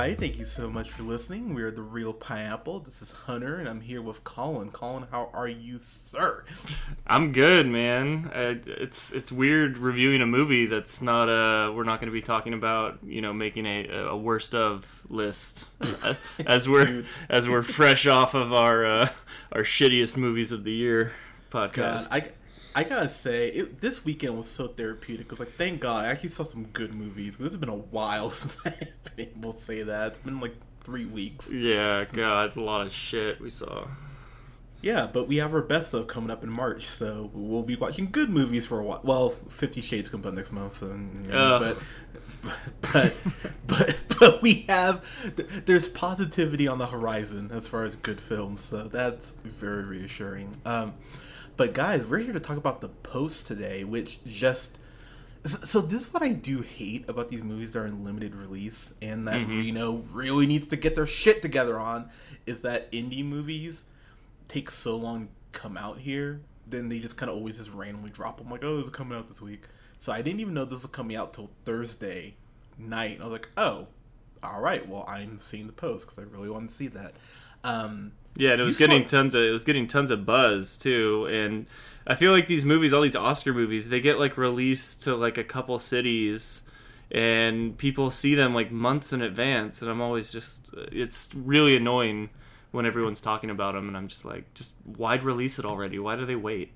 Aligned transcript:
Everybody. 0.00 0.28
Thank 0.28 0.38
you 0.38 0.46
so 0.46 0.70
much 0.70 0.88
for 0.88 1.02
listening. 1.02 1.52
We 1.52 1.62
are 1.62 1.70
the 1.70 1.82
Reel 1.82 2.14
Pineapple. 2.14 2.80
This 2.80 3.02
is 3.02 3.12
Hunter, 3.12 3.56
and 3.56 3.68
I'm 3.68 3.82
here 3.82 4.00
with 4.00 4.24
Colin. 4.24 4.70
Colin, 4.70 5.06
how 5.10 5.28
are 5.34 5.46
you, 5.46 5.78
sir? 5.78 6.42
I'm 7.06 7.32
good, 7.32 7.66
man. 7.66 8.30
Uh, 8.34 8.54
it's 8.64 9.12
it's 9.12 9.30
weird 9.30 9.76
reviewing 9.76 10.22
a 10.22 10.26
movie 10.26 10.64
that's 10.64 11.02
not 11.02 11.28
uh 11.28 11.70
we're 11.74 11.84
not 11.84 12.00
going 12.00 12.08
to 12.08 12.14
be 12.14 12.22
talking 12.22 12.54
about 12.54 12.98
you 13.04 13.20
know 13.20 13.34
making 13.34 13.66
a, 13.66 13.88
a 13.88 14.16
worst 14.16 14.54
of 14.54 15.02
list 15.10 15.66
as 16.46 16.66
we're 16.66 17.04
as 17.28 17.46
we're 17.46 17.62
fresh 17.62 18.06
off 18.06 18.32
of 18.32 18.54
our 18.54 18.86
uh, 18.86 19.08
our 19.52 19.64
shittiest 19.64 20.16
movies 20.16 20.50
of 20.50 20.64
the 20.64 20.72
year 20.72 21.12
God, 21.50 21.74
podcast. 21.74 22.08
I, 22.10 22.30
I 22.74 22.84
gotta 22.84 23.08
say, 23.08 23.48
it, 23.48 23.80
this 23.80 24.04
weekend 24.04 24.36
was 24.36 24.48
so 24.48 24.68
therapeutic. 24.68 25.28
Cause 25.28 25.40
like, 25.40 25.52
thank 25.56 25.80
God, 25.80 26.04
I 26.04 26.08
actually 26.08 26.30
saw 26.30 26.44
some 26.44 26.64
good 26.66 26.94
movies. 26.94 27.36
Cause 27.36 27.46
it's 27.46 27.56
been 27.56 27.68
a 27.68 27.74
while 27.74 28.30
since 28.30 28.58
I've 28.64 29.16
been 29.16 29.28
able 29.28 29.52
to 29.52 29.58
say 29.58 29.82
that. 29.82 30.08
It's 30.08 30.18
been 30.18 30.40
like 30.40 30.54
three 30.82 31.06
weeks. 31.06 31.52
yeah, 31.52 32.04
God, 32.04 32.46
it's 32.46 32.56
a 32.56 32.60
lot 32.60 32.86
of 32.86 32.92
shit 32.92 33.40
we 33.40 33.50
saw. 33.50 33.86
Yeah, 34.82 35.06
but 35.12 35.28
we 35.28 35.36
have 35.36 35.52
our 35.52 35.60
best 35.60 35.92
of 35.92 36.06
coming 36.06 36.30
up 36.30 36.42
in 36.42 36.50
March, 36.50 36.86
so 36.86 37.30
we'll 37.34 37.62
be 37.62 37.76
watching 37.76 38.08
good 38.10 38.30
movies 38.30 38.64
for 38.64 38.80
a 38.80 38.82
while. 38.82 39.00
Well, 39.04 39.30
Fifty 39.30 39.82
Shades 39.82 40.08
comes 40.08 40.24
out 40.24 40.32
next 40.34 40.52
month, 40.52 40.80
and 40.80 41.26
you 41.26 41.32
know, 41.32 41.58
but 41.60 42.52
but 42.80 43.14
but 43.66 44.00
but 44.18 44.42
we 44.42 44.64
have 44.70 45.04
there's 45.66 45.86
positivity 45.86 46.66
on 46.66 46.78
the 46.78 46.86
horizon 46.86 47.50
as 47.52 47.68
far 47.68 47.84
as 47.84 47.94
good 47.94 48.22
films, 48.22 48.62
so 48.62 48.88
that's 48.88 49.32
very 49.44 49.84
reassuring. 49.84 50.56
Um, 50.64 50.94
but 51.60 51.74
guys, 51.74 52.06
we're 52.06 52.16
here 52.16 52.32
to 52.32 52.40
talk 52.40 52.56
about 52.56 52.80
the 52.80 52.88
post 52.88 53.46
today, 53.46 53.84
which 53.84 54.24
just 54.24 54.78
so 55.44 55.82
this 55.82 56.06
is 56.06 56.14
what 56.14 56.22
I 56.22 56.32
do 56.32 56.62
hate 56.62 57.06
about 57.06 57.28
these 57.28 57.44
movies 57.44 57.72
that 57.72 57.80
are 57.80 57.86
in 57.86 58.02
limited 58.02 58.34
release 58.34 58.94
and 59.02 59.28
that 59.28 59.46
Reno 59.46 60.02
really 60.10 60.46
needs 60.46 60.68
to 60.68 60.76
get 60.76 60.96
their 60.96 61.04
shit 61.04 61.42
together 61.42 61.78
on 61.78 62.08
is 62.46 62.62
that 62.62 62.90
indie 62.92 63.22
movies 63.22 63.84
take 64.48 64.70
so 64.70 64.96
long 64.96 65.26
to 65.26 65.60
come 65.60 65.76
out 65.76 65.98
here, 65.98 66.40
then 66.66 66.88
they 66.88 66.98
just 66.98 67.18
kind 67.18 67.28
of 67.28 67.36
always 67.36 67.58
just 67.58 67.74
randomly 67.74 68.08
drop 68.08 68.38
them 68.38 68.48
like, 68.48 68.64
oh, 68.64 68.78
this 68.78 68.86
is 68.86 68.90
coming 68.90 69.18
out 69.18 69.28
this 69.28 69.42
week. 69.42 69.64
So 69.98 70.12
I 70.12 70.22
didn't 70.22 70.40
even 70.40 70.54
know 70.54 70.64
this 70.64 70.80
was 70.80 70.86
coming 70.86 71.14
out 71.14 71.34
till 71.34 71.50
Thursday 71.66 72.36
night. 72.78 73.18
I 73.20 73.24
was 73.24 73.32
like, 73.32 73.50
oh, 73.58 73.88
all 74.42 74.62
right, 74.62 74.88
well, 74.88 75.04
I'm 75.06 75.38
seeing 75.38 75.66
the 75.66 75.74
post 75.74 76.06
because 76.06 76.18
I 76.18 76.22
really 76.22 76.48
want 76.48 76.70
to 76.70 76.74
see 76.74 76.88
that. 76.88 77.12
Um, 77.64 78.12
Yeah, 78.36 78.52
and 78.52 78.60
it 78.60 78.64
You 78.64 78.66
was 78.66 78.76
getting 78.78 79.02
saw- 79.08 79.16
tons 79.18 79.34
of 79.34 79.42
it 79.42 79.50
was 79.50 79.64
getting 79.64 79.86
tons 79.86 80.10
of 80.10 80.24
buzz 80.24 80.76
too, 80.76 81.26
and 81.30 81.66
I 82.06 82.14
feel 82.14 82.32
like 82.32 82.48
these 82.48 82.64
movies, 82.64 82.92
all 82.92 83.02
these 83.02 83.16
Oscar 83.16 83.52
movies, 83.52 83.88
they 83.88 84.00
get 84.00 84.18
like 84.18 84.36
released 84.38 85.02
to 85.02 85.14
like 85.16 85.36
a 85.36 85.44
couple 85.44 85.78
cities, 85.78 86.62
and 87.10 87.76
people 87.76 88.10
see 88.10 88.34
them 88.34 88.54
like 88.54 88.70
months 88.70 89.12
in 89.12 89.20
advance, 89.20 89.82
and 89.82 89.90
I'm 89.90 90.00
always 90.00 90.32
just 90.32 90.70
it's 90.92 91.30
really 91.34 91.76
annoying 91.76 92.30
when 92.70 92.86
everyone's 92.86 93.20
talking 93.20 93.50
about 93.50 93.74
them, 93.74 93.88
and 93.88 93.96
I'm 93.96 94.06
just 94.08 94.24
like, 94.24 94.54
just 94.54 94.74
why'd 94.84 95.24
release 95.24 95.58
it 95.58 95.64
already? 95.64 95.98
Why 95.98 96.14
do 96.16 96.24
they 96.24 96.36
wait? 96.36 96.72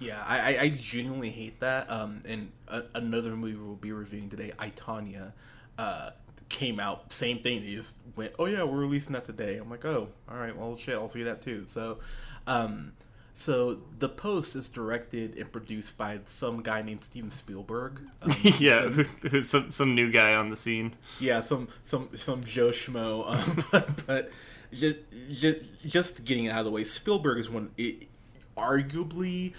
Yeah, 0.00 0.20
I, 0.26 0.56
I, 0.56 0.60
I 0.62 0.68
genuinely 0.70 1.30
hate 1.30 1.60
that. 1.60 1.88
Um, 1.88 2.22
and 2.26 2.50
a, 2.66 2.82
another 2.96 3.36
movie 3.36 3.54
we'll 3.54 3.76
be 3.76 3.92
reviewing 3.92 4.28
today, 4.30 4.50
I 4.58 4.70
Tonya, 4.70 5.30
uh, 5.78 6.10
came 6.52 6.78
out. 6.78 7.12
Same 7.12 7.38
thing. 7.38 7.62
They 7.62 7.74
just 7.74 7.96
went, 8.14 8.34
oh 8.38 8.46
yeah, 8.46 8.62
we're 8.62 8.78
releasing 8.78 9.14
that 9.14 9.24
today. 9.24 9.56
I'm 9.56 9.70
like, 9.70 9.84
oh, 9.84 10.08
all 10.30 10.36
right, 10.36 10.56
well 10.56 10.76
shit, 10.76 10.94
I'll 10.94 11.08
see 11.08 11.24
that 11.24 11.40
too. 11.42 11.64
So, 11.66 11.98
um, 12.46 12.92
so 13.34 13.78
the 13.98 14.10
post 14.10 14.54
is 14.54 14.68
directed 14.68 15.36
and 15.38 15.50
produced 15.50 15.96
by 15.96 16.20
some 16.26 16.62
guy 16.62 16.82
named 16.82 17.02
Steven 17.02 17.30
Spielberg. 17.30 18.02
Um, 18.20 18.30
yeah, 18.58 18.82
who's 19.30 19.48
some 19.48 19.70
some 19.70 19.94
new 19.94 20.12
guy 20.12 20.34
on 20.34 20.50
the 20.50 20.56
scene. 20.56 20.94
yeah, 21.18 21.40
some 21.40 21.68
some 21.82 22.10
some 22.14 22.44
Joe 22.44 22.68
Schmo. 22.68 23.26
Um, 23.32 23.64
but 23.72 24.06
but 24.06 24.30
just, 24.72 24.98
just 25.32 25.60
just 25.86 26.24
getting 26.24 26.44
it 26.44 26.50
out 26.50 26.60
of 26.60 26.64
the 26.66 26.70
way, 26.70 26.84
Spielberg 26.84 27.38
is 27.38 27.48
one, 27.48 27.70
it, 27.78 28.08
arguably, 28.56 29.54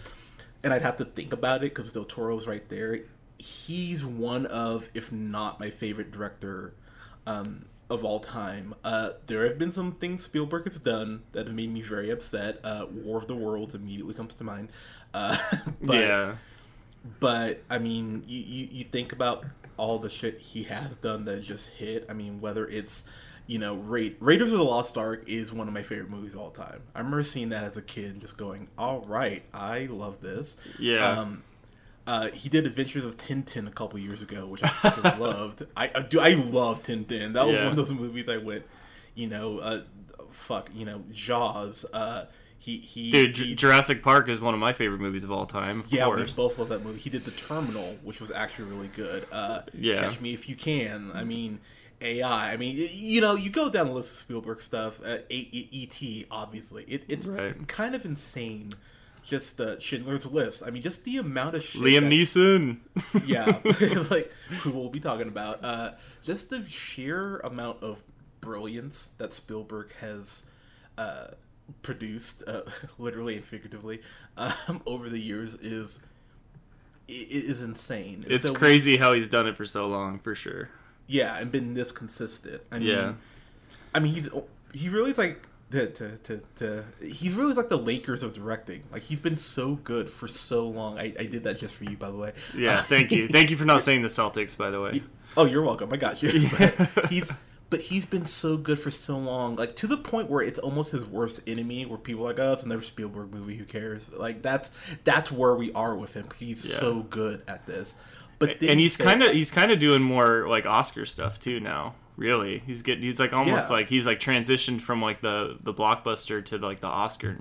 and 0.64 0.72
I'd 0.72 0.84
have 0.84 0.98
to 0.98 1.06
think 1.06 1.34
about 1.34 1.58
it 1.58 1.74
because 1.74 1.92
Del 1.92 2.06
Toro's 2.06 2.48
right 2.48 2.68
there. 2.70 3.00
He's 3.40 4.06
one 4.06 4.46
of, 4.46 4.90
if 4.94 5.12
not 5.12 5.60
my 5.60 5.70
favorite 5.70 6.12
director 6.12 6.76
um, 7.28 7.64
of 7.90 8.04
all 8.04 8.20
time. 8.20 8.74
Uh, 8.84 9.12
there 9.28 9.46
have 9.46 9.58
been 9.58 9.72
some 9.72 9.92
things 9.92 10.24
Spielberg 10.24 10.66
has 10.66 10.80
done 10.80 11.24
that 11.32 11.48
have 11.48 11.56
made 11.56 11.72
me 11.72 11.82
very 11.82 12.10
upset. 12.10 12.60
Uh, 12.64 12.88
War 12.92 13.18
of 13.18 13.28
the 13.28 13.36
Worlds 13.36 13.76
immediately 13.76 14.14
comes 14.14 14.34
to 14.36 14.44
mind. 14.44 14.70
Uh, 15.14 15.38
but, 15.82 15.98
yeah, 15.98 16.36
but 17.20 17.64
I 17.70 17.78
mean, 17.78 18.24
you, 18.28 18.40
you, 18.40 18.68
you 18.72 18.84
think 18.86 19.12
about 19.12 19.46
all 19.78 20.00
the 20.00 20.10
shit 20.10 20.40
he 20.40 20.64
has 20.64 20.96
done 20.96 21.26
that 21.26 21.42
just 21.42 21.70
hit. 21.72 22.06
I 22.10 22.14
mean, 22.14 22.42
whether 22.42 22.68
it's 22.68 23.06
you 23.46 23.60
know, 23.60 23.76
Ra- 23.76 24.10
Raiders 24.20 24.52
of 24.52 24.58
the 24.58 24.64
Lost 24.64 24.98
Ark 24.98 25.24
is 25.28 25.52
one 25.52 25.68
of 25.68 25.74
my 25.74 25.84
favorite 25.84 26.10
movies 26.10 26.34
of 26.34 26.40
all 26.40 26.52
time. 26.52 26.82
I 26.96 27.00
remember 27.00 27.24
seeing 27.24 27.50
that 27.50 27.64
as 27.66 27.76
a 27.76 27.82
kid, 27.82 28.12
and 28.12 28.22
just 28.22 28.38
going, 28.38 28.68
"All 28.78 29.02
right, 29.02 29.44
I 29.54 29.88
love 29.88 30.22
this." 30.22 30.56
yeah. 30.80 31.20
Um, 31.20 31.44
uh, 32.08 32.30
he 32.32 32.50
did 32.50 32.66
Adventures 32.66 33.06
of 33.06 33.18
Tintin 33.18 33.68
a 33.68 33.72
couple 33.72 33.98
years 34.00 34.22
ago, 34.22 34.46
which 34.48 34.62
I 34.64 35.16
loved. 35.20 35.64
I, 35.78 35.92
I 35.96 36.02
do. 36.02 36.20
I 36.20 36.34
love 36.34 36.82
Tintin. 36.84 37.34
That 37.34 37.46
was 37.46 37.56
Yeah. 37.56 37.64
one 37.64 37.72
of 37.72 37.76
those 37.78 37.94
movies 37.94 38.28
I 38.30 38.38
went, 38.38 38.66
you 39.16 39.28
know, 39.28 39.60
uh, 39.60 39.82
fuck, 40.32 40.70
you 40.74 40.86
know, 40.86 41.04
Jaws. 41.12 41.86
Uh, 41.94 42.26
he 42.60 42.78
he 42.78 43.12
Dude, 43.12 43.38
he, 43.38 43.56
Jurassic 43.56 44.02
Park 44.04 44.30
is 44.30 44.40
one 44.40 44.54
of 44.54 44.60
my 44.60 44.74
favorite 44.74 45.02
movies 45.02 45.24
of 45.24 45.32
all 45.32 45.46
time. 45.46 45.82
Of 45.82 45.92
yeah, 45.94 46.08
we 46.08 46.24
both 46.24 46.58
love 46.60 46.70
that 46.70 46.84
movie. 46.84 47.00
He 47.00 47.10
did 47.10 47.26
The 47.26 47.32
Terminal, 47.32 47.98
which 48.04 48.22
was 48.22 48.32
actually 48.32 48.70
really 48.72 48.88
good. 48.90 49.26
Uh, 49.32 49.62
Yeah. 49.74 49.96
Catch 49.96 50.22
Me 50.22 50.34
If 50.34 50.48
You 50.50 50.56
Can. 50.56 51.12
I 51.14 51.24
mean, 51.26 51.60
AI. 52.02 52.54
I 52.54 52.58
mean, 52.58 52.88
you 52.94 53.20
know, 53.22 53.36
you 53.36 53.50
go 53.50 53.70
down 53.70 53.88
the 53.88 53.94
list 53.94 54.12
of 54.14 54.18
Spielberg 54.18 54.62
stuff. 54.62 55.02
Uh, 55.06 55.18
E.T. 55.30 56.26
Obviously, 56.32 56.84
it, 56.86 57.04
it's 57.08 57.28
Right. 57.28 57.68
kind 57.68 57.96
of 57.96 58.06
insane. 58.06 58.74
Just 59.24 59.58
the 59.58 59.80
Schindler's 59.80 60.26
List. 60.30 60.64
I 60.66 60.70
mean, 60.70 60.82
just 60.84 61.06
the 61.06 61.18
amount 61.18 61.56
of 61.56 61.64
shit. 61.64 61.82
Liam 61.82 62.10
Neeson. 62.12 62.80
yeah, 63.26 63.60
like 64.12 64.32
who 64.62 64.72
we'll 64.72 64.90
be 64.90 65.00
talking 65.00 65.28
about. 65.30 65.64
Uh, 65.64 65.92
just 66.22 66.50
the 66.50 66.66
sheer 66.68 67.38
amount 67.40 67.82
of 67.82 68.04
brilliance 68.42 69.12
that 69.20 69.34
Spielberg 69.34 69.94
has 70.02 70.44
uh, 70.98 71.28
produced, 71.82 72.44
uh, 72.48 72.62
literally 72.98 73.36
and 73.38 73.46
figuratively, 73.46 74.02
um, 74.38 74.82
over 74.86 75.10
the 75.10 75.20
years 75.20 75.56
is 75.56 76.00
is 77.08 77.64
insane. 77.64 78.22
And 78.24 78.32
It's 78.32 78.44
so- 78.44 78.54
crazy 78.54 78.98
how 78.98 79.14
he's 79.14 79.28
done 79.28 79.48
it 79.48 79.56
for 79.58 79.66
so 79.66 79.88
long, 79.88 80.20
for 80.20 80.36
sure. 80.36 80.70
yeah, 81.08 81.38
and 81.38 81.52
been 81.52 81.74
this 81.74 81.92
consistent. 81.92 82.62
I 82.72 82.80
mean, 82.80 82.88
Yeah. 82.90 83.14
I 83.96 84.00
mean, 84.00 84.14
he's 84.14 84.30
he 84.74 84.90
really 84.90 85.12
is 85.12 85.18
like. 85.18 85.48
To, 85.74 85.88
to, 85.88 86.18
to, 86.18 86.42
to, 86.58 86.86
he's 87.02 87.34
really 87.34 87.54
like 87.54 87.70
the 87.70 87.78
Lakers 87.78 88.22
of 88.24 88.34
directing. 88.34 88.84
Like 88.92 89.02
he's 89.02 89.20
been 89.20 89.38
so 89.38 89.76
good 89.76 90.10
for 90.10 90.28
so 90.28 90.68
long. 90.68 91.00
I, 91.00 91.14
I 91.20 91.26
did 91.26 91.44
that 91.44 91.58
just 91.58 91.74
for 91.74 91.84
you, 91.84 91.98
by 91.98 92.12
the 92.12 92.18
way. 92.18 92.34
Yeah, 92.56 92.78
Uh, 92.78 92.82
thank 92.84 93.12
you. 93.12 93.28
Thank 93.30 93.50
you 93.50 93.58
for 93.58 93.66
not 93.66 93.82
saying 93.84 94.02
the 94.04 94.08
Celtics, 94.08 94.56
by 94.56 94.70
the 94.70 94.80
way. 94.80 95.02
Oh, 95.36 95.46
you're 95.46 95.64
welcome. 95.64 95.90
I 95.92 95.98
got 95.98 96.22
you. 96.22 96.48
But 96.96 97.08
he's 97.10 97.32
but 97.72 97.82
he's 97.82 98.06
been 98.06 98.28
so 98.28 98.56
good 98.56 98.78
for 98.78 98.92
so 98.92 99.18
long, 99.18 99.56
like 99.56 99.76
to 99.78 99.88
the 99.88 99.98
point 99.98 100.30
where 100.30 100.44
it's 100.44 100.60
almost 100.60 100.92
his 100.92 101.04
worst 101.06 101.42
enemy. 101.48 101.88
Where 101.88 101.98
people 101.98 102.24
are 102.26 102.28
like, 102.28 102.40
oh, 102.40 102.54
it's 102.54 102.62
another 102.64 102.84
Spielberg 102.84 103.34
movie. 103.34 103.56
Who 103.58 103.66
cares? 103.66 104.08
Like 104.12 104.44
that's 104.44 104.70
that's 105.04 105.32
where 105.32 105.56
we 105.56 105.72
are 105.74 105.96
with 105.96 106.14
him 106.14 106.24
because 106.24 106.38
he's 106.38 106.70
Yeah. 106.70 106.76
so 106.76 107.02
good 107.02 107.42
at 107.48 107.66
this. 107.66 107.96
But 108.38 108.62
And 108.62 108.80
he's 108.80 108.96
kind 108.96 109.24
of 109.24 109.32
he's 109.32 109.50
kind 109.50 109.72
of 109.72 109.80
doing 109.80 110.04
more 110.04 110.48
like 110.48 110.68
Oscar 110.68 111.08
stuff 111.08 111.40
too 111.40 111.60
now. 111.60 111.96
Really, 112.16 112.60
he's 112.60 112.82
getting 112.84 113.04
he's 113.04 113.20
like 113.20 113.34
almost 113.34 113.70
Yeah. 113.70 113.76
like 113.76 113.90
he's 113.90 114.06
like 114.06 114.20
transitioned 114.20 114.82
from 114.82 115.02
like 115.02 115.22
the 115.22 115.58
the 115.64 115.74
blockbuster 115.74 116.46
to 116.46 116.58
like 116.60 116.80
the 116.80 116.88
Oscar 116.88 117.38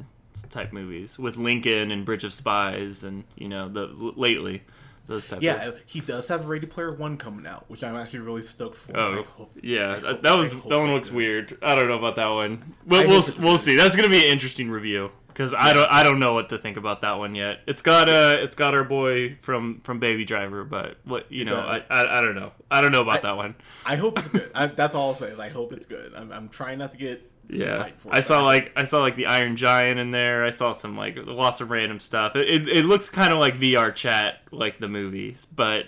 type 0.49 0.73
movies 0.73 1.19
with 1.19 1.37
Lincoln 1.37 1.91
and 1.91 2.07
Bridge 2.07 2.25
of 2.25 2.33
Spies 2.33 3.05
and 3.05 3.25
you 3.37 3.49
know 3.49 3.69
the 3.69 3.87
lately 4.17 4.63
those 5.09 5.27
type. 5.27 5.43
yeah, 5.43 5.65
Of, 5.65 5.75
uh, 5.75 5.79
he 5.85 6.01
does 6.01 6.29
have 6.29 6.47
Ready 6.47 6.67
Player 6.67 6.93
One 6.95 7.17
coming 7.19 7.45
out, 7.47 7.69
which 7.69 7.83
I'm 7.85 7.97
actually 7.97 8.21
really 8.21 8.41
stoked 8.43 8.77
for. 8.79 8.97
Oh 8.97 9.25
hope- 9.37 9.59
yeah, 9.63 9.97
that, 9.97 10.03
hope- 10.05 10.23
that 10.23 10.39
was 10.39 10.53
that 10.53 10.79
one 10.79 10.95
looks 10.95 11.11
good. 11.11 11.17
weird. 11.17 11.59
I 11.61 11.75
don't 11.75 11.89
know 11.89 11.99
about 11.99 12.17
that 12.17 12.29
one, 12.29 12.75
but 12.87 13.01
hope 13.05 13.09
we'll 13.09 13.45
we'll 13.45 13.53
good. 13.55 13.61
see. 13.61 13.77
That's 13.77 13.95
gonna 13.95 14.09
be 14.09 14.25
an 14.25 14.31
interesting 14.33 14.71
review. 14.71 15.11
Because 15.33 15.55
I 15.55 15.73
don't 15.73 15.91
I 15.91 16.03
don't 16.03 16.19
know 16.19 16.33
what 16.33 16.49
to 16.51 16.59
think 16.59 16.77
about 16.77 17.01
that 17.03 17.19
one 17.19 17.35
yet. 17.35 17.61
It's 17.67 17.83
got 17.83 18.09
uh 18.09 18.37
it's 18.39 18.57
got 18.57 18.75
our 18.75 18.85
boy 18.85 19.37
from 19.43 19.81
from 19.81 19.99
Baby 20.01 20.25
Driver, 20.25 20.65
but 20.65 20.99
what 21.05 21.31
you 21.31 21.45
know 21.45 21.57
I. 21.57 21.83
I 21.91 22.19
I 22.19 22.21
don't 22.21 22.35
know 22.35 22.53
I 22.71 22.81
don't 22.81 22.93
know 22.93 23.03
about 23.03 23.23
that 23.23 23.37
one. 23.37 23.55
I 23.85 23.97
hope 23.97 24.19
it's 24.19 24.29
good. 24.29 24.51
I, 24.55 24.67
that's 24.81 24.95
all 24.95 25.09
I'll 25.11 25.15
say 25.15 25.29
is 25.29 25.39
I 25.41 25.49
hope 25.49 25.73
it's 25.73 25.87
good. 25.87 26.13
I'm, 26.15 26.33
I'm 26.33 26.49
trying 26.49 26.79
not 26.79 26.93
to 26.93 26.99
get 26.99 27.23
too 27.57 27.65
Yeah, 27.65 27.79
hyped 27.79 27.99
for 27.99 28.15
I 28.15 28.21
saw 28.21 28.41
but 28.41 28.45
like 28.47 28.73
I 28.77 28.85
saw 28.85 29.01
like 29.01 29.17
the 29.17 29.27
Iron 29.27 29.57
Giant 29.57 29.99
in 29.99 30.11
there. 30.11 30.45
I 30.45 30.51
saw 30.51 30.73
some 30.73 30.97
like 30.97 31.17
lots 31.19 31.61
of 31.61 31.71
random 31.71 32.01
stuff. 32.01 32.37
It 32.37 32.49
it, 32.49 32.69
it 32.69 32.85
looks 32.85 33.11
kind 33.11 33.33
of 33.33 33.39
like 33.39 33.57
VR 33.57 33.95
chat 33.95 34.41
like 34.51 34.79
the 34.79 34.89
movies, 34.89 35.47
but 35.55 35.87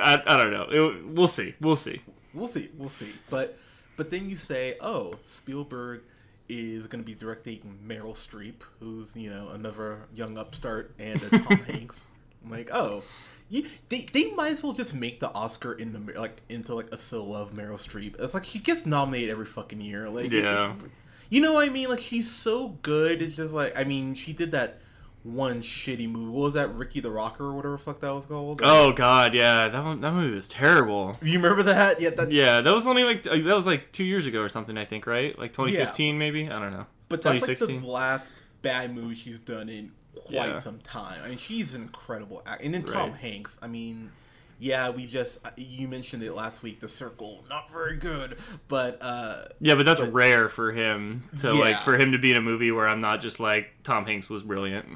I, 0.00 0.22
I 0.26 0.36
don't 0.36 0.52
know. 0.52 0.66
It, 0.70 1.06
we'll 1.06 1.28
see. 1.28 1.54
We'll 1.60 1.76
see. 1.76 2.00
we'll 2.34 2.48
see, 2.48 2.70
we'll 2.78 2.88
see. 2.88 3.10
But 3.30 3.58
but 3.96 4.10
then 4.10 4.28
you 4.28 4.36
say, 4.36 4.76
oh, 4.80 5.16
Spielberg 5.24 6.02
is 6.52 6.86
going 6.86 7.02
to 7.02 7.06
be 7.06 7.14
directing 7.14 7.78
Meryl 7.86 8.14
Streep, 8.14 8.62
who's 8.80 9.16
you 9.16 9.30
know 9.30 9.48
another 9.50 10.00
young 10.14 10.36
upstart, 10.38 10.92
and 10.98 11.20
Tom 11.20 11.44
Hanks. 11.66 12.06
I'm 12.44 12.50
like, 12.50 12.68
oh, 12.72 13.02
you, 13.50 13.66
they 13.88 14.06
they 14.12 14.30
might 14.32 14.52
as 14.52 14.62
well 14.62 14.72
just 14.72 14.94
make 14.94 15.20
the 15.20 15.32
Oscar 15.32 15.72
in 15.74 15.92
the 15.92 16.18
like 16.20 16.40
into 16.48 16.74
like 16.74 16.88
a 16.92 16.96
solo 16.96 17.40
of 17.40 17.52
Meryl 17.54 17.74
Streep. 17.74 18.20
It's 18.20 18.34
like 18.34 18.44
she 18.44 18.58
gets 18.58 18.84
nominated 18.86 19.30
every 19.30 19.46
fucking 19.46 19.80
year. 19.80 20.08
Like, 20.08 20.30
Yeah. 20.32 20.72
it- 20.74 20.90
you 21.30 21.40
know 21.40 21.54
what 21.54 21.66
I 21.66 21.70
mean? 21.72 21.88
Like 21.88 22.00
she's 22.00 22.30
so 22.30 22.76
good. 22.82 23.22
It's 23.22 23.34
just 23.36 23.54
like 23.54 23.78
I 23.78 23.84
mean, 23.84 24.14
she 24.14 24.32
did 24.34 24.50
that 24.52 24.80
one 25.24 25.62
shitty 25.62 26.10
movie. 26.10 26.30
What 26.30 26.42
was 26.42 26.54
that? 26.54 26.74
Ricky 26.74 27.00
the 27.00 27.10
Rocker 27.10 27.44
or 27.44 27.54
whatever 27.54 27.76
the 27.76 27.82
fuck 27.82 28.00
that 28.00 28.12
was 28.12 28.26
called. 28.26 28.60
Oh 28.64 28.92
God, 28.92 29.34
yeah, 29.34 29.68
that 29.68 29.84
one 29.84 30.00
that 30.00 30.12
movie 30.12 30.34
was 30.34 30.48
terrible. 30.48 31.16
you 31.22 31.38
remember 31.38 31.62
that? 31.64 32.00
Yeah, 32.00 32.10
that. 32.10 32.30
Yeah, 32.32 32.60
that 32.60 32.74
was 32.74 32.86
only 32.86 33.04
like 33.04 33.22
that 33.22 33.42
was 33.44 33.66
like 33.66 33.92
two 33.92 34.04
years 34.04 34.26
ago 34.26 34.40
or 34.42 34.48
something. 34.48 34.76
I 34.76 34.84
think 34.84 35.06
right, 35.06 35.38
like 35.38 35.52
2015 35.52 36.18
maybe. 36.18 36.46
I 36.50 36.58
don't 36.58 36.72
know. 36.72 36.86
But 37.08 37.22
that's 37.22 37.46
like 37.46 37.58
the 37.58 37.78
last 37.78 38.32
bad 38.62 38.94
movie 38.94 39.14
she's 39.14 39.38
done 39.38 39.68
in 39.68 39.92
quite 40.14 40.32
Yeah. 40.50 40.58
some 40.58 40.78
time. 40.80 41.20
I 41.24 41.28
mean, 41.28 41.38
she's 41.38 41.74
an 41.74 41.82
incredible 41.82 42.42
act. 42.46 42.62
And 42.62 42.72
then 42.72 42.82
Tom 42.84 43.10
Right. 43.10 43.20
Hanks. 43.20 43.58
I 43.60 43.66
mean, 43.66 44.10
yeah, 44.58 44.90
we 44.90 45.06
just 45.06 45.38
you 45.56 45.88
mentioned 45.88 46.22
it 46.22 46.32
last 46.32 46.62
week. 46.62 46.80
The 46.80 46.88
Circle, 46.88 47.44
not 47.50 47.70
very 47.70 47.96
good, 47.96 48.38
but 48.68 48.98
uh, 49.02 49.44
Yeah, 49.60 49.74
but 49.74 49.84
that's 49.84 50.00
But- 50.00 50.12
rare 50.12 50.48
for 50.48 50.72
him 50.72 51.24
to 51.40 51.52
like 51.52 51.82
for 51.82 51.96
him 51.98 52.12
to 52.12 52.18
be 52.18 52.30
in 52.30 52.36
a 52.36 52.40
movie 52.42 52.72
where 52.72 52.88
I'm 52.88 53.00
not 53.00 53.20
just 53.20 53.38
like 53.40 53.70
Tom 53.84 54.04
Hanks 54.06 54.28
was 54.30 54.42
brilliant. 54.42 54.88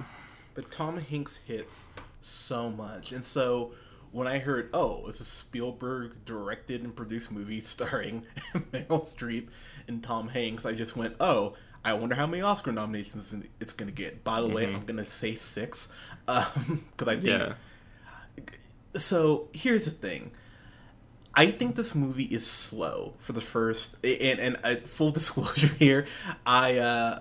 But 0.56 0.70
Tom 0.72 0.98
Hanks 0.98 1.36
hits 1.46 1.86
so 2.20 2.68
much, 2.70 3.12
and 3.12 3.24
so. 3.24 3.72
When 4.12 4.28
I 4.28 4.38
heard, 4.38 4.70
oh, 4.72 5.04
it's 5.08 5.20
a 5.20 5.24
Spielberg 5.24 6.24
directed 6.24 6.82
and 6.82 6.96
produced 6.96 7.30
movie 7.30 7.60
starring 7.74 8.24
Meryl 8.54 9.02
Streep 9.04 9.48
and 9.88 10.02
Tom 10.02 10.28
Hanks, 10.28 10.64
I 10.64 10.72
just 10.72 10.96
went, 10.96 11.16
oh, 11.20 11.54
I 11.84 11.92
wonder 11.92 12.14
how 12.14 12.26
many 12.26 12.40
Oscar 12.40 12.72
nominations 12.72 13.34
it's 13.60 13.74
going 13.74 13.88
to 13.88 13.94
get. 13.94 14.24
By 14.24 14.40
the 14.40 14.48
way, 14.48 14.64
I'm 14.64 14.86
going 14.86 14.96
to 14.96 15.04
say 15.04 15.34
six, 15.34 15.92
because 16.24 17.08
I 17.08 17.16
think 17.16 17.26
Yeah. 17.26 17.52
so 18.94 19.48
here's 19.52 19.84
the 19.84 19.90
thing 19.90 20.30
i 21.34 21.50
think 21.50 21.76
this 21.76 21.94
movie 21.94 22.24
is 22.24 22.46
slow 22.46 23.12
for 23.18 23.32
the 23.34 23.40
first 23.42 23.96
and 24.04 24.38
and 24.38 24.58
uh, 24.64 24.76
full 24.84 25.10
disclosure 25.10 25.74
here 25.78 26.06
i 26.46 26.78
uh 26.78 27.18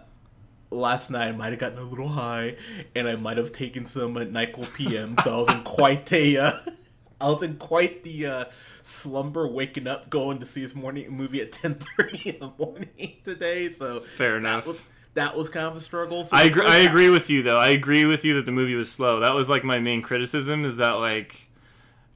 last 0.75 1.09
night 1.09 1.29
i 1.29 1.31
might 1.31 1.49
have 1.51 1.59
gotten 1.59 1.77
a 1.77 1.83
little 1.83 2.09
high 2.09 2.55
and 2.95 3.07
i 3.07 3.15
might 3.15 3.37
have 3.37 3.51
taken 3.51 3.85
some 3.85 4.15
uh, 4.17 4.21
nyquil 4.21 4.71
pm 4.73 5.15
so 5.23 5.33
i 5.35 5.39
was 5.39 5.49
in 5.51 5.63
quite 5.63 6.11
a 6.13 6.37
uh, 6.37 6.51
i 7.21 7.27
was 7.29 7.41
in 7.43 7.55
quite 7.55 8.03
the 8.03 8.25
uh 8.25 8.45
slumber 8.81 9.47
waking 9.47 9.87
up 9.87 10.09
going 10.09 10.37
to 10.39 10.45
see 10.45 10.61
this 10.61 10.75
morning 10.75 11.09
movie 11.09 11.41
at 11.41 11.51
10.30 11.51 12.25
in 12.33 12.39
the 12.39 12.51
morning 12.59 13.13
today 13.23 13.71
so 13.71 13.99
Fair 13.99 14.33
that 14.33 14.37
enough. 14.37 14.67
was, 14.67 14.79
that 15.15 15.35
was 15.35 15.49
kind 15.49 15.65
of 15.65 15.75
a 15.75 15.79
struggle 15.79 16.23
so 16.25 16.35
I 16.35 16.43
agree, 16.43 16.65
I 16.67 16.77
agree 16.79 17.09
with 17.09 17.29
you 17.29 17.41
though. 17.41 17.55
I 17.57 17.69
agree 17.69 18.05
with 18.05 18.25
you 18.25 18.35
that 18.35 18.45
the 18.45 18.51
movie 18.51 18.75
was 18.75 18.91
slow. 18.91 19.21
That 19.21 19.33
was 19.33 19.49
like 19.49 19.63
my 19.63 19.79
main 19.79 20.01
criticism 20.01 20.65
is 20.65 20.77
that 20.77 20.91
like 20.91 21.47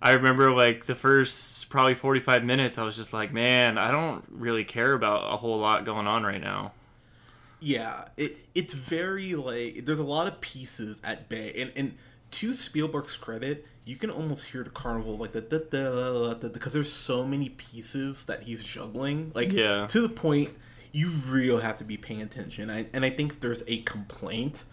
I 0.01 0.11
remember 0.11 0.51
like 0.51 0.85
the 0.85 0.95
first 0.95 1.69
probably 1.69 1.95
45 1.95 2.43
minutes 2.43 2.77
I 2.77 2.83
was 2.83 2.97
just 2.97 3.13
like, 3.13 3.31
"Man, 3.33 3.77
I 3.77 3.91
don't 3.91 4.23
really 4.29 4.63
care 4.65 4.93
about 4.93 5.33
a 5.33 5.37
whole 5.37 5.59
lot 5.59 5.85
going 5.85 6.07
on 6.07 6.23
right 6.23 6.41
now." 6.41 6.73
Yeah, 7.59 8.05
it 8.17 8.37
it's 8.55 8.73
very 8.73 9.35
like 9.35 9.85
there's 9.85 9.99
a 9.99 10.03
lot 10.05 10.27
of 10.27 10.39
pieces 10.41 11.01
at 11.03 11.27
bay, 11.29 11.53
and 11.57 11.71
and 11.75 11.97
to 12.31 12.53
Spielberg's 12.53 13.17
credit, 13.17 13.65
you 13.85 13.95
can 13.95 14.09
almost 14.09 14.49
hear 14.49 14.63
the 14.63 14.69
carnival 14.69 15.17
like 15.17 15.31
the 15.33 15.41
because 16.53 16.73
there's 16.73 16.91
so 16.91 17.25
many 17.25 17.49
pieces 17.49 18.25
that 18.25 18.43
he's 18.43 18.63
juggling, 18.63 19.31
like 19.33 19.51
Yeah. 19.51 19.87
to 19.87 20.01
the 20.01 20.09
point 20.09 20.51
you 20.91 21.09
really 21.27 21.61
have 21.61 21.77
to 21.77 21.83
be 21.83 21.97
paying 21.97 22.21
attention. 22.21 22.69
I, 22.69 22.87
and 22.93 23.05
I 23.05 23.09
think 23.11 23.41
there's 23.41 23.63
a 23.67 23.81
complaint, 23.81 24.63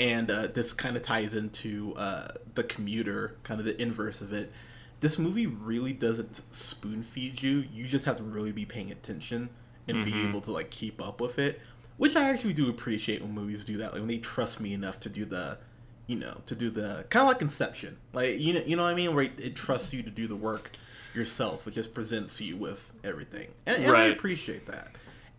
and 0.00 0.30
uh, 0.30 0.46
this 0.46 0.72
kind 0.72 0.96
of 0.96 1.02
ties 1.02 1.34
into 1.34 1.94
uh, 1.96 2.28
the 2.54 2.62
commuter, 2.64 3.36
kind 3.42 3.60
of 3.60 3.66
the 3.66 3.80
inverse 3.80 4.20
of 4.20 4.32
it. 4.32 4.52
This 5.00 5.18
movie 5.18 5.46
really 5.46 5.92
doesn't 5.92 6.40
spoon 6.54 7.02
feed 7.02 7.42
you. 7.42 7.64
You 7.72 7.86
just 7.86 8.06
have 8.06 8.16
to 8.16 8.22
really 8.22 8.52
be 8.52 8.64
paying 8.64 8.90
attention 8.90 9.50
and 9.88 10.04
be 10.04 10.20
able 10.26 10.40
to 10.40 10.50
like 10.50 10.70
keep 10.70 11.00
up 11.00 11.20
with 11.20 11.38
it, 11.38 11.60
which 11.96 12.16
I 12.16 12.28
actually 12.28 12.52
do 12.52 12.68
appreciate 12.68 13.22
when 13.22 13.32
movies 13.32 13.64
do 13.64 13.76
that. 13.78 13.92
Like 13.92 14.00
when 14.00 14.08
they 14.08 14.18
trust 14.18 14.60
me 14.60 14.72
enough 14.72 15.00
to 15.00 15.08
do 15.08 15.24
the, 15.24 15.58
you 16.06 16.16
know, 16.16 16.40
to 16.46 16.54
do 16.54 16.70
the 16.70 17.06
kind 17.10 17.22
of 17.22 17.28
like 17.28 17.42
Inception, 17.42 17.96
like 18.12 18.38
you 18.38 18.54
know, 18.54 18.62
you 18.64 18.76
know 18.76 18.84
what 18.84 18.90
I 18.90 18.94
mean, 18.94 19.14
where 19.14 19.24
it, 19.24 19.32
it 19.38 19.56
trusts 19.56 19.92
you 19.92 20.02
to 20.02 20.10
do 20.10 20.26
the 20.26 20.36
work 20.36 20.72
yourself. 21.14 21.66
It 21.66 21.72
just 21.72 21.94
presents 21.94 22.40
you 22.40 22.56
with 22.56 22.92
everything, 23.02 23.48
and, 23.66 23.82
and 23.82 23.96
I 23.96 24.04
appreciate 24.04 24.66
that. 24.66 24.88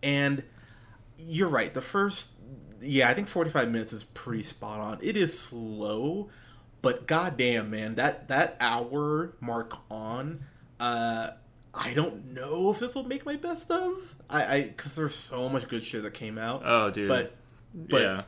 And 0.02 0.42
you're 1.18 1.48
right. 1.48 1.72
The 1.72 1.80
first, 1.80 2.30
yeah, 2.80 3.08
I 3.08 3.14
think 3.14 3.28
45 3.28 3.70
minutes 3.70 3.92
is 3.92 4.04
pretty 4.04 4.42
spot 4.42 4.80
on. 4.80 4.98
It 5.02 5.16
is 5.16 5.38
slow, 5.38 6.28
but 6.82 7.06
goddamn, 7.06 7.70
man, 7.70 7.96
that 7.96 8.28
that 8.28 8.56
hour 8.60 9.34
mark 9.40 9.78
on, 9.90 10.44
uh, 10.80 11.30
I 11.78 11.94
don't 11.94 12.32
know 12.34 12.70
if 12.70 12.78
this 12.80 12.94
will 12.94 13.04
make 13.04 13.24
my 13.24 13.36
best 13.36 13.70
of. 13.70 14.14
I, 14.28 14.44
I, 14.56 14.62
because 14.62 14.96
there's 14.96 15.14
so 15.14 15.48
much 15.48 15.68
good 15.68 15.82
shit 15.84 16.02
that 16.02 16.12
came 16.14 16.36
out. 16.38 16.62
Oh, 16.64 16.90
dude. 16.90 17.08
But, 17.08 17.34
but, 17.74 18.02
yeah. 18.02 18.22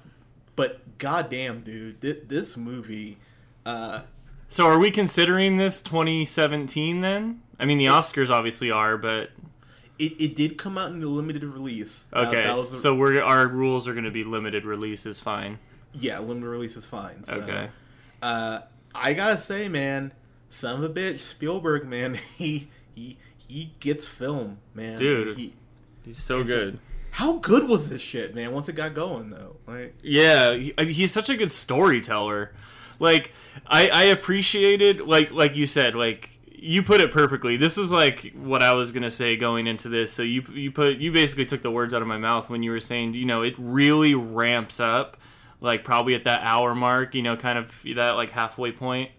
but 0.56 0.98
goddamn, 0.98 1.62
dude, 1.62 2.00
thi- 2.00 2.20
this 2.26 2.56
movie, 2.56 3.18
uh, 3.66 4.02
So 4.48 4.66
are 4.66 4.78
we 4.78 4.90
considering 4.90 5.56
this 5.56 5.82
2017 5.82 7.00
then? 7.00 7.42
I 7.58 7.64
mean, 7.64 7.78
the 7.78 7.86
Oscars 7.86 8.30
obviously 8.30 8.70
are, 8.70 8.96
but 8.96 9.30
it, 9.98 10.12
it 10.20 10.36
did 10.36 10.56
come 10.56 10.78
out 10.78 10.90
in 10.92 11.00
the 11.00 11.08
limited 11.08 11.42
release. 11.44 12.04
That- 12.12 12.28
okay. 12.28 12.54
was 12.54 12.70
the- 12.70 12.78
so 12.78 12.94
we're 12.94 13.20
our 13.20 13.46
rules 13.48 13.88
are 13.88 13.92
going 13.92 14.04
to 14.04 14.10
be 14.10 14.24
limited 14.24 14.64
release 14.64 15.06
is 15.06 15.18
fine. 15.20 15.58
yeah, 15.92 16.18
limited 16.20 16.46
release 16.48 16.76
is 16.76 16.86
fine. 16.86 17.24
So. 17.26 17.34
Okay. 17.34 17.68
Uh, 18.22 18.60
I 18.94 19.12
gotta 19.14 19.38
say, 19.38 19.68
man, 19.68 20.12
son 20.50 20.82
of 20.82 20.84
a 20.84 20.92
bitch, 20.92 21.18
Spielberg, 21.18 21.86
man, 21.86 22.14
he 22.36 22.68
he 22.94 23.18
he 23.50 23.72
gets 23.80 24.06
film, 24.06 24.58
man. 24.74 24.98
Dude. 24.98 25.36
he, 25.36 25.52
He's 26.04 26.18
so 26.18 26.42
good. 26.44 26.78
how 27.10 27.38
good 27.38 27.68
was 27.68 27.90
this 27.90 28.00
shit, 28.00 28.34
man? 28.34 28.52
Once 28.52 28.68
it 28.68 28.74
got 28.74 28.94
going, 28.94 29.30
though, 29.30 29.56
like 29.66 29.94
Yeah, 30.02 30.54
he, 30.54 30.72
I 30.78 30.84
mean, 30.84 30.94
he's 30.94 31.12
such 31.12 31.28
a 31.28 31.36
good 31.36 31.50
storyteller. 31.50 32.52
Like 32.98 33.32
I, 33.66 33.88
I 33.88 34.02
appreciated 34.04 35.00
like 35.00 35.30
like 35.30 35.56
you 35.56 35.66
said 35.66 35.94
like 35.94 36.38
you 36.52 36.82
put 36.82 37.00
it 37.00 37.10
perfectly. 37.10 37.56
This 37.56 37.76
was 37.76 37.90
like 37.90 38.32
what 38.34 38.62
I 38.62 38.74
was 38.74 38.92
gonna 38.92 39.10
say 39.10 39.36
going 39.36 39.66
into 39.66 39.88
this. 39.88 40.12
So 40.12 40.22
you 40.22 40.42
you 40.52 40.70
put 40.70 40.98
you 40.98 41.10
basically 41.10 41.46
took 41.46 41.62
the 41.62 41.70
words 41.70 41.92
out 41.94 42.02
of 42.02 42.08
my 42.08 42.18
mouth 42.18 42.48
when 42.50 42.62
you 42.62 42.70
were 42.72 42.80
saying 42.80 43.14
you 43.14 43.24
know 43.24 43.42
it 43.42 43.54
really 43.58 44.14
ramps 44.14 44.80
up 44.80 45.16
like 45.60 45.84
probably 45.84 46.14
at 46.14 46.24
that 46.24 46.40
hour 46.42 46.74
mark. 46.74 47.14
You 47.14 47.22
know, 47.22 47.36
kind 47.36 47.58
of 47.58 47.82
that 47.96 48.10
like 48.10 48.30
halfway 48.30 48.72
point. 48.72 49.10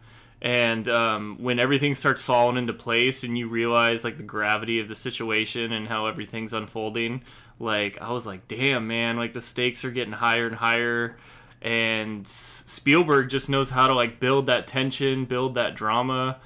And 0.41 0.88
um, 0.89 1.38
when 1.39 1.60
everything 1.60 1.93
starts 1.93 2.21
falling 2.21 2.57
into 2.57 2.74
place 2.74 3.24
and 3.24 3.38
you 3.38 3.48
realize 3.48 4.03
like 4.03 4.17
the 4.17 4.24
gravity 4.24 4.79
of 4.79 4.88
the 4.88 4.95
situation 4.95 5.71
and 5.71 5.88
how 5.88 6.07
everything's 6.07 6.53
unfolding, 6.53 7.24
like 7.60 8.01
I 8.01 8.12
was 8.12 8.25
like, 8.25 8.48
damn 8.48 8.88
man, 8.88 9.17
like 9.17 9.33
the 9.33 9.41
stakes 9.41 9.86
are 9.86 9.91
getting 9.91 10.13
higher 10.13 10.48
and 10.48 10.55
higher 10.55 11.17
and 11.62 12.27
Spielberg 12.27 13.29
just 13.29 13.50
knows 13.50 13.69
how 13.69 13.88
to 13.88 13.93
like 13.93 14.19
build 14.19 14.48
that 14.48 14.67
tension, 14.67 15.25
build 15.25 15.55
that 15.55 15.75
drama. 15.75 16.39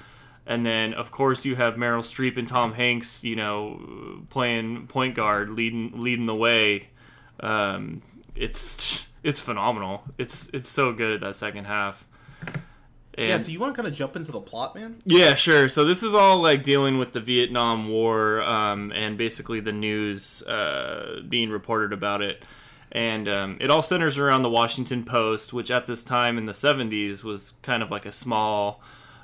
And 0.46 0.64
then 0.64 0.92
of 0.94 1.10
course 1.10 1.44
you 1.44 1.56
have 1.56 1.74
Meryl 1.74 2.02
Streep 2.02 2.36
and 2.36 2.46
Tom 2.46 2.74
Hanks, 2.74 3.24
you 3.24 3.34
know, 3.34 4.22
playing 4.28 4.88
point 4.88 5.14
guard, 5.14 5.50
leading 5.50 6.00
leading 6.00 6.26
the 6.26 6.34
way. 6.34 6.88
Um, 7.40 8.02
it's 8.34 9.02
it's 9.22 9.40
phenomenal. 9.40 10.04
It's 10.18 10.50
it's 10.50 10.68
so 10.68 10.92
good 10.92 11.14
at 11.14 11.20
that 11.22 11.34
second 11.34 11.64
half. 11.64 12.06
And 13.16 13.28
yeah. 13.28 13.38
So 13.38 13.50
you 13.50 13.58
want 13.58 13.74
to 13.74 13.82
kind 13.82 13.88
of 13.88 13.94
jump 13.94 14.14
into 14.14 14.30
the 14.30 14.40
plot, 14.40 14.74
man? 14.74 15.00
yeah, 15.06 15.34
sure. 15.34 15.68
So 15.68 15.84
this 15.84 16.02
is 16.02 16.14
all 16.14 16.40
like 16.42 16.62
dealing 16.62 16.98
with 16.98 17.12
the 17.12 17.20
Vietnam 17.20 17.86
War 17.86 18.42
um, 18.42 18.92
and 18.94 19.16
basically 19.16 19.60
the 19.60 19.72
news 19.72 20.42
uh, 20.42 21.20
being 21.28 21.50
reported 21.50 21.92
about 21.92 22.20
it. 22.20 22.44
And 22.92 23.28
um, 23.28 23.56
it 23.60 23.70
all 23.70 23.82
centers 23.82 24.18
around 24.18 24.42
the 24.42 24.50
Washington 24.50 25.04
Post, 25.04 25.52
which 25.52 25.70
at 25.70 25.86
this 25.86 26.04
time 26.04 26.38
in 26.38 26.44
the 26.44 26.52
70s 26.52 27.24
was 27.24 27.54
kind 27.62 27.82
of 27.82 27.90
like 27.90 28.06
a 28.06 28.12
small, 28.12 28.80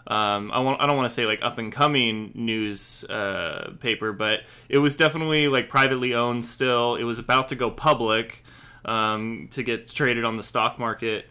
um, 0.06 0.50
I, 0.52 0.60
want, 0.60 0.80
I 0.80 0.86
don't 0.86 0.96
want 0.96 1.08
to 1.08 1.14
say 1.14 1.26
like 1.26 1.42
up 1.42 1.58
and 1.58 1.70
coming 1.70 2.32
news 2.34 3.04
uh, 3.04 3.72
paper, 3.80 4.12
but 4.12 4.40
it 4.68 4.78
was 4.78 4.96
definitely 4.96 5.48
like 5.48 5.68
privately 5.68 6.14
owned 6.14 6.44
still. 6.44 6.96
It 6.96 7.04
was 7.04 7.18
about 7.18 7.48
to 7.48 7.54
go 7.56 7.70
public. 7.70 8.42
um, 8.84 9.48
to 9.52 9.62
get 9.62 9.86
traded 9.86 10.24
on 10.24 10.36
the 10.36 10.42
stock 10.42 10.78
market. 10.78 11.26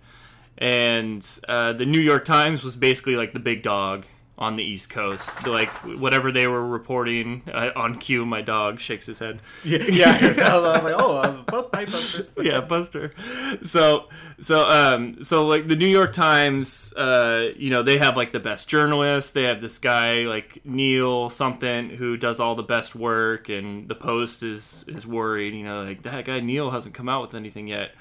And 0.57 1.27
uh, 1.47 1.73
the 1.73 1.85
New 1.85 1.99
York 1.99 2.25
Times 2.25 2.63
was 2.63 2.75
basically 2.75 3.15
like 3.15 3.33
the 3.33 3.39
big 3.39 3.63
dog 3.63 4.05
on 4.41 4.55
the 4.55 4.63
East 4.63 4.89
Coast. 4.89 5.47
Like 5.47 5.71
whatever 5.99 6.31
they 6.31 6.47
were 6.47 6.65
reporting 6.65 7.43
uh, 7.53 7.69
on 7.75 7.99
cue, 7.99 8.25
my 8.25 8.41
dog 8.41 8.79
shakes 8.79 9.05
his 9.05 9.19
head. 9.19 9.39
Yeah, 9.63 9.83
yeah. 9.87 10.17
I 10.19 10.57
was 10.57 10.83
like, 10.83 10.95
oh, 10.97 11.17
uh, 11.17 11.61
buster. 11.61 12.27
yeah, 12.41 12.59
Buster. 12.59 13.13
So, 13.61 14.09
so, 14.39 14.67
um, 14.67 15.23
so 15.23 15.45
like 15.45 15.67
the 15.67 15.75
New 15.75 15.87
York 15.87 16.11
Times, 16.11 16.91
uh, 16.93 17.49
you 17.55 17.69
know, 17.69 17.83
they 17.83 17.99
have 17.99 18.17
like 18.17 18.31
the 18.31 18.39
best 18.39 18.67
journalists. 18.67 19.29
They 19.29 19.43
have 19.43 19.61
this 19.61 19.77
guy 19.77 20.21
like 20.21 20.59
Neil 20.65 21.29
something 21.29 21.91
who 21.91 22.17
does 22.17 22.39
all 22.39 22.55
the 22.55 22.63
best 22.63 22.95
work, 22.95 23.47
and 23.47 23.87
the 23.87 23.95
Post 23.95 24.41
is 24.41 24.83
is 24.87 25.05
worried. 25.05 25.53
You 25.53 25.65
know, 25.65 25.83
like 25.83 26.01
that 26.01 26.25
guy 26.25 26.39
Neil 26.39 26.71
hasn't 26.71 26.95
come 26.95 27.07
out 27.07 27.21
with 27.21 27.35
anything 27.35 27.67
yet. 27.67 27.91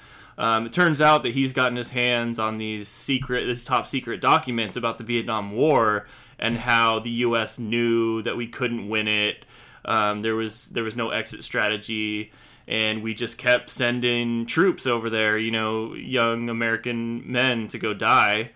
Um, 0.41 0.65
it 0.65 0.73
turns 0.73 1.01
out 1.01 1.21
that 1.21 1.35
he's 1.35 1.53
gotten 1.53 1.77
his 1.77 1.91
hands 1.91 2.39
on 2.39 2.57
these 2.57 2.89
secret, 2.89 3.45
this 3.45 3.63
top 3.63 3.85
secret 3.85 4.21
documents 4.21 4.75
about 4.75 4.97
the 4.97 5.03
Vietnam 5.03 5.51
War 5.51 6.07
and 6.39 6.57
how 6.57 6.97
the 6.97 7.11
U.S. 7.11 7.59
knew 7.59 8.23
that 8.23 8.35
we 8.35 8.47
couldn't 8.47 8.89
win 8.89 9.07
it. 9.07 9.45
Um, 9.85 10.23
there 10.23 10.33
was 10.33 10.69
there 10.69 10.83
was 10.83 10.95
no 10.95 11.11
exit 11.11 11.43
strategy, 11.43 12.31
and 12.67 13.03
we 13.03 13.13
just 13.13 13.37
kept 13.37 13.69
sending 13.69 14.47
troops 14.47 14.87
over 14.87 15.11
there. 15.11 15.37
You 15.37 15.51
know, 15.51 15.93
young 15.93 16.49
American 16.49 17.31
men 17.31 17.67
to 17.67 17.77
go 17.77 17.93
die. 17.93 18.49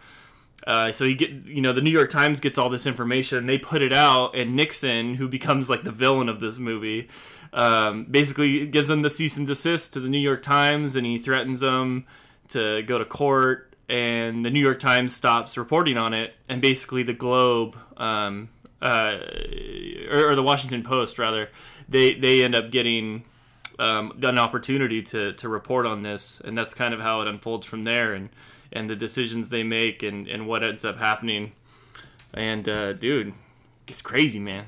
Uh, 0.65 0.91
so 0.91 1.05
you 1.05 1.15
get, 1.15 1.29
you 1.45 1.61
know, 1.61 1.71
the 1.71 1.81
New 1.81 1.91
York 1.91 2.09
Times 2.09 2.39
gets 2.39 2.57
all 2.57 2.69
this 2.69 2.87
information, 2.87 3.37
and 3.37 3.47
they 3.47 3.59
put 3.59 3.83
it 3.83 3.93
out, 3.93 4.35
and 4.35 4.55
Nixon, 4.55 5.15
who 5.15 5.27
becomes 5.27 5.69
like 5.69 5.83
the 5.83 5.91
villain 5.91 6.29
of 6.29 6.39
this 6.39 6.57
movie, 6.57 7.07
um, 7.53 8.05
basically 8.05 8.67
gives 8.67 8.87
them 8.87 9.01
the 9.01 9.09
cease 9.09 9.37
and 9.37 9.47
desist 9.47 9.93
to 9.93 9.99
the 9.99 10.09
New 10.09 10.19
York 10.19 10.41
Times, 10.41 10.95
and 10.95 11.05
he 11.05 11.17
threatens 11.17 11.59
them 11.59 12.05
to 12.49 12.81
go 12.83 12.97
to 12.97 13.05
court. 13.05 13.73
And 13.87 14.43
the 14.43 14.49
New 14.49 14.61
York 14.61 14.79
Times 14.79 15.15
stops 15.15 15.57
reporting 15.57 15.97
on 15.97 16.13
it, 16.13 16.33
and 16.49 16.59
basically 16.59 17.03
the 17.03 17.13
Globe, 17.13 17.77
um, 17.97 18.49
uh, 18.81 19.17
or, 20.11 20.31
or 20.31 20.35
the 20.35 20.43
Washington 20.43 20.83
Post 20.83 21.19
rather, 21.19 21.49
they 21.87 22.15
they 22.15 22.43
end 22.43 22.55
up 22.55 22.71
getting 22.71 23.23
um, 23.77 24.17
an 24.23 24.39
opportunity 24.39 25.01
to 25.03 25.33
to 25.33 25.47
report 25.47 25.85
on 25.85 26.01
this, 26.01 26.41
and 26.41 26.57
that's 26.57 26.73
kind 26.73 26.93
of 26.93 26.99
how 26.99 27.21
it 27.21 27.27
unfolds 27.27 27.67
from 27.67 27.83
there, 27.83 28.13
and 28.13 28.29
and 28.71 28.89
the 28.89 28.95
decisions 28.95 29.49
they 29.49 29.63
make, 29.63 30.01
and 30.01 30.27
and 30.27 30.47
what 30.47 30.63
ends 30.63 30.83
up 30.83 30.97
happening. 30.97 31.51
And 32.33 32.67
uh, 32.67 32.93
dude, 32.93 33.33
it's 33.87 34.01
crazy, 34.01 34.39
man. 34.39 34.65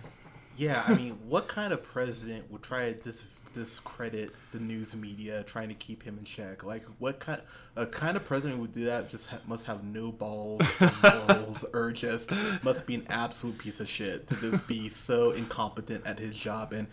Yeah, 0.58 0.84
I 0.88 0.96
mean, 0.96 1.18
what 1.28 1.48
kind 1.48 1.72
of 1.72 1.84
president 1.84 2.52
would 2.52 2.64
try 2.64 2.92
to 2.92 2.94
dis- 2.94 3.38
discredit 3.54 4.32
the 4.52 4.60
news 4.60 4.96
media, 4.96 5.44
trying 5.44 5.70
to 5.70 5.76
keep 5.76 6.02
him 6.04 6.18
in 6.18 6.26
check? 6.26 6.64
Like, 6.64 6.84
what 7.00 7.20
kind 7.20 7.42
a 7.76 7.86
kind 7.86 8.18
of 8.18 8.26
president 8.26 8.60
would 8.60 8.72
do 8.72 8.86
that? 8.86 9.10
Just 9.12 9.28
ha- 9.28 9.40
must 9.48 9.66
have 9.66 9.84
no 9.84 10.12
balls, 10.12 10.62
morals, 11.04 11.64
or 11.74 11.92
just 11.92 12.32
must 12.64 12.86
be 12.88 12.96
an 12.96 13.06
absolute 13.10 13.58
piece 13.58 13.80
of 13.80 13.88
shit 13.88 14.28
to 14.28 14.36
just 14.36 14.68
be 14.68 14.90
so 14.90 15.32
incompetent 15.32 16.08
at 16.08 16.18
his 16.20 16.36
job. 16.36 16.74
And, 16.74 16.88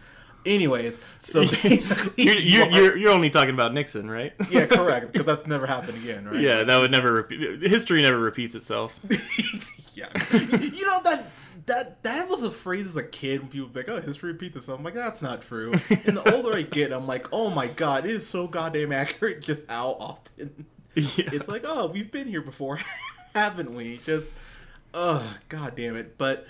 anyways, 0.45 1.01
so 1.19 1.41
basically, 1.63 2.23
You're, 2.25 2.39
you're, 2.39 2.71
you're, 2.71 2.97
you're 2.99 3.13
only 3.13 3.31
talking 3.31 3.55
about 3.55 3.73
Nixon, 3.73 4.11
right? 4.11 4.35
yeah, 4.51 4.67
correct, 4.67 5.13
because 5.13 5.25
that's 5.27 5.47
never 5.47 5.67
happened 5.67 5.97
again, 6.03 6.27
right? 6.29 6.41
yeah, 6.41 6.65
that 6.65 6.81
would 6.81 6.91
never 6.91 7.13
repeat. 7.13 7.63
History 7.63 8.03
never 8.03 8.19
repeats 8.19 8.55
itself. 8.55 8.99
yeah. 9.95 10.09
You 10.33 10.87
know 10.87 11.01
that 11.05 11.31
that 11.67 12.03
that 12.03 12.29
was 12.29 12.43
a 12.43 12.51
phrase 12.51 12.87
as 12.87 12.97
a 12.97 13.03
kid 13.03 13.41
when 13.41 13.49
people 13.51 13.67
would 13.69 13.73
be 13.75 13.81
like, 13.81 13.89
"Oh, 13.89 14.01
history 14.05 14.33
repeats 14.33 14.57
itself." 14.57 14.79
I'm 14.79 14.85
like, 14.85 14.95
that's 14.95 15.23
not 15.23 15.43
true. 15.43 15.73
And 16.07 16.17
the 16.17 16.35
older 16.35 16.55
I 16.55 16.63
get, 16.63 16.93
I'm 16.93 17.07
like, 17.07 17.27
"Oh 17.33 17.51
my 17.51 17.67
god, 17.69 18.05
it 18.05 18.11
is 18.11 18.27
so 18.27 18.47
goddamn 18.47 18.93
accurate." 18.93 19.43
Just 19.43 19.63
how 19.69 19.97
often 20.01 20.67
Yeah. 20.95 21.29
it's 21.33 21.49
like, 21.49 21.65
"Oh, 21.67 21.87
we've 21.89 22.11
been 22.13 22.29
here 22.29 22.43
before, 22.43 22.81
haven't 23.35 23.75
we?" 23.75 23.99
Just, 23.99 24.35
oh 24.93 25.37
god 25.49 25.75
damn 25.77 25.97
it. 25.97 26.19
But 26.19 26.47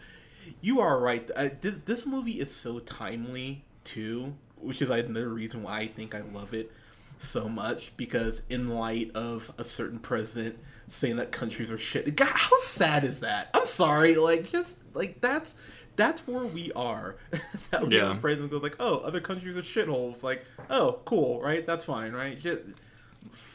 you 0.60 0.80
are 0.80 0.98
right. 0.98 1.30
Uh, 1.36 1.48
this, 1.60 1.76
this 1.84 2.06
movie 2.06 2.40
is 2.40 2.54
so 2.54 2.78
timely 2.80 3.64
too, 3.84 4.34
which 4.56 4.82
is 4.82 4.90
another 4.90 5.28
reason 5.28 5.62
why 5.62 5.80
I 5.80 5.86
think 5.86 6.14
I 6.14 6.20
love 6.20 6.52
it 6.54 6.70
so 7.18 7.48
much 7.48 7.96
because 7.96 8.42
in 8.50 8.68
light 8.70 9.10
of 9.14 9.52
a 9.56 9.64
certain 9.64 9.98
president 9.98 10.58
saying 10.86 11.16
that 11.16 11.32
countries 11.32 11.70
are 11.70 11.78
shit. 11.78 12.14
God, 12.16 12.28
how 12.32 12.56
sad 12.58 13.04
is 13.04 13.20
that? 13.20 13.50
I'm 13.54 13.66
sorry, 13.66 14.16
like 14.16 14.50
just 14.50 14.76
like 14.94 15.20
that's 15.20 15.54
that's 15.96 16.26
where 16.26 16.44
we 16.44 16.72
are. 16.72 17.16
that 17.70 17.90
Yeah. 17.90 18.16
president 18.20 18.50
goes 18.50 18.62
like, 18.62 18.76
"Oh, 18.80 18.98
other 18.98 19.20
countries 19.20 19.56
are 19.56 19.62
shitholes." 19.62 20.22
Like, 20.22 20.44
"Oh, 20.68 21.00
cool, 21.04 21.40
right? 21.40 21.64
That's 21.66 21.84
fine, 21.84 22.12
right?" 22.12 22.38
Just, 22.38 22.62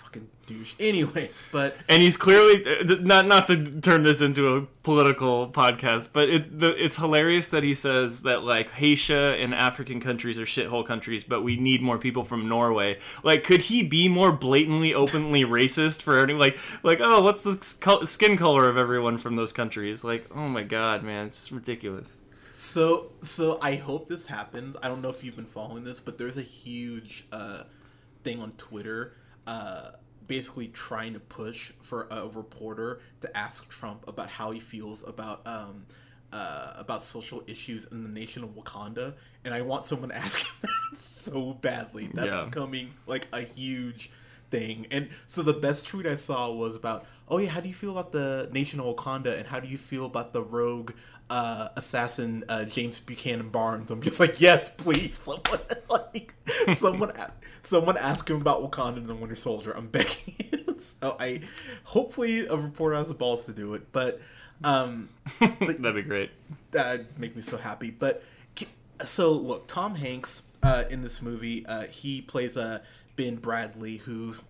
fucking 0.09 0.29
douche. 0.45 0.73
Anyways, 0.79 1.43
but 1.51 1.75
and 1.87 2.01
he's 2.01 2.17
clearly 2.17 2.63
not 3.01 3.27
not 3.27 3.47
to 3.47 3.79
turn 3.81 4.03
this 4.03 4.21
into 4.21 4.55
a 4.55 4.61
political 4.83 5.49
podcast, 5.49 6.09
but 6.13 6.29
it 6.29 6.59
the, 6.59 6.83
it's 6.83 6.97
hilarious 6.97 7.49
that 7.51 7.63
he 7.63 7.73
says 7.73 8.21
that 8.23 8.43
like 8.43 8.71
Haiti 8.71 9.13
and 9.13 9.53
African 9.53 9.99
countries 9.99 10.39
are 10.39 10.45
shithole 10.45 10.85
countries, 10.85 11.23
but 11.23 11.43
we 11.43 11.55
need 11.57 11.81
more 11.81 11.97
people 11.97 12.23
from 12.23 12.47
Norway. 12.47 12.97
Like, 13.23 13.43
could 13.43 13.63
he 13.63 13.83
be 13.83 14.07
more 14.07 14.31
blatantly, 14.31 14.93
openly 14.93 15.43
racist 15.45 16.01
for 16.01 16.19
any 16.19 16.33
like 16.33 16.57
like 16.83 16.99
oh, 17.01 17.21
what's 17.21 17.41
the 17.41 18.05
skin 18.05 18.37
color 18.37 18.67
of 18.67 18.77
everyone 18.77 19.17
from 19.17 19.35
those 19.35 19.53
countries? 19.53 20.03
Like, 20.03 20.27
oh 20.35 20.47
my 20.47 20.63
god, 20.63 21.03
man, 21.03 21.27
it's 21.27 21.51
ridiculous. 21.51 22.17
So, 22.57 23.13
so 23.21 23.57
I 23.61 23.75
hope 23.75 24.09
this 24.09 24.25
happens. 24.25 24.75
I 24.83 24.89
don't 24.89 25.01
know 25.01 25.07
if 25.07 25.23
you've 25.23 25.37
been 25.37 25.45
following 25.45 25.85
this, 25.85 26.01
but 26.01 26.17
there's 26.17 26.37
a 26.37 26.41
huge 26.41 27.25
uh, 27.31 27.63
thing 28.23 28.41
on 28.41 28.51
Twitter, 28.57 29.13
uh, 29.53 29.91
basically 30.27 30.68
trying 30.68 31.13
to 31.13 31.20
push 31.20 31.72
for 31.82 32.08
a 32.12 32.27
reporter 32.27 33.01
to 33.22 33.27
ask 33.46 33.68
Trump 33.70 34.00
about 34.08 34.29
how 34.29 34.51
he 34.51 34.60
feels 34.60 35.00
about 35.13 35.41
um, 35.48 35.86
uh, 36.32 36.74
about 36.84 37.01
social 37.01 37.41
issues 37.48 37.86
in 37.91 38.03
the 38.03 38.10
nation 38.22 38.44
of 38.44 38.51
Wakanda, 38.51 39.08
and 39.44 39.51
I 39.53 39.62
want 39.72 39.86
someone 39.88 40.10
to 40.10 40.15
ask 40.25 40.38
him 40.46 40.53
that 40.62 41.00
so 41.00 41.53
badly. 41.53 42.10
That's 42.13 42.27
Yeah. 42.32 42.44
becoming 42.46 42.94
like 43.08 43.25
a 43.34 43.41
huge 43.41 44.12
thing. 44.51 44.86
And 44.91 45.10
so 45.27 45.41
the 45.44 45.53
best 45.53 45.88
tweet 45.88 46.06
I 46.06 46.15
saw 46.15 46.51
was 46.53 46.75
about, 46.75 47.06
oh 47.27 47.38
yeah, 47.39 47.50
how 47.50 47.62
do 47.62 47.68
you 47.68 47.74
feel 47.74 47.91
about 47.98 48.12
the 48.12 48.50
nation 48.51 48.79
of 48.79 48.86
Wakanda, 48.96 49.38
and 49.39 49.48
how 49.48 49.60
do 49.60 49.68
you 49.68 49.77
feel 49.79 50.06
about 50.06 50.34
the 50.34 50.44
rogue 50.44 50.91
uh, 51.32 51.70
assassin 51.75 52.44
uh, 52.50 52.65
James 52.65 53.00
Buchanan 53.00 53.50
Barnes? 53.50 53.89
I'm 53.91 54.01
just 54.01 54.20
like, 54.20 54.39
yes, 54.39 54.70
please, 54.70 55.18
someone 55.25 55.62
like 55.89 56.36
someone 56.75 57.12
someone 57.63 57.97
ask 57.97 58.29
him 58.29 58.41
about 58.41 58.61
Wakanda 58.61 58.97
and 58.97 59.07
the 59.07 59.15
Winter 59.15 59.35
Soldier. 59.35 59.71
I'm 59.71 59.87
begging. 59.87 60.35
you. 60.51 60.79
so 60.79 61.15
I 61.19 61.41
hopefully 61.83 62.47
a 62.47 62.55
reporter 62.55 62.95
has 62.95 63.07
the 63.09 63.13
balls 63.13 63.45
to 63.45 63.53
do 63.53 63.73
it, 63.73 63.91
but. 63.91 64.19
Um, 64.61 65.07
That'd 65.39 65.95
be 65.95 66.01
great. 66.01 66.31
That'd 66.71 67.17
make 67.17 67.33
me 67.33 67.41
so 67.41 67.55
happy. 67.55 67.91
But 67.91 68.23
so 69.03 69.31
look, 69.31 69.67
Tom 69.67 69.95
Hanks 69.95 70.43
uh, 70.63 70.83
in 70.89 71.01
this 71.01 71.21
movie, 71.21 71.65
uh, 71.65 71.83
he 71.83 72.21
plays 72.21 72.57
uh, 72.57 72.79
Ben 73.15 73.37
Bradlee, 73.37 73.99
who's 73.99 74.41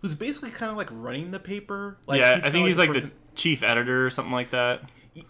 who's 0.00 0.14
basically 0.14 0.50
kind 0.50 0.70
of 0.70 0.76
like 0.76 0.88
running 0.90 1.30
the 1.30 1.40
paper. 1.40 1.98
Like, 2.06 2.20
yeah, 2.20 2.40
I 2.42 2.50
think 2.50 2.66
he's 2.66 2.78
like 2.78 2.92
person- 2.92 3.10
the 3.10 3.36
chief 3.36 3.62
editor 3.62 4.06
or 4.06 4.10
something 4.10 4.32
like 4.32 4.50
that. 4.50 4.82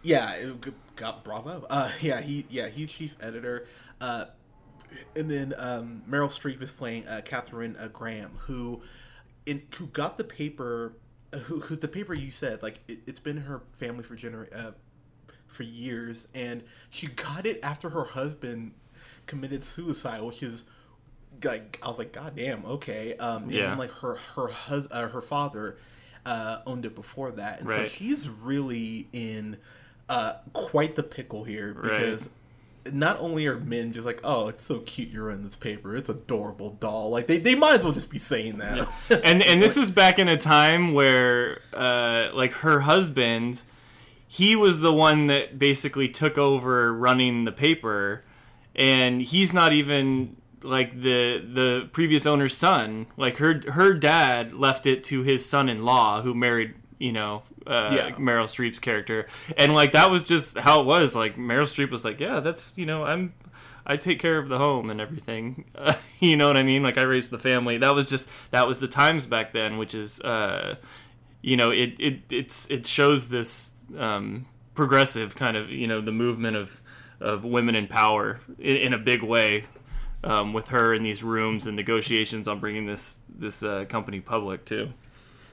yeah, 0.02 0.34
it 0.34 0.96
got 0.96 1.24
bravo. 1.24 1.66
Uh, 1.70 1.90
yeah, 2.00 2.20
he 2.20 2.46
yeah 2.50 2.68
he's 2.68 2.92
chief 2.92 3.16
editor. 3.20 3.66
Uh, 4.00 4.26
and 5.16 5.30
then 5.30 5.54
um, 5.58 6.02
Meryl 6.08 6.28
Streep 6.28 6.60
is 6.62 6.70
playing 6.70 7.06
uh, 7.08 7.22
Katharine 7.24 7.76
uh, 7.78 7.88
Graham, 7.88 8.32
who 8.46 8.82
in 9.46 9.62
who 9.76 9.86
got 9.86 10.18
the 10.18 10.24
paper. 10.24 10.94
Uh, 11.32 11.38
who, 11.38 11.60
who 11.60 11.74
the 11.74 11.88
paper 11.88 12.14
you 12.14 12.30
said 12.30 12.62
like 12.62 12.78
it, 12.86 12.98
it's 13.06 13.18
been 13.20 13.38
her 13.38 13.62
family 13.72 14.04
for 14.04 14.16
gener 14.16 14.46
uh, 14.56 14.70
for 15.48 15.64
years, 15.64 16.28
and 16.34 16.62
she 16.90 17.08
got 17.08 17.44
it 17.46 17.58
after 17.62 17.90
her 17.90 18.04
husband 18.04 18.72
committed 19.26 19.64
suicide, 19.64 20.22
which 20.22 20.42
is 20.42 20.64
like 21.42 21.78
I 21.82 21.88
was 21.88 21.98
like, 21.98 22.12
God 22.12 22.36
damn, 22.36 22.64
okay. 22.64 23.16
Um, 23.16 23.44
and 23.44 23.52
Yeah. 23.52 23.68
then 23.70 23.78
like 23.78 23.90
her 23.98 24.14
her 24.36 24.46
hus- 24.48 24.88
uh, 24.90 25.08
her 25.08 25.20
father 25.20 25.76
uh, 26.24 26.60
owned 26.66 26.86
it 26.86 26.94
before 26.94 27.32
that, 27.32 27.60
and 27.60 27.68
so 27.68 27.78
Right. 27.78 27.90
she's 27.90 28.28
really 28.28 29.08
in 29.12 29.58
uh, 30.08 30.34
quite 30.52 30.94
the 30.94 31.02
pickle 31.02 31.44
here 31.44 31.72
Right. 31.72 31.98
Not 32.92 33.18
only 33.20 33.46
are 33.46 33.58
men 33.58 33.92
just 33.92 34.06
like, 34.06 34.20
oh, 34.24 34.48
it's 34.48 34.64
so 34.64 34.80
cute 34.80 35.08
you're 35.08 35.30
in 35.30 35.42
this 35.42 35.56
paper. 35.56 35.96
It's 35.96 36.08
adorable 36.08 36.70
doll. 36.70 37.10
Like 37.10 37.26
they, 37.26 37.38
they 37.38 37.54
might 37.54 37.76
as 37.76 37.84
well 37.84 37.92
just 37.92 38.10
be 38.10 38.18
saying 38.18 38.58
that. 38.58 38.88
and 39.24 39.42
and 39.42 39.62
this 39.62 39.76
is 39.76 39.90
back 39.90 40.18
in 40.18 40.28
a 40.28 40.36
time 40.36 40.92
where 40.92 41.60
uh, 41.72 42.28
like 42.34 42.52
her 42.54 42.80
husband 42.80 43.62
he 44.26 44.56
was 44.56 44.80
the 44.80 44.92
one 44.92 45.28
that 45.28 45.60
basically 45.60 46.08
took 46.08 46.36
over 46.36 46.92
running 46.92 47.44
the 47.44 47.52
paper 47.52 48.24
and 48.74 49.22
he's 49.22 49.52
not 49.52 49.72
even 49.72 50.36
like 50.62 50.92
the 51.02 51.38
the 51.38 51.88
previous 51.92 52.26
owner's 52.26 52.56
son 52.56 53.06
like 53.16 53.36
her 53.36 53.62
her 53.72 53.92
dad 53.92 54.52
left 54.52 54.86
it 54.86 55.04
to 55.04 55.22
his 55.22 55.44
son-in-law 55.44 56.22
who 56.22 56.34
married 56.34 56.74
you 57.04 57.12
know 57.12 57.42
uh, 57.66 57.90
Yeah. 57.92 58.10
Meryl 58.16 58.48
Streep's 58.54 58.78
character 58.78 59.26
and 59.56 59.74
like 59.74 59.92
that 59.92 60.10
was 60.10 60.22
just 60.22 60.58
how 60.58 60.80
it 60.80 60.86
was 60.86 61.14
like 61.14 61.36
Meryl 61.36 61.68
Streep 61.72 61.90
was 61.90 62.04
like 62.04 62.18
yeah 62.20 62.40
that's 62.40 62.76
you 62.78 62.86
know 62.86 63.04
I'm 63.04 63.34
I 63.86 63.96
take 63.96 64.18
care 64.18 64.38
of 64.38 64.48
the 64.48 64.56
home 64.56 64.88
and 64.88 64.98
everything. 64.98 65.66
Uh, 65.74 65.94
you 66.18 66.36
know 66.38 66.46
what 66.46 66.56
I 66.56 66.62
mean? 66.62 66.82
Like 66.82 66.96
I 66.96 67.02
raised 67.02 67.30
the 67.30 67.38
family. 67.38 67.76
That 67.76 67.94
was 67.94 68.08
just 68.08 68.28
that 68.50 68.66
was 68.66 68.78
the 68.78 68.88
times 68.88 69.26
back 69.26 69.52
then, 69.52 69.76
which 69.76 69.94
is, 69.94 70.20
uh, 70.20 70.76
you 71.42 71.56
know, 71.56 71.70
it 71.70 71.94
it 71.98 72.20
it's 72.30 72.66
it 72.70 72.86
shows 72.86 73.28
this 73.28 73.72
um, 73.98 74.46
progressive 74.74 75.34
kind 75.34 75.56
of 75.56 75.70
you 75.70 75.86
know 75.86 76.00
the 76.00 76.12
movement 76.12 76.56
of 76.56 76.80
of 77.20 77.44
women 77.44 77.74
in 77.74 77.86
power 77.86 78.40
in, 78.58 78.76
in 78.76 78.92
a 78.94 78.98
big 78.98 79.22
way. 79.22 79.66
Um, 80.22 80.54
with 80.54 80.68
her 80.68 80.94
in 80.94 81.02
these 81.02 81.22
rooms 81.22 81.66
and 81.66 81.76
negotiations 81.76 82.48
on 82.48 82.58
bringing 82.58 82.86
this 82.86 83.18
this 83.28 83.62
uh, 83.62 83.84
company 83.86 84.20
public 84.20 84.64
too. 84.64 84.88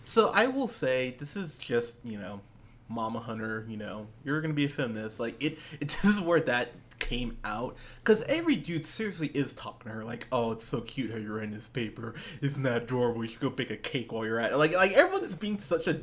So 0.03 0.31
I 0.33 0.47
will 0.47 0.67
say 0.67 1.15
this 1.19 1.35
is 1.35 1.57
just 1.57 1.97
you 2.03 2.17
know, 2.17 2.41
Mama 2.89 3.19
Hunter. 3.19 3.65
You 3.69 3.77
know, 3.77 4.07
you're 4.23 4.41
gonna 4.41 4.53
be 4.53 4.65
a 4.65 4.69
feminist. 4.69 5.19
Like 5.19 5.41
it. 5.41 5.59
it 5.79 5.89
this 6.01 6.05
is 6.05 6.21
where 6.21 6.39
that 6.41 6.69
came 6.99 7.35
out 7.43 7.75
because 8.03 8.21
every 8.23 8.55
dude 8.55 8.85
seriously 8.85 9.27
is 9.33 9.53
talking 9.53 9.91
to 9.91 9.97
her 9.97 10.05
like, 10.05 10.27
"Oh, 10.31 10.51
it's 10.51 10.65
so 10.65 10.81
cute 10.81 11.11
how 11.11 11.17
you're 11.17 11.41
in 11.41 11.51
this 11.51 11.67
paper. 11.67 12.15
Isn't 12.41 12.63
that 12.63 12.83
adorable? 12.83 13.23
You 13.23 13.29
should 13.29 13.41
go 13.41 13.49
bake 13.49 13.71
a 13.71 13.77
cake 13.77 14.11
while 14.11 14.25
you're 14.25 14.39
at 14.39 14.51
it." 14.53 14.57
Like, 14.57 14.73
like 14.73 14.93
everyone 14.93 15.23
is 15.23 15.35
being 15.35 15.59
such 15.59 15.87
a 15.87 16.01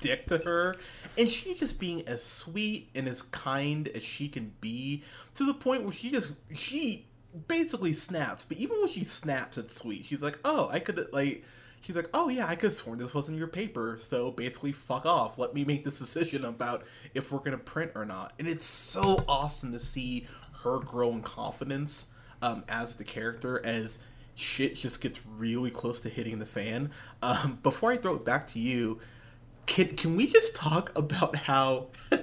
dick 0.00 0.26
to 0.26 0.38
her, 0.38 0.74
and 1.16 1.28
she 1.28 1.54
just 1.54 1.78
being 1.78 2.06
as 2.08 2.24
sweet 2.24 2.88
and 2.94 3.06
as 3.06 3.22
kind 3.22 3.88
as 3.88 4.02
she 4.02 4.28
can 4.28 4.52
be 4.60 5.04
to 5.34 5.44
the 5.44 5.54
point 5.54 5.84
where 5.84 5.92
she 5.92 6.10
just 6.10 6.32
she 6.54 7.06
basically 7.46 7.92
snaps. 7.92 8.44
But 8.44 8.56
even 8.56 8.78
when 8.78 8.88
she 8.88 9.04
snaps, 9.04 9.58
it's 9.58 9.76
sweet. 9.76 10.04
She's 10.06 10.22
like, 10.22 10.38
"Oh, 10.44 10.68
I 10.70 10.80
could 10.80 11.08
like." 11.12 11.44
She's 11.80 11.96
like, 11.96 12.10
"Oh 12.12 12.28
yeah, 12.28 12.46
I 12.46 12.56
could 12.56 12.72
sworn 12.72 12.98
this 12.98 13.14
wasn't 13.14 13.38
your 13.38 13.48
paper, 13.48 13.96
so 13.98 14.30
basically, 14.30 14.72
fuck 14.72 15.06
off. 15.06 15.38
Let 15.38 15.54
me 15.54 15.64
make 15.64 15.84
this 15.84 15.98
decision 15.98 16.44
about 16.44 16.84
if 17.14 17.32
we're 17.32 17.38
gonna 17.40 17.58
print 17.58 17.92
or 17.94 18.04
not." 18.04 18.34
And 18.38 18.46
it's 18.46 18.66
so 18.66 19.24
awesome 19.26 19.72
to 19.72 19.78
see 19.78 20.26
her 20.62 20.78
grow 20.78 21.10
in 21.10 21.22
confidence 21.22 22.08
um, 22.42 22.64
as 22.68 22.96
the 22.96 23.04
character 23.04 23.64
as 23.64 23.98
shit 24.34 24.74
just 24.76 25.00
gets 25.00 25.20
really 25.26 25.70
close 25.70 26.00
to 26.00 26.08
hitting 26.08 26.38
the 26.38 26.46
fan. 26.46 26.90
Um, 27.22 27.58
before 27.62 27.92
I 27.92 27.96
throw 27.96 28.14
it 28.16 28.24
back 28.24 28.46
to 28.48 28.58
you, 28.58 29.00
can 29.66 29.88
can 29.96 30.16
we 30.16 30.26
just 30.26 30.54
talk 30.56 30.90
about 30.96 31.36
how 31.36 31.88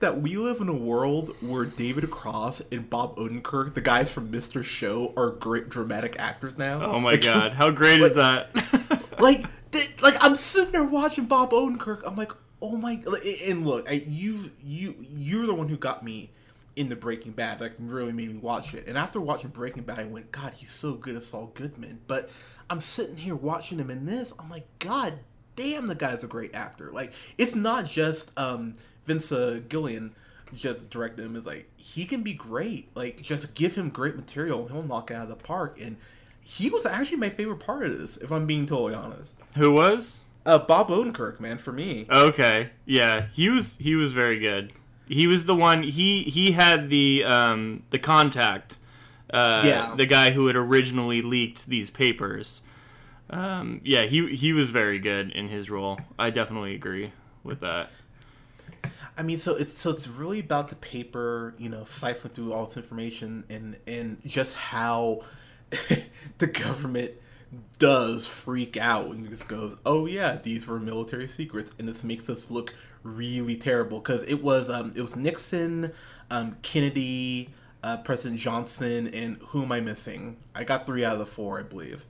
that 0.00 0.20
we 0.20 0.36
live 0.36 0.60
in 0.60 0.68
a 0.68 0.74
world 0.74 1.34
where 1.40 1.64
David 1.64 2.10
Cross 2.10 2.62
and 2.72 2.88
Bob 2.88 3.16
Odenkirk, 3.16 3.74
the 3.74 3.80
guys 3.80 4.10
from 4.10 4.30
Mr. 4.30 4.64
Show, 4.64 5.12
are 5.16 5.30
great 5.30 5.68
dramatic 5.68 6.18
actors 6.18 6.58
now? 6.58 6.82
Oh 6.82 7.00
my 7.00 7.12
Like, 7.12 7.22
god, 7.22 7.52
how 7.52 7.70
great 7.70 8.00
is 8.00 8.14
that? 8.14 8.50
like 9.18 9.44
th- 9.72 10.02
like 10.02 10.16
I'm 10.20 10.36
sitting 10.36 10.72
there 10.72 10.84
watching 10.84 11.26
Bob 11.26 11.50
Odenkirk. 11.50 12.02
I'm 12.04 12.16
like, 12.16 12.32
oh 12.62 12.76
my! 12.76 13.00
like, 13.04 13.24
And 13.46 13.66
look, 13.66 13.88
I, 13.90 13.94
you 14.06 14.50
you 14.62 14.94
you're 15.00 15.46
the 15.46 15.54
one 15.54 15.68
who 15.68 15.76
got 15.76 16.02
me 16.02 16.30
into 16.76 16.96
Breaking 16.96 17.32
Bad. 17.32 17.60
Like 17.60 17.74
really 17.78 18.12
made 18.12 18.30
me 18.30 18.38
watch 18.38 18.74
it. 18.74 18.86
And 18.86 18.96
after 18.96 19.20
watching 19.20 19.50
Breaking 19.50 19.82
Bad, 19.82 19.98
I 19.98 20.04
went, 20.04 20.32
God, 20.32 20.54
he's 20.54 20.70
so 20.70 20.94
good 20.94 21.16
as 21.16 21.26
Saul 21.26 21.50
Goodman. 21.54 22.00
But 22.06 22.30
I'm 22.70 22.80
sitting 22.80 23.16
here 23.16 23.34
watching 23.34 23.78
him 23.78 23.90
in 23.90 24.06
this. 24.06 24.32
I'm 24.38 24.48
like, 24.48 24.66
God 24.78 25.18
damn, 25.56 25.88
the 25.88 25.94
guy's 25.94 26.22
a 26.22 26.28
great 26.28 26.54
actor. 26.54 26.90
Like 26.92 27.12
it's 27.36 27.54
not 27.54 27.86
just 27.86 28.36
um, 28.38 28.76
Vince 29.08 29.32
uh, 29.32 29.60
Gilligan 29.68 30.14
just 30.54 30.88
directed 30.90 31.24
him. 31.24 31.34
is 31.36 31.46
like 31.46 31.68
he 31.76 32.04
can 32.04 32.22
be 32.22 32.32
great. 32.34 32.88
Like 32.94 33.20
just 33.22 33.54
give 33.54 33.74
him 33.74 33.88
great 33.88 34.14
material, 34.16 34.68
he'll 34.68 34.82
knock 34.82 35.10
it 35.10 35.14
out 35.14 35.24
of 35.24 35.28
the 35.30 35.36
park. 35.36 35.78
And 35.80 35.96
he 36.40 36.70
was 36.70 36.86
actually 36.86 37.16
my 37.18 37.28
favorite 37.30 37.58
part 37.60 37.84
of 37.86 37.98
this, 37.98 38.16
if 38.18 38.30
I'm 38.30 38.46
being 38.46 38.66
totally 38.66 38.94
honest. 38.94 39.34
Who 39.56 39.72
was? 39.72 40.20
Uh, 40.46 40.58
Bob 40.58 40.88
Odenkirk, 40.88 41.40
man, 41.40 41.58
for 41.58 41.72
me. 41.72 42.06
Okay, 42.08 42.70
yeah, 42.86 43.26
he 43.32 43.48
was 43.48 43.76
he 43.78 43.94
was 43.96 44.12
very 44.12 44.38
good. 44.38 44.72
He 45.06 45.26
was 45.26 45.46
the 45.46 45.54
one. 45.54 45.82
He 45.82 46.22
he 46.24 46.52
had 46.52 46.88
the 46.90 47.24
um 47.24 47.82
the 47.90 47.98
contact. 47.98 48.76
Uh, 49.30 49.62
Yeah. 49.66 49.94
the 49.94 50.06
guy 50.06 50.30
who 50.30 50.46
had 50.46 50.56
originally 50.56 51.20
leaked 51.20 51.66
these 51.66 51.90
papers. 51.90 52.62
Um, 53.28 53.82
yeah, 53.84 54.02
he 54.04 54.34
he 54.34 54.54
was 54.54 54.70
very 54.70 54.98
good 54.98 55.30
in 55.32 55.48
his 55.48 55.68
role. 55.68 55.98
I 56.18 56.30
definitely 56.30 56.74
agree 56.74 57.12
with 57.44 57.60
that. 57.60 57.90
I 59.18 59.22
mean, 59.22 59.38
so 59.38 59.56
it's 59.56 59.80
so 59.80 59.90
it's 59.90 60.08
really 60.08 60.40
about 60.40 60.68
the 60.68 60.76
paper, 60.76 61.54
you 61.58 61.68
know, 61.68 61.82
siphoning 61.82 62.32
through 62.32 62.52
all 62.52 62.66
this 62.66 62.76
information 62.76 63.44
and 63.50 63.78
and 63.86 64.18
just 64.24 64.56
how 64.56 65.22
the 66.38 66.46
government 66.46 67.12
does 67.78 68.26
freak 68.26 68.76
out 68.76 69.06
and 69.10 69.28
just 69.28 69.48
goes, 69.48 69.76
"Oh 69.84 70.06
yeah, 70.06 70.38
these 70.42 70.66
were 70.66 70.78
military 70.78 71.28
secrets," 71.28 71.72
and 71.78 71.88
this 71.88 72.04
makes 72.04 72.30
us 72.30 72.50
look 72.50 72.74
really 73.02 73.56
terrible 73.56 73.98
because 73.98 74.22
it 74.24 74.42
was 74.42 74.70
um 74.70 74.92
it 74.94 75.00
was 75.00 75.16
Nixon, 75.16 75.92
um 76.30 76.56
Kennedy, 76.62 77.50
uh, 77.82 77.96
President 77.98 78.40
Johnson, 78.40 79.08
and 79.08 79.38
who 79.48 79.62
am 79.64 79.72
I 79.72 79.80
missing? 79.80 80.36
I 80.54 80.64
got 80.64 80.86
three 80.86 81.04
out 81.04 81.14
of 81.14 81.18
the 81.18 81.26
four, 81.26 81.58
I 81.58 81.62
believe. 81.64 82.06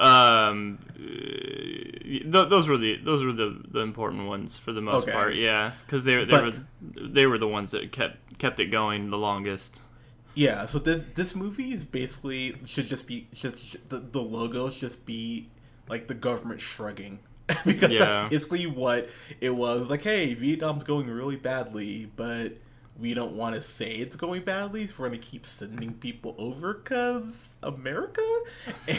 Um, 0.00 0.78
uh, 0.96 1.00
th- 1.02 2.24
those 2.48 2.68
were 2.68 2.78
the 2.78 2.96
those 3.04 3.22
were 3.22 3.32
the, 3.32 3.60
the 3.70 3.80
important 3.80 4.26
ones 4.26 4.56
for 4.58 4.72
the 4.72 4.80
most 4.80 5.04
Okay. 5.04 5.12
part. 5.12 5.34
Yeah, 5.34 5.72
because 5.86 6.04
they 6.04 6.16
they 6.16 6.24
But- 6.24 6.44
were 6.44 6.52
they 7.08 7.26
were 7.26 7.38
the 7.38 7.48
ones 7.48 7.70
that 7.72 7.92
kept 7.92 8.38
kept 8.38 8.60
it 8.60 8.66
going 8.66 9.10
the 9.10 9.18
longest. 9.18 9.80
Yeah, 10.34 10.64
so 10.66 10.78
this 10.78 11.04
this 11.14 11.34
movie 11.34 11.72
is 11.72 11.84
basically 11.84 12.56
should 12.64 12.88
just 12.88 13.06
be 13.06 13.26
should, 13.34 13.58
should- 13.58 13.88
the 13.90 13.98
the 13.98 14.22
logo 14.22 14.70
should 14.70 14.80
just 14.80 15.04
be 15.04 15.48
like 15.88 16.06
the 16.06 16.14
government 16.14 16.60
shrugging 16.60 17.18
because 17.66 17.90
Yeah. 17.90 17.98
that's 17.98 18.28
basically 18.30 18.66
what 18.66 19.08
it 19.40 19.54
was. 19.54 19.90
Like, 19.90 20.02
hey, 20.02 20.34
Vietnam's 20.34 20.84
going 20.84 21.08
really 21.08 21.36
badly, 21.36 22.10
but 22.16 22.52
we 23.00 23.14
don't 23.14 23.32
want 23.32 23.54
to 23.54 23.62
say 23.62 23.94
it's 23.94 24.16
going 24.16 24.42
badly, 24.42 24.86
so 24.86 24.94
we're 24.98 25.08
gonna 25.08 25.18
keep 25.18 25.46
sending 25.46 25.94
people 25.94 26.34
over 26.38 26.74
because 26.74 27.54
America 27.62 28.22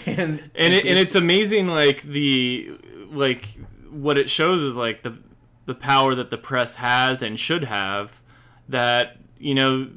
and 0.05 0.43
and 0.55 0.73
it, 0.73 0.85
and 0.85 0.97
it's 0.97 1.15
amazing 1.15 1.67
like 1.67 2.01
the 2.01 2.77
like 3.11 3.57
what 3.91 4.17
it 4.17 4.29
shows 4.29 4.63
is 4.63 4.75
like 4.75 5.03
the 5.03 5.17
the 5.65 5.75
power 5.75 6.15
that 6.15 6.29
the 6.29 6.37
press 6.37 6.75
has 6.75 7.21
and 7.21 7.39
should 7.39 7.65
have 7.65 8.21
that 8.67 9.17
you 9.37 9.53
know 9.53 9.89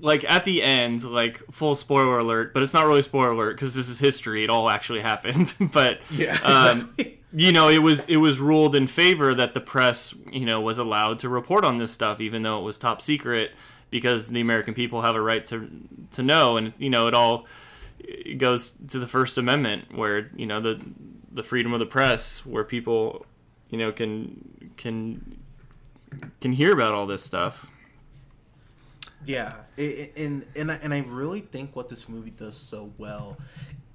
like 0.00 0.24
at 0.30 0.44
the 0.44 0.62
end 0.62 1.02
like 1.04 1.42
full 1.50 1.74
spoiler 1.74 2.18
alert 2.18 2.52
but 2.52 2.62
it's 2.62 2.74
not 2.74 2.86
really 2.86 3.02
spoiler 3.02 3.30
alert 3.30 3.56
because 3.56 3.74
this 3.74 3.88
is 3.88 3.98
history 3.98 4.44
it 4.44 4.50
all 4.50 4.68
actually 4.68 5.00
happened 5.00 5.54
but 5.72 6.00
yeah, 6.10 6.38
um, 6.44 6.78
exactly. 6.78 7.20
You 7.34 7.52
know 7.52 7.68
it 7.68 7.82
was 7.82 8.04
it 8.06 8.16
was 8.16 8.40
ruled 8.40 8.74
in 8.74 8.86
favor 8.86 9.34
that 9.34 9.54
the 9.54 9.60
press 9.60 10.14
you 10.30 10.46
know 10.46 10.60
was 10.60 10.78
allowed 10.78 11.18
to 11.18 11.28
report 11.28 11.64
on 11.64 11.78
this 11.78 11.92
stuff 11.92 12.20
even 12.20 12.42
though 12.42 12.58
it 12.58 12.62
was 12.62 12.78
top 12.78 13.02
secret 13.02 13.52
because 13.90 14.28
the 14.28 14.40
american 14.40 14.74
people 14.74 15.02
have 15.02 15.16
a 15.16 15.20
right 15.20 15.44
to 15.46 15.68
to 16.12 16.22
know 16.22 16.56
and 16.56 16.72
you 16.78 16.88
know 16.88 17.08
it 17.08 17.14
all 17.14 17.46
it 17.98 18.38
goes 18.38 18.74
to 18.88 18.98
the 18.98 19.06
first 19.06 19.36
amendment 19.36 19.94
where 19.94 20.30
you 20.36 20.46
know 20.46 20.60
the 20.60 20.80
the 21.32 21.42
freedom 21.42 21.72
of 21.72 21.80
the 21.80 21.86
press 21.86 22.46
where 22.46 22.64
people 22.64 23.26
you 23.70 23.78
know 23.78 23.90
can 23.90 24.70
can 24.76 25.38
can 26.40 26.52
hear 26.52 26.72
about 26.72 26.94
all 26.94 27.06
this 27.06 27.24
stuff 27.24 27.72
Yeah, 29.24 29.54
it, 29.76 30.12
and 30.16 30.46
and 30.54 30.70
I, 30.70 30.74
and 30.76 30.92
I 30.92 31.00
really 31.00 31.40
think 31.40 31.74
what 31.74 31.88
this 31.88 32.08
movie 32.08 32.30
does 32.30 32.56
so 32.56 32.92
well, 32.98 33.38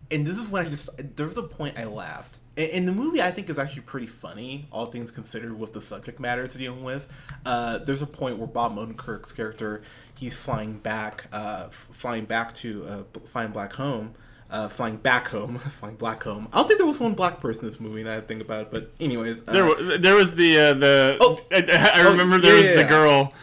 and 0.09 0.25
this 0.25 0.37
is 0.37 0.47
when 0.47 0.65
I 0.65 0.69
just 0.69 0.89
there's 1.15 1.37
a 1.37 1.43
point 1.43 1.77
I 1.77 1.83
laughed. 1.85 2.39
And, 2.59 2.87
the 2.87 2.91
movie 2.91 3.21
I 3.21 3.31
think 3.31 3.49
is 3.49 3.57
actually 3.57 3.83
pretty 3.83 4.07
funny, 4.07 4.67
all 4.71 4.85
things 4.87 5.11
considered, 5.11 5.57
with 5.59 5.73
the 5.73 5.81
subject 5.81 6.19
matter 6.19 6.43
it's 6.43 6.55
dealing 6.55 6.83
with. 6.83 7.07
Uh, 7.45 7.77
there's 7.79 8.01
a 8.01 8.07
point 8.07 8.37
where 8.37 8.47
Bob 8.47 8.75
Odenkirk's 8.75 9.31
character 9.31 9.81
he's 10.17 10.35
flying 10.35 10.73
back, 10.77 11.27
uh, 11.31 11.63
f- 11.67 11.87
flying 11.91 12.25
back 12.25 12.53
to 12.55 12.85
uh, 12.85 13.03
b- 13.13 13.21
flying 13.25 13.51
black 13.51 13.73
home. 13.73 14.13
Uh, 14.51 14.67
flying 14.67 14.97
back 14.97 15.27
home, 15.27 15.57
flying 15.79 15.95
black 15.95 16.23
home. 16.23 16.47
I 16.51 16.57
don't 16.57 16.67
think 16.67 16.79
there 16.79 16.87
was 16.87 16.99
one 16.99 17.13
black 17.13 17.39
person 17.39 17.61
in 17.65 17.67
this 17.67 17.79
movie. 17.79 18.03
Now 18.03 18.15
that 18.15 18.23
I 18.23 18.25
think 18.25 18.41
about 18.41 18.61
it, 18.63 18.71
but 18.71 18.91
anyways, 18.99 19.43
uh, 19.47 19.53
There, 19.53 19.65
wa- 19.65 19.97
there 19.99 20.15
was 20.15 20.33
the 20.33 20.57
uh, 20.59 20.73
the. 20.73 21.17
Oh. 21.21 21.39
I, 21.51 21.57
I 21.93 22.01
Oh, 22.07 22.11
remember 22.11 22.39
there 22.39 22.53
yeah, 22.53 22.57
was 22.57 22.65
yeah, 22.65 22.75
the 22.77 22.81
yeah. 22.81 22.87
girl. 22.89 23.33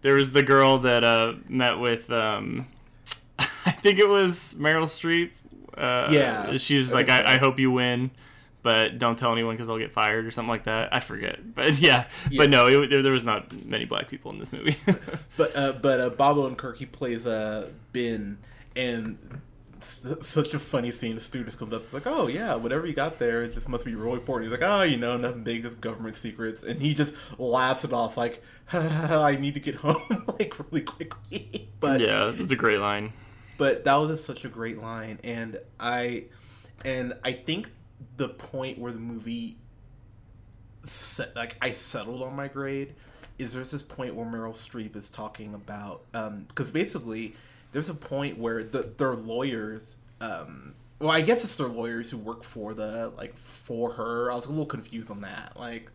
There 0.00 0.14
was 0.14 0.32
the 0.32 0.42
girl 0.42 0.78
that 0.78 1.04
uh, 1.04 1.34
met 1.50 1.78
with. 1.78 2.10
Um, 2.10 2.66
I 3.38 3.72
think 3.72 3.98
it 3.98 4.08
was 4.08 4.54
Meryl 4.58 4.84
Streep. 4.84 5.32
Uh, 5.76 6.08
Yeah, 6.10 6.56
she 6.56 6.78
was 6.78 6.92
I 6.94 6.96
like, 6.96 7.06
think 7.08 7.26
so. 7.26 7.30
I, 7.30 7.34
"I 7.34 7.38
hope 7.38 7.58
you 7.58 7.70
win, 7.70 8.10
but 8.64 8.98
don't 8.98 9.16
tell 9.16 9.30
anyone 9.32 9.54
because 9.54 9.68
I'll 9.68 9.78
get 9.78 9.92
fired 9.92 10.26
or 10.26 10.32
something 10.32 10.48
like 10.50 10.64
that." 10.64 10.92
I 10.92 10.98
forget, 10.98 11.38
but 11.54 11.78
yeah, 11.78 12.06
Yeah. 12.30 12.38
but 12.42 12.50
no, 12.50 12.66
it, 12.66 12.90
there, 12.90 13.02
there 13.02 13.12
was 13.12 13.22
not 13.22 13.52
many 13.64 13.84
black 13.84 14.08
people 14.08 14.32
in 14.32 14.40
this 14.40 14.52
movie. 14.52 14.76
But 15.36 15.54
uh, 15.56 15.72
but 15.72 16.00
uh, 16.00 16.10
Bob 16.10 16.36
Odenkirk 16.36 16.78
he 16.78 16.86
plays 16.86 17.26
uh, 17.26 17.70
Ben, 17.92 18.38
and 18.74 19.40
such 19.80 20.54
a 20.54 20.58
funny 20.58 20.90
scene. 20.90 21.14
The 21.14 21.20
student 21.20 21.48
just 21.48 21.58
comes 21.58 21.72
up 21.74 21.92
like, 21.92 22.06
"Oh 22.06 22.26
yeah, 22.26 22.54
whatever 22.54 22.86
you 22.86 22.94
got 22.94 23.18
there, 23.18 23.42
it 23.42 23.52
just 23.52 23.68
must 23.68 23.84
be 23.84 23.94
really 23.94 24.14
important." 24.14 24.50
He's 24.50 24.60
like, 24.60 24.68
"Oh, 24.68 24.82
you 24.82 24.96
know, 24.96 25.16
nothing 25.16 25.42
big, 25.42 25.62
just 25.62 25.80
government 25.80 26.16
secrets," 26.16 26.62
and 26.62 26.80
he 26.80 26.94
just 26.94 27.14
laughs 27.38 27.84
it 27.84 27.92
off 27.92 28.16
like, 28.16 28.42
"I 28.72 29.36
need 29.40 29.54
to 29.54 29.60
get 29.60 29.76
home 29.76 30.24
like 30.38 30.54
really 30.70 30.82
quickly." 30.84 31.68
but 31.80 32.00
yeah, 32.00 32.28
it 32.30 32.38
was 32.38 32.50
a 32.50 32.56
great 32.56 32.78
line. 32.80 33.12
but 33.58 33.84
that 33.84 33.96
was 33.96 34.10
just 34.10 34.24
such 34.24 34.44
a 34.44 34.48
great 34.48 34.80
line 34.80 35.18
and 35.22 35.58
i 35.78 36.24
and 36.84 37.12
i 37.22 37.30
think 37.32 37.70
the 38.16 38.28
point 38.28 38.78
where 38.78 38.92
the 38.92 38.98
movie 38.98 39.56
set, 40.82 41.34
like 41.34 41.56
i 41.62 41.70
settled 41.70 42.22
on 42.22 42.36
my 42.36 42.48
grade 42.48 42.94
is 43.38 43.52
there's 43.52 43.70
this 43.70 43.82
point 43.82 44.14
where 44.14 44.26
Meryl 44.26 44.52
Streep 44.52 44.94
is 44.94 45.08
talking 45.08 45.54
about 45.54 46.02
um, 46.14 46.44
because 46.48 46.70
basically 46.70 47.34
there's 47.72 47.88
a 47.88 47.94
point 47.94 48.38
where 48.38 48.62
the, 48.62 48.92
their 48.96 49.14
lawyers 49.14 49.96
um, 50.20 50.74
well 51.00 51.10
I 51.10 51.20
guess 51.20 51.42
it's 51.44 51.56
their 51.56 51.68
lawyers 51.68 52.10
who 52.10 52.18
work 52.18 52.44
for 52.44 52.74
the 52.74 53.12
like 53.16 53.36
for 53.36 53.92
her. 53.94 54.30
I 54.30 54.36
was 54.36 54.46
a 54.46 54.50
little 54.50 54.66
confused 54.66 55.10
on 55.10 55.22
that. 55.22 55.58
Like 55.58 55.90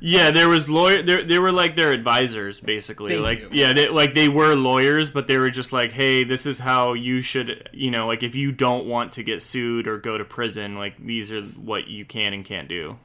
Yeah, 0.00 0.30
there 0.30 0.48
was 0.48 0.68
lawyer. 0.68 1.02
There, 1.02 1.24
they 1.24 1.38
were 1.38 1.50
like 1.50 1.74
their 1.74 1.90
advisors, 1.92 2.60
basically. 2.60 3.18
Like, 3.18 3.48
yeah, 3.50 3.72
they, 3.72 3.88
like 3.88 4.12
they 4.12 4.28
were 4.28 4.54
lawyers, 4.54 5.10
but 5.10 5.26
they 5.26 5.38
were 5.38 5.50
just 5.50 5.72
like, 5.72 5.90
hey, 5.90 6.22
this 6.24 6.46
is 6.46 6.58
how 6.60 6.92
you 6.92 7.20
should, 7.20 7.68
you 7.72 7.90
know, 7.90 8.06
like 8.06 8.22
if 8.22 8.36
you 8.36 8.52
don't 8.52 8.86
want 8.86 9.12
to 9.12 9.22
get 9.24 9.42
sued 9.42 9.88
or 9.88 9.98
go 9.98 10.16
to 10.16 10.24
prison, 10.24 10.76
like 10.76 10.96
these 11.04 11.32
are 11.32 11.42
what 11.42 11.88
you 11.88 12.04
can 12.04 12.32
and 12.32 12.44
can't 12.44 12.68
do. 12.68 12.96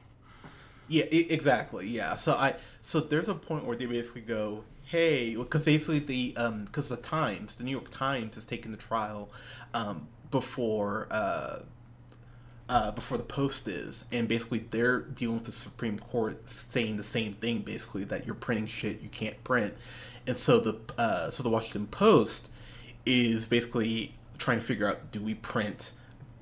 Yeah, 0.88 1.06
I- 1.06 1.28
exactly. 1.30 1.88
Yeah. 1.88 2.16
So 2.16 2.34
I 2.34 2.56
so 2.82 3.00
there's 3.00 3.30
a 3.30 3.36
point 3.36 3.66
where 3.66 3.76
they 3.76 3.86
basically 3.88 4.22
go, 4.22 4.64
"Hey," 4.84 5.34
because 5.36 5.66
basically 5.66 6.00
the 6.00 6.36
um 6.38 6.66
because 6.66 6.90
the 6.90 6.98
Times, 6.98 7.56
the 7.56 7.64
New 7.64 7.72
York 7.72 7.90
Times, 7.90 8.38
is 8.38 8.46
taking 8.46 8.72
the 8.72 8.78
trial 8.78 9.32
um 9.74 10.08
before 10.30 11.08
uh 11.10 11.60
uh 12.70 12.92
before 12.92 13.18
the 13.18 13.24
Post 13.24 13.68
is, 13.68 14.06
and 14.12 14.28
basically 14.28 14.60
they're 14.60 15.02
dealing 15.02 15.36
with 15.36 15.46
the 15.46 15.52
Supreme 15.52 16.00
Court 16.00 16.50
saying 16.50 16.98
the 16.98 17.04
same 17.04 17.34
thing, 17.34 17.60
basically 17.60 18.04
that 18.06 18.26
you're 18.26 18.36
printing 18.36 18.68
shit 18.68 19.02
you 19.02 19.10
can't 19.10 19.42
print, 19.44 19.74
and 20.28 20.38
so 20.38 20.60
the 20.60 20.78
uh 20.98 21.30
so 21.30 21.44
the 21.44 21.50
Washington 21.50 21.88
Post 21.88 22.50
is 23.06 23.48
basically 23.48 24.14
trying 24.38 24.60
to 24.60 24.66
figure 24.66 24.88
out 24.88 25.12
do 25.12 25.22
we 25.22 25.34
print 25.36 25.92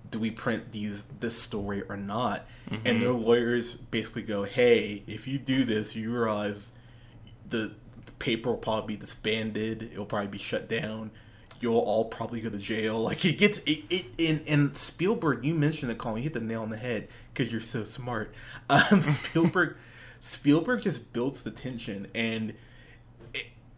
do 0.10 0.20
we 0.20 0.30
print 0.30 0.72
these 0.72 1.06
this 1.20 1.38
story 1.38 1.84
or 1.90 1.98
not? 1.98 2.46
And 2.86 3.02
their 3.02 3.12
lawyers 3.12 3.76
basically 3.76 4.22
go 4.22 4.44
hey 4.44 5.04
if 5.08 5.28
you 5.28 5.38
do 5.40 5.64
this 5.66 5.96
you 5.96 6.12
realize 6.14 6.72
the, 7.50 7.74
the 8.06 8.12
paper 8.14 8.52
will 8.52 8.58
probably 8.58 8.96
be 8.96 9.02
disbanded 9.02 9.84
it'll 9.92 10.06
probably 10.06 10.28
be 10.28 10.38
shut 10.38 10.70
down 10.70 11.12
you'll 11.62 11.78
all 11.80 12.06
probably 12.06 12.42
go 12.42 12.50
to 12.50 12.58
jail 12.58 13.00
like 13.04 13.24
it 13.26 13.38
gets 13.38 13.60
it, 13.60 13.84
it 13.90 14.06
in 14.18 14.44
and 14.48 14.76
spielberg 14.76 15.44
you 15.46 15.54
mentioned 15.54 15.92
it 15.92 15.98
colin 15.98 16.18
you 16.18 16.24
hit 16.24 16.34
the 16.34 16.40
nail 16.42 16.62
on 16.62 16.70
the 16.70 16.78
head 16.78 17.08
because 17.34 17.52
you're 17.52 17.62
so 17.62 17.84
smart 17.84 18.34
um 18.70 19.02
spielberg 19.02 19.76
spielberg 20.20 20.82
just 20.82 21.12
builds 21.14 21.44
the 21.44 21.52
tension 21.52 22.08
and 22.16 22.54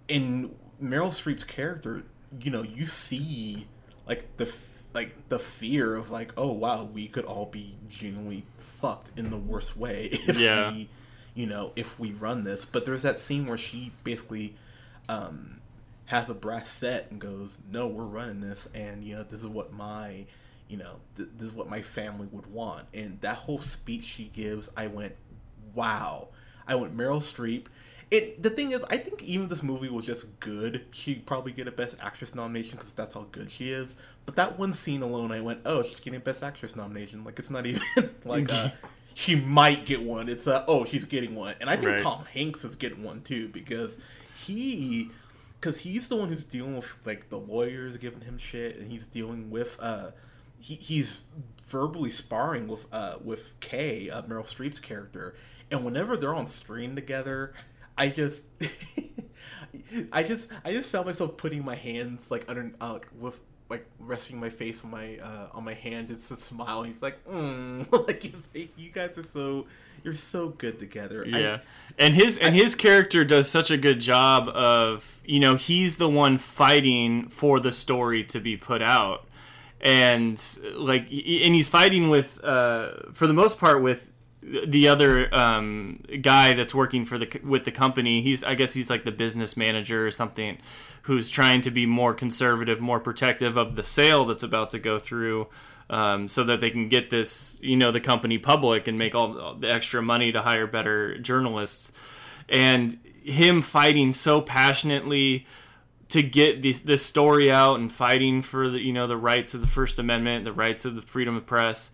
in 0.08 0.54
Meryl 0.82 1.08
Streep's 1.08 1.43
character, 1.46 2.04
you 2.41 2.52
know, 2.52 2.62
you 2.62 2.86
see 2.86 3.67
like 4.08 4.36
the 4.38 4.54
like 4.93 5.30
the 5.30 5.39
fear 5.39 5.96
of 5.96 6.12
like, 6.12 6.34
oh 6.38 6.52
wow, 6.52 6.84
we 6.84 7.08
could 7.08 7.26
all 7.26 7.46
be 7.46 7.78
genuinely 7.88 8.46
fucked 8.58 9.12
in 9.17 9.30
the 9.30 9.38
worst 9.38 9.78
way 9.78 10.10
if 10.12 10.38
Yeah. 10.38 10.72
we, 10.72 10.89
you 11.34 11.48
know, 11.48 11.72
if 11.76 11.98
we 11.98 12.12
run 12.12 12.43
this. 12.43 12.65
But 12.65 12.86
there's 12.86 13.02
that 13.04 13.17
scene 13.17 13.46
where 13.48 13.58
she 13.58 13.91
basically 14.04 14.56
um, 15.08 15.62
has 16.06 16.30
a 16.30 16.34
brass 16.34 16.70
set 16.70 17.10
and 17.12 17.20
goes, 17.20 17.60
no, 17.72 17.88
we're 17.88 18.04
running 18.04 18.42
this, 18.42 18.68
and 18.74 19.04
you 19.04 19.16
know, 19.16 19.24
this 19.24 19.42
is 19.42 19.48
what 19.48 19.74
my 19.74 20.26
you 20.68 20.78
know, 20.78 20.96
th- 21.18 21.30
this 21.38 21.50
is 21.50 21.54
what 21.54 21.70
my 21.70 21.82
family 21.82 22.28
would 22.32 22.48
want. 22.48 22.88
And 22.94 23.20
that 23.22 23.36
whole 23.36 23.60
speech 23.60 24.06
she 24.06 24.24
gives, 24.34 24.72
I 24.76 24.88
went, 24.88 25.13
wow. 25.76 26.30
I 26.68 26.76
went 26.76 26.98
Meryl 26.98 27.18
Streep. 27.18 27.66
It 28.10 28.42
the 28.42 28.50
thing 28.50 28.72
is, 28.72 28.80
I 28.89 28.98
think 28.98 29.24
even 29.24 29.48
this 29.50 29.63
movie 29.63 29.89
was 29.89 30.06
just 30.06 30.39
good, 30.39 30.86
she'd 30.92 31.26
probably 31.26 31.52
get 31.52 31.68
a 31.68 31.72
Best 31.72 31.98
Actress 32.00 32.34
nomination 32.36 32.78
because 32.78 32.94
that's 32.94 33.13
how 33.13 33.28
good 33.32 33.52
she 33.52 33.72
is. 33.72 33.96
But 34.26 34.36
that 34.36 34.58
one 34.58 34.72
scene 34.72 35.02
alone, 35.02 35.32
I 35.32 35.42
went, 35.42 35.62
oh, 35.66 35.84
she's 35.84 36.00
getting 36.00 36.18
a 36.18 36.20
Best 36.24 36.44
Actress 36.44 36.76
nomination. 36.76 37.24
Like 37.24 37.39
it's 37.39 37.50
not 37.50 37.66
even 37.68 37.82
like 38.24 38.52
uh, 38.52 38.70
she 39.13 39.36
might 39.36 39.86
get 39.86 40.02
one. 40.02 40.30
It's 40.30 40.48
uh, 40.48 40.63
oh, 40.68 40.86
she's 40.86 41.06
getting 41.06 41.36
one, 41.36 41.56
and 41.60 41.70
I 41.70 41.76
think 41.76 41.88
Right. 41.88 42.00
Tom 42.00 42.26
Hanks 42.26 42.63
is 42.63 42.76
getting 42.76 43.04
one 43.04 43.22
too 43.22 43.50
because 43.50 43.98
he. 44.38 45.10
Because 45.63 45.80
he's 45.80 46.10
the 46.10 46.17
one 46.17 46.28
who's 46.28 46.43
dealing 46.43 46.76
with 46.76 46.97
like 47.06 47.30
the 47.30 47.39
lawyers 47.39 47.95
giving 47.95 48.19
him 48.19 48.38
shit, 48.38 48.76
and 48.76 48.91
he's 48.91 49.08
dealing 49.08 49.49
with 49.49 49.78
uh, 49.80 50.12
he, 50.60 50.76
he's 50.76 51.23
verbally 51.65 52.12
sparring 52.12 52.67
with 52.67 52.86
uh 52.91 53.15
with 53.23 53.58
Kay, 53.62 54.10
uh, 54.10 54.23
Meryl 54.23 54.43
Streep's 54.43 54.82
character, 54.82 55.36
and 55.71 55.86
whenever 55.86 56.17
they're 56.17 56.36
on 56.36 56.49
screen 56.49 56.95
together, 56.95 57.54
I 57.97 58.10
just 58.10 58.43
I 60.12 60.23
just 60.23 60.49
I 60.65 60.73
just 60.73 60.89
found 60.89 61.06
myself 61.06 61.38
putting 61.38 61.63
my 61.63 61.76
hands 61.76 62.30
like 62.30 62.43
under 62.49 62.73
uh, 62.82 62.99
with 63.17 63.39
like 63.73 63.86
resting 63.99 64.39
my 64.39 64.49
face 64.49 64.83
on 64.83 64.91
my 64.91 65.17
uh, 65.17 65.47
on 65.57 65.63
my 65.63 65.73
hand 65.73 66.07
just 66.09 66.27
to 66.29 66.36
smile. 66.36 66.83
He's 66.83 67.01
like, 67.01 67.17
mm. 67.27 67.86
like 68.07 68.31
like, 68.55 68.69
you 68.77 68.89
guys 68.91 69.17
are 69.17 69.23
so 69.23 69.65
you're 70.03 70.13
so 70.13 70.49
good 70.49 70.79
together. 70.79 71.23
I- 71.25 71.39
Yeah. 71.39 71.57
and 71.97 72.13
his 72.15 72.38
and 72.38 72.53
his 72.55 72.75
character 72.75 73.23
does 73.25 73.49
such 73.49 73.71
a 73.71 73.77
good 73.77 73.99
job 73.99 74.49
of, 74.49 75.21
you 75.25 75.39
know, 75.39 75.55
he's 75.55 75.97
the 75.97 76.09
one 76.09 76.38
fighting 76.38 77.29
for 77.29 77.59
the 77.59 77.71
story 77.71 78.23
to 78.25 78.39
be 78.39 78.55
put 78.57 78.81
out. 78.81 79.25
And 79.81 80.41
like 80.75 81.03
and 81.12 81.53
he's 81.55 81.67
fighting 81.67 82.09
with 82.09 82.41
uh 82.43 83.12
for 83.13 83.27
the 83.27 83.33
most 83.33 83.59
part 83.59 83.81
with 83.83 84.12
the 84.65 84.88
other 84.88 85.34
um, 85.34 86.03
guy 86.21 86.53
that's 86.53 86.75
working 86.75 87.06
for 87.06 87.17
the 87.17 87.39
with 87.43 87.63
the 87.63 87.71
company. 87.71 88.21
He's 88.21 88.43
I 88.43 88.56
guess 88.56 88.73
he's 88.73 88.89
like 88.89 89.06
the 89.06 89.12
business 89.12 89.56
manager 89.56 90.06
or 90.06 90.12
something 90.12 90.58
who's 91.03 91.29
trying 91.29 91.62
to 91.62 91.71
be 91.71 91.86
more 91.86 92.13
conservative, 92.13 92.79
more 92.79 92.99
protective 92.99 93.58
of 93.58 93.75
the 93.75 93.84
sale 93.84 94.25
that's 94.25 94.43
about 94.43 94.69
to 94.71 94.79
go 94.79 94.99
through 94.99 95.47
um, 95.89 96.27
so 96.27 96.43
that 96.45 96.62
they 96.62 96.69
can 96.69 96.88
get 96.88 97.10
this, 97.10 97.60
you 97.62 97.75
know, 97.75 97.91
the 97.91 97.99
company 97.99 98.38
public 98.38 98.88
and 98.88 98.97
make 98.97 99.13
all 99.13 99.56
the 99.56 99.69
extra 99.71 100.01
money 100.01 100.32
to 100.32 100.41
hire 100.41 100.65
better 100.65 101.17
journalists. 101.19 101.91
And 102.47 102.97
him 103.23 103.62
fighting 103.62 104.12
so 104.12 104.41
passionately 104.41 105.45
to 106.10 106.21
get 106.21 106.62
this, 106.62 106.79
this 106.79 107.06
story 107.06 107.51
out 107.51 107.79
and 107.79 107.91
fighting 107.91 108.41
for 108.41 108.69
the, 108.69 108.79
you 108.79 108.93
know, 108.93 109.08
the 109.08 109.17
rights 109.17 109.53
of 109.53 109.62
the 109.62 109.67
First 109.67 109.99
Amendment, 109.99 110.45
the 110.45 110.53
rights 110.53 110.86
of 110.86 110.95
the 110.95 111.01
freedom 111.01 111.36
of 111.36 111.45
press, 111.45 111.91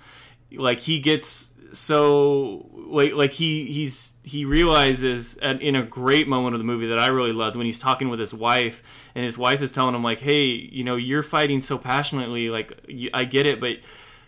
like 0.52 0.82
he 0.82 1.00
gets 1.00 1.52
so 1.74 2.66
like 2.74 3.14
like 3.14 3.34
he 3.34 3.66
he's 3.66 4.14
he 4.24 4.46
realizes 4.46 5.38
at, 5.38 5.62
in 5.62 5.76
a 5.76 5.84
great 5.84 6.28
moment 6.28 6.56
of 6.56 6.60
the 6.60 6.66
movie 6.66 6.88
that 6.88 7.00
I 7.00 7.08
really 7.08 7.32
loved 7.34 7.56
when 7.56 7.66
he's 7.66 7.80
talking 7.80 8.10
with 8.10 8.20
his 8.20 8.34
wife 8.34 8.84
and 9.16 9.24
his 9.26 9.38
wife 9.38 9.62
is 9.62 9.72
telling 9.72 9.96
him 9.96 10.04
like 10.04 10.20
hey 10.20 10.44
you 10.46 10.84
know 10.84 10.96
you're 10.96 11.24
fighting 11.24 11.62
so 11.62 11.78
passionately 11.78 12.50
like 12.50 12.74
you, 12.88 13.10
I 13.14 13.24
get 13.24 13.46
it 13.46 13.60
but 13.60 13.78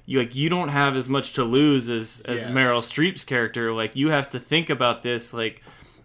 you 0.05 0.19
like 0.19 0.35
you 0.35 0.49
don't 0.49 0.69
have 0.69 0.95
as 0.95 1.07
much 1.09 1.33
to 1.33 1.43
lose 1.43 1.89
as 1.89 2.21
as 2.25 2.45
Yes. 2.45 2.51
Meryl 2.51 2.81
Streep's 2.81 3.23
character 3.23 3.71
like 3.73 3.95
you 3.95 4.09
have 4.11 4.29
to 4.31 4.39
think 4.39 4.69
about 4.69 5.03
this 5.03 5.33
like 5.33 5.61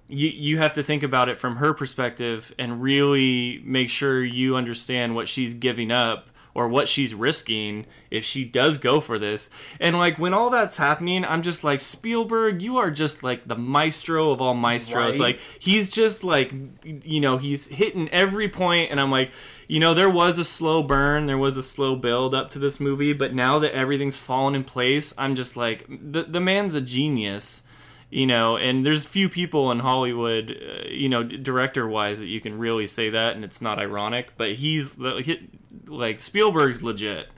you 0.09 0.29
you 0.29 0.59
have 0.59 0.73
to 0.75 0.83
think 0.83 1.03
about 1.03 1.29
it 1.29 1.39
from 1.39 1.57
her 1.57 1.73
perspective 1.75 2.55
and 2.59 2.81
really 2.83 3.61
make 3.65 3.91
sure 3.91 4.23
you 4.25 4.57
understand 4.57 5.15
what 5.15 5.29
she's 5.29 5.55
giving 5.55 5.91
up 5.91 6.31
or 6.57 6.67
what 6.67 6.89
she's 6.89 7.15
risking 7.15 7.85
if 8.11 8.25
she 8.25 8.43
does 8.43 8.79
go 8.79 8.99
for 8.99 9.19
this. 9.19 9.51
And 9.79 9.99
like 9.99 10.19
when 10.19 10.33
all 10.33 10.49
that's 10.49 10.79
happening, 10.79 11.23
I'm 11.23 11.43
just 11.43 11.63
like 11.63 11.81
Spielberg, 11.81 12.63
you 12.63 12.79
are 12.79 12.91
just 12.91 13.23
like 13.23 13.47
the 13.47 13.57
maestro 13.57 14.31
of 14.31 14.41
all 14.41 14.55
maestros. 14.55 15.19
Right. 15.19 15.21
Like 15.21 15.41
he's 15.59 15.91
just 15.91 16.25
like 16.25 16.55
you 16.83 17.21
know, 17.21 17.37
he's 17.37 17.67
hitting 17.67 18.09
every 18.09 18.49
point 18.49 18.91
and 18.91 18.99
I'm 18.99 19.11
like, 19.11 19.33
you 19.69 19.81
know, 19.81 19.93
there 19.93 20.09
was 20.09 20.39
a 20.39 20.45
slow 20.45 20.83
burn, 20.83 21.27
there 21.27 21.37
was 21.37 21.59
a 21.59 21.63
slow 21.63 21.95
build 21.95 22.35
up 22.35 22.49
to 22.51 22.59
this 22.59 22.81
movie, 22.81 23.13
but 23.13 23.35
now 23.35 23.59
that 23.59 23.75
everything's 23.75 24.17
fallen 24.17 24.55
in 24.55 24.65
place, 24.65 25.13
I'm 25.19 25.35
just 25.35 25.59
like 25.59 25.85
the 25.89 26.23
the 26.23 26.41
man's 26.41 26.75
a 26.75 26.81
genius 26.81 27.65
you 28.09 28.25
know 28.25 28.57
and 28.57 28.87
there's 28.87 29.05
few 29.05 29.29
people 29.29 29.73
in 29.73 29.81
hollywood 29.81 30.51
uh, 30.51 30.89
you 30.89 31.09
know 31.09 31.25
director 31.25 31.89
wise 31.89 32.21
that 32.21 32.27
you 32.27 32.41
can 32.41 32.57
really 32.57 32.87
say 32.87 33.11
that 33.11 33.35
and 33.35 33.45
it's 33.45 33.61
not 33.61 33.81
ironic 33.81 34.33
but 34.37 34.55
he's 34.55 34.95
he- 34.95 35.49
like 35.87 36.21
spielberg's 36.21 36.83
legit 36.83 37.29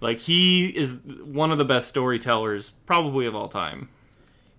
like 0.00 0.20
he 0.20 0.66
is 0.68 0.96
one 1.24 1.50
of 1.50 1.58
the 1.58 1.64
best 1.64 1.88
storytellers 1.88 2.70
probably 2.86 3.26
of 3.26 3.34
all 3.34 3.48
time 3.48 3.88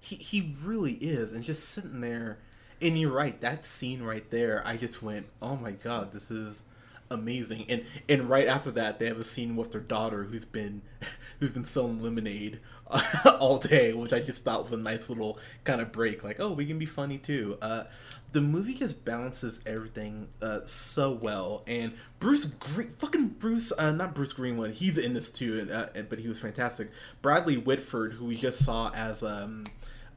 he 0.02 0.16
he 0.16 0.56
really 0.64 0.94
is, 0.94 1.32
and 1.32 1.44
just 1.44 1.70
sitting 1.70 2.02
there. 2.02 2.40
And 2.82 2.98
you're 2.98 3.12
right, 3.12 3.40
that 3.42 3.64
scene 3.66 4.02
right 4.02 4.28
there, 4.32 4.64
I 4.66 4.76
just 4.76 5.04
went, 5.04 5.28
oh 5.40 5.56
my 5.56 5.72
god, 5.72 6.12
this 6.12 6.32
is 6.32 6.64
amazing. 7.12 7.66
And 7.70 7.86
and 8.10 8.28
right 8.28 8.48
after 8.48 8.72
that, 8.72 8.98
they 8.98 9.06
have 9.06 9.20
a 9.20 9.24
scene 9.24 9.56
with 9.56 9.72
their 9.72 9.82
daughter 9.82 10.24
who's 10.24 10.46
been 10.46 10.82
who's 11.40 11.52
been 11.52 11.66
selling 11.66 12.02
lemonade 12.02 12.60
all 13.40 13.60
day, 13.60 13.94
which 13.94 14.12
I 14.12 14.20
just 14.20 14.44
thought 14.44 14.64
was 14.64 14.74
a 14.74 14.78
nice 14.78 15.08
little 15.08 15.38
kind 15.64 15.80
of 15.80 15.92
break. 15.92 16.24
Like, 16.24 16.40
oh, 16.40 16.52
we 16.52 16.66
can 16.66 16.80
be 16.80 16.88
funny 16.88 17.20
too. 17.20 17.60
Uh, 17.62 17.84
the 18.32 18.42
movie 18.42 18.74
just 18.74 19.04
balances 19.04 19.60
everything 19.66 20.30
uh, 20.42 20.62
so 20.66 21.12
well, 21.12 21.64
and 21.68 21.94
Bruce, 22.20 22.46
Green, 22.46 22.90
fucking 22.98 23.28
Bruce, 23.40 23.74
uh, 23.78 23.92
not 23.92 24.16
Bruce 24.16 24.34
Greenwood, 24.34 24.72
he's 24.72 24.98
in 24.98 25.14
this 25.14 25.30
too, 25.30 25.60
and, 25.60 25.72
uh, 25.72 25.88
but 26.10 26.20
he 26.20 26.28
was 26.28 26.40
fantastic. 26.40 26.92
Bradley 27.22 27.58
Whitford, 27.58 28.14
who 28.14 28.26
we 28.26 28.36
just 28.36 28.64
saw 28.64 28.92
as 28.96 29.22
um, 29.24 29.66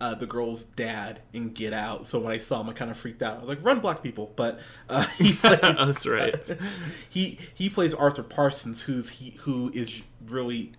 uh, 0.00 0.14
the 0.14 0.26
girl's 0.26 0.64
dad 0.64 1.20
in 1.32 1.50
Get 1.50 1.72
Out. 1.72 2.06
So 2.06 2.18
when 2.18 2.32
I 2.32 2.38
saw 2.38 2.60
him, 2.60 2.68
I 2.68 2.72
kind 2.72 2.90
of 2.90 2.96
freaked 2.96 3.22
out. 3.22 3.36
I 3.36 3.40
was 3.40 3.48
like, 3.48 3.64
"Run, 3.64 3.80
black 3.80 4.02
people!" 4.02 4.32
But 4.36 4.60
uh, 4.88 5.06
he 5.18 5.32
plays, 5.34 5.60
that's 5.60 6.06
right 6.06 6.34
he 7.08 7.38
he 7.54 7.68
plays 7.68 7.94
Arthur 7.94 8.22
Parsons, 8.22 8.82
who's 8.82 9.08
he 9.10 9.30
who 9.40 9.70
is 9.74 10.02
really 10.26 10.72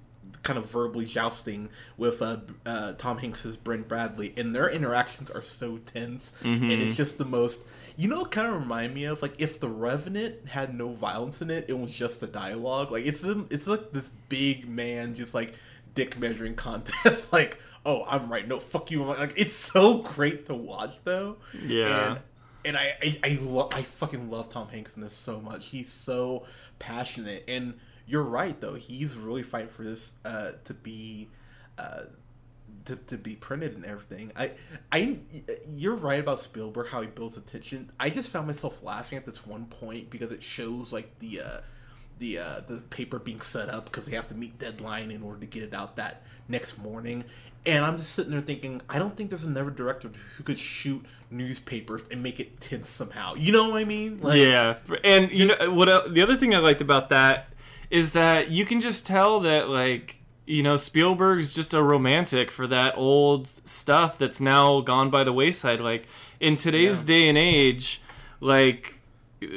kind 0.45 0.57
of 0.57 0.69
verbally 0.71 1.03
jousting 1.03 1.67
with 1.97 2.21
uh, 2.21 2.37
uh, 2.65 2.93
Tom 2.93 3.17
Hanks's 3.17 3.57
Brent 3.57 3.89
Bradlee, 3.89 4.37
and 4.39 4.55
their 4.55 4.69
interactions 4.69 5.29
are 5.29 5.43
so 5.43 5.79
tense, 5.79 6.31
and 6.43 6.71
it's 6.71 6.95
just 6.95 7.17
the 7.17 7.25
most. 7.25 7.65
You 7.97 8.09
know, 8.09 8.25
kind 8.25 8.47
of 8.47 8.53
remind 8.55 8.93
me 8.93 9.05
of 9.05 9.21
like 9.21 9.35
if 9.39 9.59
The 9.59 9.69
Revenant 9.69 10.49
had 10.49 10.73
no 10.75 10.89
violence 10.89 11.41
in 11.41 11.49
it, 11.49 11.65
it 11.69 11.77
was 11.79 11.93
just 11.93 12.21
a 12.23 12.27
dialogue. 12.27 12.91
Like 12.91 13.05
it's 13.05 13.23
it's 13.23 13.67
like 13.67 13.91
this 13.91 14.09
big 14.29 14.67
man 14.69 15.13
just 15.13 15.33
like 15.33 15.55
dick 15.95 16.17
measuring 16.19 16.55
contest. 16.67 17.31
like, 17.33 17.57
oh, 17.85 18.05
I'm 18.07 18.29
right. 18.31 18.47
No, 18.47 18.59
fuck 18.59 18.91
you. 18.91 19.03
Like 19.03 19.33
it's 19.37 19.55
so 19.55 19.99
great 19.99 20.45
to 20.47 20.53
watch 20.53 20.99
though. 21.05 21.37
Yeah. 21.65 22.11
And, 22.11 22.19
and 22.65 22.77
I 22.77 22.97
I 23.01 23.19
I, 23.23 23.37
lo- 23.41 23.69
I 23.71 23.81
fucking 23.81 24.29
love 24.29 24.49
Tom 24.49 24.67
Hanks 24.67 24.95
in 24.95 25.01
this 25.01 25.13
so 25.13 25.39
much. 25.39 25.67
He's 25.67 25.91
so 25.91 26.45
passionate, 26.79 27.45
and 27.47 27.75
you're 28.07 28.23
right 28.23 28.59
though. 28.59 28.75
He's 28.75 29.17
really 29.17 29.43
fighting 29.43 29.69
for 29.69 29.83
this 29.83 30.13
uh, 30.23 30.51
to 30.65 30.73
be. 30.73 31.29
Uh, 31.77 32.03
to, 32.85 32.95
to 32.95 33.17
be 33.17 33.35
printed 33.35 33.73
and 33.75 33.83
everything. 33.83 34.31
I, 34.35 34.51
I, 34.91 35.17
you're 35.67 35.95
right 35.95 36.19
about 36.19 36.41
Spielberg 36.41 36.89
how 36.89 37.01
he 37.01 37.07
builds 37.07 37.35
attention. 37.35 37.91
I 37.99 38.11
just 38.11 38.29
found 38.29 38.45
myself 38.45 38.83
laughing 38.83 39.17
at 39.17 39.25
this 39.25 39.45
one 39.45 39.65
point 39.65 40.11
because 40.11 40.31
it 40.31 40.43
shows 40.43 40.93
like 40.93 41.17
the, 41.17 41.41
uh, 41.41 41.57
the 42.19 42.37
uh, 42.37 42.61
the 42.67 42.77
paper 42.77 43.19
being 43.19 43.41
set 43.41 43.69
up 43.69 43.85
because 43.85 44.05
they 44.05 44.15
have 44.15 44.27
to 44.29 44.35
meet 44.35 44.57
deadline 44.59 45.11
in 45.11 45.21
order 45.23 45.39
to 45.39 45.45
get 45.45 45.63
it 45.63 45.73
out 45.73 45.95
that 45.97 46.21
next 46.47 46.77
morning. 46.77 47.23
And 47.65 47.83
I'm 47.83 47.97
just 47.97 48.11
sitting 48.11 48.31
there 48.31 48.41
thinking, 48.41 48.81
I 48.87 48.99
don't 48.99 49.17
think 49.17 49.31
there's 49.31 49.43
another 49.45 49.71
director 49.71 50.11
who 50.37 50.43
could 50.43 50.59
shoot 50.59 51.03
newspapers 51.31 52.01
and 52.11 52.21
make 52.21 52.39
it 52.39 52.61
tense 52.61 52.89
somehow. 52.89 53.33
You 53.35 53.51
know 53.51 53.69
what 53.69 53.81
I 53.81 53.85
mean? 53.85 54.17
Like, 54.17 54.37
yeah, 54.39 54.75
and 55.03 55.31
you 55.31 55.47
know 55.47 55.71
what? 55.71 55.89
el- 55.89 56.09
The 56.09 56.21
other 56.21 56.37
thing 56.37 56.53
I 56.53 56.59
liked 56.59 56.81
about 56.81 57.09
that 57.09 57.49
is 57.89 58.11
that 58.11 58.49
you 58.49 58.65
can 58.65 58.81
just 58.81 59.05
tell 59.05 59.39
that 59.41 59.69
like 59.69 60.19
you 60.45 60.61
know 60.63 60.77
Spielberg's 60.77 61.53
just 61.53 61.73
a 61.73 61.81
romantic 61.81 62.51
for 62.51 62.67
that 62.67 62.93
old 62.97 63.47
stuff 63.67 64.17
that's 64.17 64.39
now 64.41 64.81
gone 64.81 65.09
by 65.09 65.23
the 65.23 65.33
wayside. 65.33 65.79
Like 65.79 66.05
in 66.39 66.55
today's 66.55 67.03
Yeah. 67.03 67.07
day 67.07 67.29
and 67.29 67.37
age, 67.37 68.01
like 68.39 68.99
uh, 69.43 69.47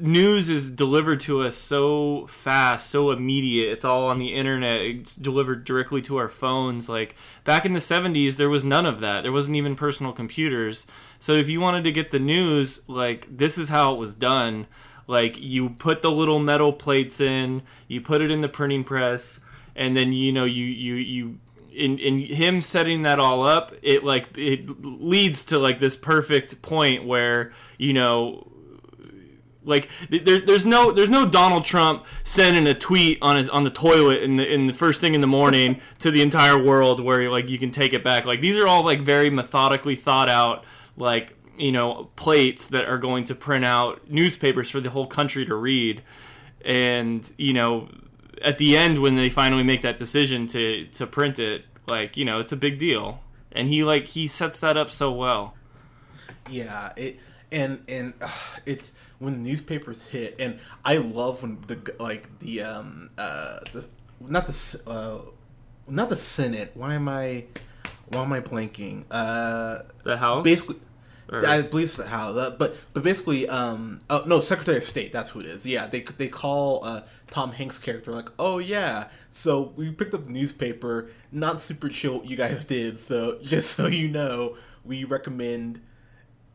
news 0.00 0.48
is 0.48 0.70
delivered 0.70 1.20
to 1.20 1.42
us 1.42 1.54
so 1.56 2.26
fast, 2.26 2.88
so 2.88 3.10
immediate. 3.10 3.70
It's 3.72 3.84
all 3.84 4.06
on 4.08 4.18
the 4.18 4.34
internet. 4.34 4.80
It's 4.80 5.14
delivered 5.14 5.64
directly 5.64 6.00
to 6.02 6.16
our 6.16 6.28
phones. 6.28 6.88
Like 6.88 7.14
back 7.44 7.64
in 7.66 7.72
the 7.74 7.80
70s, 7.80 8.36
there 8.36 8.48
was 8.48 8.64
none 8.64 8.86
of 8.86 9.00
that. 9.00 9.22
There 9.22 9.32
wasn't 9.32 9.56
even 9.56 9.76
personal 9.76 10.12
computers. 10.12 10.86
So 11.18 11.32
if 11.34 11.48
you 11.48 11.60
wanted 11.60 11.84
to 11.84 11.92
get 11.92 12.10
the 12.12 12.18
news, 12.18 12.80
like 12.88 13.26
this 13.36 13.58
is 13.58 13.68
how 13.68 13.92
it 13.94 13.98
was 13.98 14.14
done. 14.14 14.66
Like 15.10 15.40
you 15.40 15.70
put 15.70 16.02
the 16.02 16.10
little 16.10 16.38
metal 16.38 16.72
plates 16.72 17.20
in, 17.20 17.62
you 17.88 18.00
put 18.00 18.22
it 18.22 18.30
in 18.30 18.42
the 18.42 18.48
printing 18.48 18.84
press, 18.84 19.40
and 19.74 19.96
then 19.96 20.12
you 20.12 20.30
know 20.30 20.44
you 20.44 20.64
you 20.64 20.94
you 20.94 21.38
in 21.72 21.98
in 21.98 22.20
him 22.20 22.60
setting 22.60 23.02
that 23.02 23.18
all 23.18 23.44
up, 23.44 23.74
it 23.82 24.04
like 24.04 24.28
it 24.38 24.84
leads 24.84 25.42
to 25.46 25.58
like 25.58 25.80
this 25.80 25.96
perfect 25.96 26.62
point 26.62 27.04
where 27.04 27.50
you 27.76 27.92
know 27.92 28.46
like 29.64 29.88
there, 30.10 30.40
there's 30.40 30.64
no 30.64 30.92
there's 30.92 31.10
no 31.10 31.26
Donald 31.26 31.64
Trump 31.64 32.06
sending 32.22 32.68
a 32.68 32.74
tweet 32.74 33.18
on 33.20 33.34
his 33.34 33.48
on 33.48 33.64
the 33.64 33.70
toilet 33.70 34.22
in 34.22 34.36
the 34.36 34.46
in 34.46 34.66
the 34.66 34.72
first 34.72 35.00
thing 35.00 35.16
in 35.16 35.20
the 35.20 35.26
morning 35.26 35.80
to 35.98 36.12
the 36.12 36.22
entire 36.22 36.56
world 36.56 37.00
where 37.00 37.28
like 37.28 37.48
you 37.48 37.58
can 37.58 37.72
take 37.72 37.92
it 37.94 38.04
back. 38.04 38.26
Like 38.26 38.40
these 38.40 38.56
are 38.56 38.68
all 38.68 38.84
like 38.84 39.00
very 39.00 39.28
methodically 39.28 39.96
thought 39.96 40.28
out 40.28 40.64
like 40.96 41.34
you 41.60 41.72
know 41.72 42.10
plates 42.16 42.68
that 42.68 42.84
are 42.84 42.98
going 42.98 43.24
to 43.24 43.34
print 43.34 43.64
out 43.64 44.10
newspapers 44.10 44.70
for 44.70 44.80
the 44.80 44.90
whole 44.90 45.06
country 45.06 45.44
to 45.46 45.54
read, 45.54 46.02
and 46.64 47.30
you 47.36 47.52
know 47.52 47.88
at 48.42 48.58
the 48.58 48.76
end 48.76 48.98
when 48.98 49.16
they 49.16 49.30
finally 49.30 49.62
make 49.62 49.82
that 49.82 49.98
decision 49.98 50.46
to 50.48 50.86
to 50.86 51.06
print 51.06 51.38
it, 51.38 51.64
like 51.88 52.16
you 52.16 52.24
know 52.24 52.40
it's 52.40 52.52
a 52.52 52.56
big 52.56 52.78
deal, 52.78 53.20
and 53.52 53.68
he 53.68 53.84
like 53.84 54.06
he 54.06 54.26
sets 54.26 54.60
that 54.60 54.76
up 54.76 54.90
so 54.90 55.12
well. 55.12 55.54
Yeah, 56.48 56.92
it 56.96 57.20
and 57.52 57.82
and 57.88 58.14
uh, 58.20 58.28
it's 58.66 58.92
when 59.18 59.42
the 59.42 59.50
newspapers 59.50 60.06
hit, 60.06 60.36
and 60.38 60.58
I 60.84 60.96
love 60.96 61.42
when 61.42 61.60
the 61.66 61.94
like 61.98 62.38
the 62.40 62.62
um 62.62 63.10
uh 63.18 63.60
the 63.72 63.86
not 64.20 64.46
the 64.46 64.82
uh 64.86 65.20
not 65.88 66.08
the 66.08 66.16
Senate. 66.16 66.72
Why 66.74 66.94
am 66.94 67.08
I 67.08 67.44
why 68.08 68.22
am 68.22 68.32
I 68.32 68.40
blanking? 68.40 69.04
Uh, 69.10 69.82
The 70.02 70.16
house 70.16 70.44
basically. 70.44 70.76
I 71.32 71.62
believe 71.62 71.94
the 71.96 72.06
House, 72.06 72.36
uh, 72.36 72.50
but 72.58 72.76
but 72.92 73.02
basically, 73.02 73.48
um, 73.48 74.00
oh 74.10 74.24
no, 74.26 74.40
Secretary 74.40 74.76
of 74.78 74.84
State. 74.84 75.12
That's 75.12 75.30
who 75.30 75.40
it 75.40 75.46
is. 75.46 75.64
Yeah, 75.66 75.86
they 75.86 76.00
they 76.00 76.28
call 76.28 76.84
uh, 76.84 77.02
Tom 77.30 77.52
Hanks' 77.52 77.78
character 77.78 78.10
like, 78.12 78.28
oh 78.38 78.58
yeah. 78.58 79.08
So 79.30 79.72
we 79.76 79.90
picked 79.92 80.14
up 80.14 80.26
the 80.26 80.32
newspaper. 80.32 81.10
Not 81.30 81.62
super 81.62 81.88
chill. 81.88 82.18
What 82.18 82.26
you 82.28 82.36
guys 82.36 82.64
did. 82.76 82.98
So 83.00 83.38
just 83.42 83.70
so 83.70 83.86
you 83.86 84.08
know, 84.08 84.56
we 84.84 85.04
recommend 85.04 85.80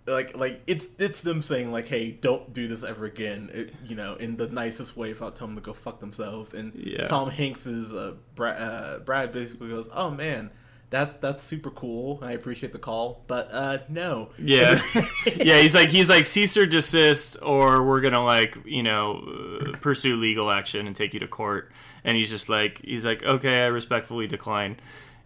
like 0.07 0.38
like 0.38 0.61
it's 0.67 0.88
it's 0.99 1.21
them 1.21 1.41
saying 1.41 1.71
like 1.71 1.88
hey 1.88 2.11
don't 2.11 2.53
do 2.53 2.67
this 2.67 2.83
ever 2.83 3.05
again 3.05 3.49
it, 3.51 3.73
you 3.88 3.95
know 3.95 4.13
in 4.15 4.38
the 4.38 4.47
nicest 4.47 4.95
way 4.95 5.09
without 5.09 5.35
telling 5.35 5.55
them 5.55 5.63
to 5.63 5.65
go 5.65 5.73
fuck 5.73 5.99
themselves 5.99 6.53
and 6.53 6.75
Yeah. 6.75 7.07
tom 7.07 7.31
hanks 7.31 7.65
is 7.65 7.91
uh, 7.91 8.13
brad, 8.35 8.61
uh, 8.61 8.99
brad 8.99 9.31
basically 9.31 9.69
goes 9.69 9.89
oh 9.91 10.11
man 10.11 10.51
that 10.91 11.19
that's 11.19 11.43
super 11.43 11.71
cool 11.71 12.19
i 12.21 12.31
appreciate 12.31 12.71
the 12.71 12.79
call 12.79 13.23
but 13.27 13.49
uh 13.51 13.79
no 13.89 14.29
Yeah, 14.37 14.79
yeah. 15.35 15.59
He's 15.59 15.73
like 15.73 15.89
he's 15.89 16.09
like 16.09 16.25
cease 16.25 16.55
or 16.57 16.65
desist, 16.65 17.37
or 17.41 17.83
we're 17.83 18.01
gonna 18.01 18.23
like 18.23 18.57
you 18.65 18.83
know 18.83 19.17
uh, 19.17 19.77
pursue 19.81 20.15
legal 20.15 20.49
action 20.51 20.85
and 20.87 20.95
take 20.95 21.13
you 21.13 21.19
to 21.21 21.27
court. 21.27 21.71
And 22.03 22.15
he's 22.15 22.29
just 22.29 22.49
like 22.49 22.81
he's 22.83 23.03
like 23.05 23.23
okay, 23.23 23.63
I 23.63 23.67
respectfully 23.67 24.27
decline. 24.27 24.77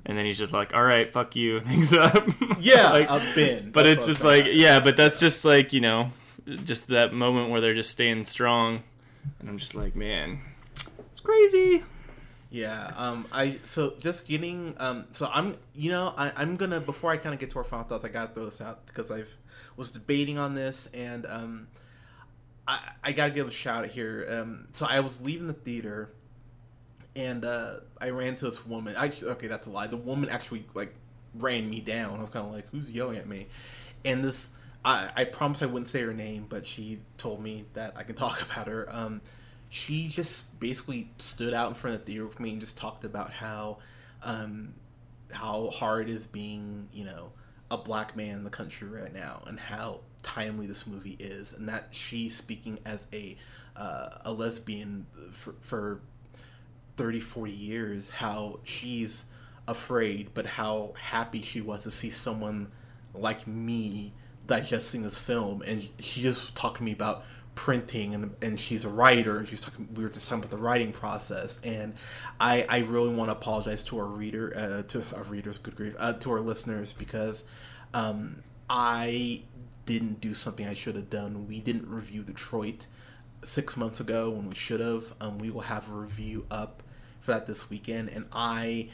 And 0.06 0.18
then 0.18 0.26
he's 0.26 0.38
just 0.38 0.54
like, 0.54 0.74
all 0.74 0.84
right, 0.84 1.10
fuck 1.10 1.36
you, 1.36 1.58
and 1.60 1.68
hangs 1.68 1.94
up. 1.94 2.26
yeah 2.60 2.90
Like, 2.98 3.12
i've 3.12 3.36
been 3.36 3.72
but 3.72 3.84
That's 3.84 3.98
it's 3.98 4.06
just 4.06 4.24
like 4.24 4.46
yeah, 4.48 4.80
but 4.80 4.96
that's 4.96 5.20
just 5.20 5.44
like 5.44 5.74
you 5.74 5.82
know, 5.82 6.12
just 6.64 6.88
that 6.88 7.14
moment 7.14 7.50
where 7.52 7.60
they're 7.62 7.76
just 7.76 7.92
staying 7.92 8.24
strong, 8.26 8.82
and 9.40 9.50
I'm 9.50 9.58
just 9.58 9.76
like, 9.76 9.96
man, 9.96 10.40
it's 11.12 11.20
crazy. 11.20 11.84
Yeah, 12.52 12.92
um, 12.98 13.26
I 13.32 13.60
so 13.64 13.94
just 14.00 14.28
getting 14.28 14.76
um, 14.80 15.06
so 15.12 15.30
I'm 15.32 15.56
you 15.76 15.92
know 15.92 16.14
I 16.18 16.32
I'm 16.36 16.56
gonna 16.56 16.80
before 16.80 17.12
I 17.12 17.18
kind 17.18 17.34
of 17.34 17.40
get 17.40 17.52
to 17.52 17.60
our 17.60 17.64
final 17.64 17.86
thoughts, 17.86 18.04
I 18.04 18.10
got 18.10 18.30
to 18.30 18.34
throw 18.34 18.46
this 18.46 18.60
out 18.60 18.88
because 18.88 19.12
I've 19.12 19.36
was 19.78 19.92
debating 19.92 20.38
on 20.38 20.56
this 20.56 20.88
and 20.94 21.26
um, 21.28 21.68
I 22.68 22.80
I 23.04 23.12
gotta 23.12 23.32
give 23.32 23.48
a 23.48 23.52
shout 23.52 23.86
out 23.86 23.92
here. 23.92 24.26
Um, 24.30 24.68
so 24.72 24.88
I 24.90 25.00
was 25.02 25.22
leaving 25.22 25.48
the 25.48 25.54
theater, 25.54 26.12
and 27.16 27.46
uh, 27.46 27.82
I 28.00 28.10
ran 28.12 28.36
to 28.38 28.46
this 28.46 28.66
woman. 28.66 28.96
I 28.98 29.12
okay, 29.22 29.48
that's 29.48 29.68
a 29.68 29.70
lie. 29.70 29.88
The 29.88 29.98
woman 29.98 30.30
actually 30.30 30.66
like 30.74 30.94
ran 31.36 31.70
me 31.70 31.82
down. 31.82 32.18
I 32.18 32.22
was 32.22 32.30
kind 32.30 32.46
of 32.46 32.52
like, 32.54 32.68
who's 32.72 32.90
yelling 32.90 33.18
at 33.18 33.28
me? 33.28 33.48
And 34.06 34.24
this. 34.24 34.50
I, 34.86 35.10
I 35.14 35.26
promised 35.26 35.62
I 35.62 35.66
wouldn't 35.66 35.90
say 35.90 36.02
her 36.04 36.14
name, 36.14 36.46
but 36.48 36.66
she 36.66 37.00
told 37.18 37.44
me 37.44 37.66
that 37.74 37.98
I 37.98 38.04
can 38.04 38.16
talk 38.16 38.42
about 38.52 38.68
her. 38.68 38.88
Um, 38.90 39.22
she 39.70 40.08
just 40.08 40.60
basically 40.60 41.12
stood 41.20 41.54
out 41.54 41.70
in 41.70 41.74
front 41.76 41.96
of 41.96 42.02
the 42.02 42.12
theater 42.12 42.26
with 42.26 42.40
me 42.40 42.52
and 42.52 42.60
just 42.60 42.76
talked 42.76 43.06
about 43.06 43.32
how 43.32 43.78
um, 44.24 44.74
how 45.32 45.70
hard 45.70 46.10
it 46.10 46.14
is 46.14 46.28
being 46.28 46.90
you 46.92 47.06
know 47.06 47.32
a 47.72 47.78
black 47.78 48.16
man 48.16 48.38
in 48.38 48.44
the 48.44 48.50
country 48.50 48.88
right 48.88 49.14
now 49.14 49.44
and 49.46 49.60
how 49.60 50.00
timely 50.24 50.66
this 50.66 50.88
movie 50.88 51.16
is 51.20 51.54
and 51.54 51.70
that 51.70 51.88
she's 51.92 52.36
speaking 52.36 52.80
as 52.86 53.06
a 53.14 53.38
uh, 53.76 54.10
a 54.26 54.34
lesbian 54.34 55.06
for, 55.32 55.54
for 55.62 56.02
30 56.98 57.20
40 57.20 57.52
years 57.52 58.10
how 58.10 58.60
she's 58.64 59.24
afraid 59.68 60.34
but 60.34 60.46
how 60.46 60.94
happy 61.00 61.42
she 61.42 61.62
was 61.62 61.84
to 61.84 61.92
see 61.92 62.10
someone 62.10 62.72
like 63.14 63.46
me 63.48 64.12
digesting 64.48 65.04
this 65.04 65.20
film 65.20 65.62
and 65.66 65.88
she 66.00 66.22
just 66.22 66.56
talked 66.56 66.78
to 66.78 66.84
me 66.84 66.92
about 66.92 67.24
printing 67.60 68.16
and, 68.16 68.34
and 68.42 68.58
she's 68.58 68.86
a 68.86 68.90
writer 68.90 69.38
and 69.38 69.50
she's 69.50 69.60
talking 69.60 69.86
we 69.94 70.02
were 70.02 70.10
just 70.10 70.30
talking 70.30 70.40
about 70.40 70.50
the 70.50 70.58
writing 70.58 70.94
process 70.94 71.60
and 71.62 71.94
i 72.40 72.66
i 72.70 72.78
really 72.78 73.14
want 73.14 73.28
to 73.28 73.34
apologize 73.34 73.84
to 73.84 74.00
our 74.00 74.06
reader 74.06 74.54
uh, 74.56 74.82
to 74.84 75.04
our 75.14 75.24
readers 75.24 75.58
good 75.58 75.76
grief 75.76 75.94
uh, 76.00 76.14
to 76.14 76.32
our 76.32 76.40
listeners 76.40 76.94
because 76.94 77.44
um 77.94 78.42
i 78.70 79.42
didn't 79.86 80.22
do 80.22 80.34
something 80.34 80.66
i 80.68 80.74
should 80.74 80.96
have 80.96 81.10
done. 81.10 81.50
We 81.50 81.60
didn't 81.60 81.90
review 81.90 82.24
detroit 82.24 82.88
six 83.44 83.76
months 83.76 84.00
ago 84.00 84.30
when 84.30 84.48
we 84.48 84.56
should 84.56 84.80
have 84.80 85.14
um, 85.20 85.38
we 85.38 85.52
will 85.52 85.60
have 85.60 85.90
a 85.90 85.94
review 85.94 86.46
up 86.50 86.82
for 87.20 87.34
that 87.34 87.46
this 87.46 87.70
weekend 87.70 88.08
and 88.08 88.26
i 88.32 88.88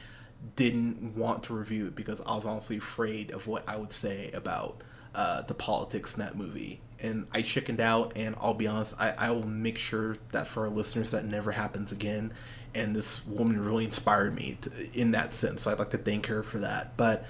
didn't 0.56 1.15
want 1.15 1.43
to 1.43 1.54
review 1.54 1.86
it 1.86 1.95
because 1.95 2.19
i 2.25 2.34
was 2.34 2.47
honestly 2.47 2.78
afraid 2.78 3.30
of 3.30 3.45
what 3.45 3.63
i 3.69 3.78
would 3.78 3.93
say 3.93 4.32
about 4.32 4.82
uh, 5.13 5.43
the 5.43 5.54
politics 5.54 6.15
in 6.15 6.19
that 6.19 6.36
movie 6.36 6.82
and 7.00 7.28
i 7.32 7.42
chickened 7.42 7.80
out 7.80 8.14
and 8.16 8.36
i'll 8.40 8.54
be 8.54 8.68
honest 8.68 8.94
I, 9.00 9.14
I 9.18 9.32
will 9.32 9.48
make 9.48 9.78
sure 9.78 10.18
that 10.32 10.48
for 10.48 10.64
our 10.64 10.70
listeners 10.70 11.12
that 11.12 11.26
never 11.26 11.52
happens 11.52 11.92
again. 11.92 12.34
And 12.74 12.94
this 12.94 13.26
woman 13.26 13.64
really 13.64 13.86
inspired 13.86 14.36
me 14.36 14.58
to, 14.62 14.72
in 14.94 15.12
that 15.12 15.34
sense. 15.34 15.62
So 15.62 15.72
i'd 15.72 15.80
like 15.80 15.92
to 15.92 15.98
thank 15.98 16.26
her 16.28 16.44
for 16.44 16.60
that. 16.60 16.98
But 16.98 17.26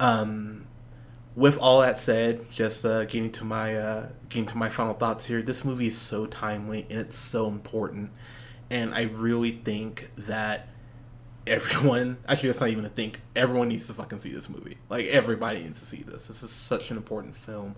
um, 0.00 0.66
with 1.36 1.58
all 1.58 1.80
that 1.80 2.00
said, 2.00 2.50
just 2.50 2.84
uh, 2.84 3.04
getting 3.04 3.32
to 3.32 3.44
my 3.44 3.76
uh, 3.76 4.08
getting 4.28 4.46
to 4.46 4.56
my 4.56 4.68
final 4.68 4.94
thoughts 4.94 5.26
here. 5.26 5.42
This 5.42 5.64
movie 5.64 5.88
is 5.88 5.98
so 5.98 6.26
timely 6.26 6.86
and 6.90 6.98
it's 7.00 7.18
so 7.18 7.48
important, 7.48 8.10
and 8.70 8.94
I 8.94 9.02
really 9.02 9.50
think 9.50 10.10
that 10.16 10.68
everyone 11.46 12.18
actually 12.28 12.48
that's 12.50 12.60
not 12.60 12.70
even 12.70 12.84
a 12.84 12.88
think 12.88 13.20
everyone 13.34 13.68
needs 13.68 13.86
to 13.88 13.92
fucking 13.94 14.20
see 14.20 14.32
this 14.32 14.48
movie. 14.48 14.78
Like 14.88 15.06
everybody 15.06 15.62
needs 15.62 15.80
to 15.80 15.86
see 15.86 16.02
this. 16.02 16.28
This 16.28 16.42
is 16.42 16.50
such 16.50 16.90
an 16.90 16.96
important 16.96 17.36
film 17.36 17.74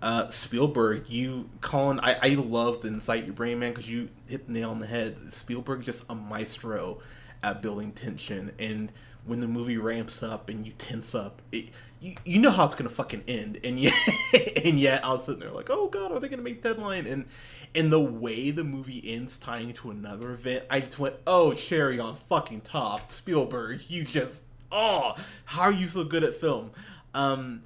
uh, 0.00 0.28
Spielberg, 0.28 1.08
you 1.08 1.48
Colin, 1.60 2.00
I, 2.00 2.14
I 2.22 2.28
love 2.34 2.82
the 2.82 2.88
insight 2.88 3.26
you 3.26 3.32
bring, 3.32 3.58
man, 3.58 3.72
because 3.72 3.90
you 3.90 4.10
hit 4.28 4.46
the 4.46 4.52
nail 4.52 4.70
on 4.70 4.78
the 4.78 4.86
head. 4.86 5.32
Spielberg 5.32 5.82
just 5.82 6.04
a 6.08 6.14
maestro 6.14 7.00
at 7.42 7.62
building 7.62 7.92
tension, 7.92 8.52
and 8.58 8.92
when 9.24 9.40
the 9.40 9.48
movie 9.48 9.76
ramps 9.76 10.22
up 10.22 10.48
and 10.48 10.66
you 10.66 10.72
tense 10.78 11.14
up, 11.14 11.42
it, 11.52 11.66
you, 12.00 12.14
you 12.24 12.38
know 12.38 12.50
how 12.50 12.64
it's 12.64 12.76
gonna 12.76 12.88
fucking 12.88 13.24
end, 13.26 13.58
and 13.64 13.78
yet 13.78 13.92
and 14.64 14.78
yet 14.78 15.04
I 15.04 15.12
was 15.12 15.24
sitting 15.24 15.40
there 15.40 15.50
like, 15.50 15.68
oh 15.70 15.88
god, 15.88 16.12
are 16.12 16.20
they 16.20 16.28
gonna 16.28 16.42
make 16.42 16.62
deadline? 16.62 17.06
And 17.06 17.26
and 17.74 17.92
the 17.92 18.00
way 18.00 18.50
the 18.50 18.64
movie 18.64 19.02
ends, 19.04 19.36
tying 19.36 19.72
to 19.74 19.90
another 19.90 20.30
event, 20.32 20.64
I 20.70 20.80
just 20.80 20.98
went, 20.98 21.16
oh 21.26 21.54
cherry 21.54 21.98
on 21.98 22.16
fucking 22.16 22.60
top, 22.60 23.10
Spielberg, 23.10 23.80
you 23.88 24.04
just 24.04 24.42
oh, 24.70 25.16
how 25.44 25.62
are 25.62 25.72
you 25.72 25.86
so 25.86 26.04
good 26.04 26.22
at 26.22 26.34
film? 26.34 26.70
Um, 27.14 27.62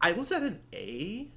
I 0.00 0.12
was 0.12 0.30
at 0.32 0.42
an 0.42 0.60
A 0.72 1.28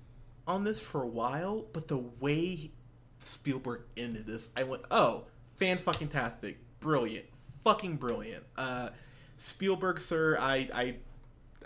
on 0.47 0.63
this 0.63 0.79
for 0.79 1.03
a 1.03 1.07
while, 1.07 1.65
but 1.73 1.88
the 1.88 1.97
way 1.97 2.71
Spielberg 3.19 3.81
ended 3.95 4.25
this, 4.25 4.49
I 4.55 4.63
went, 4.63 4.83
oh, 4.91 5.25
fan 5.55 5.77
fucking 5.77 6.10
tastic, 6.10 6.57
brilliant, 6.79 7.25
fucking 7.63 7.97
brilliant. 7.97 8.43
Uh, 8.55 8.89
Spielberg, 9.38 9.99
sir, 9.99 10.38
I 10.39 10.69
I 10.73 10.95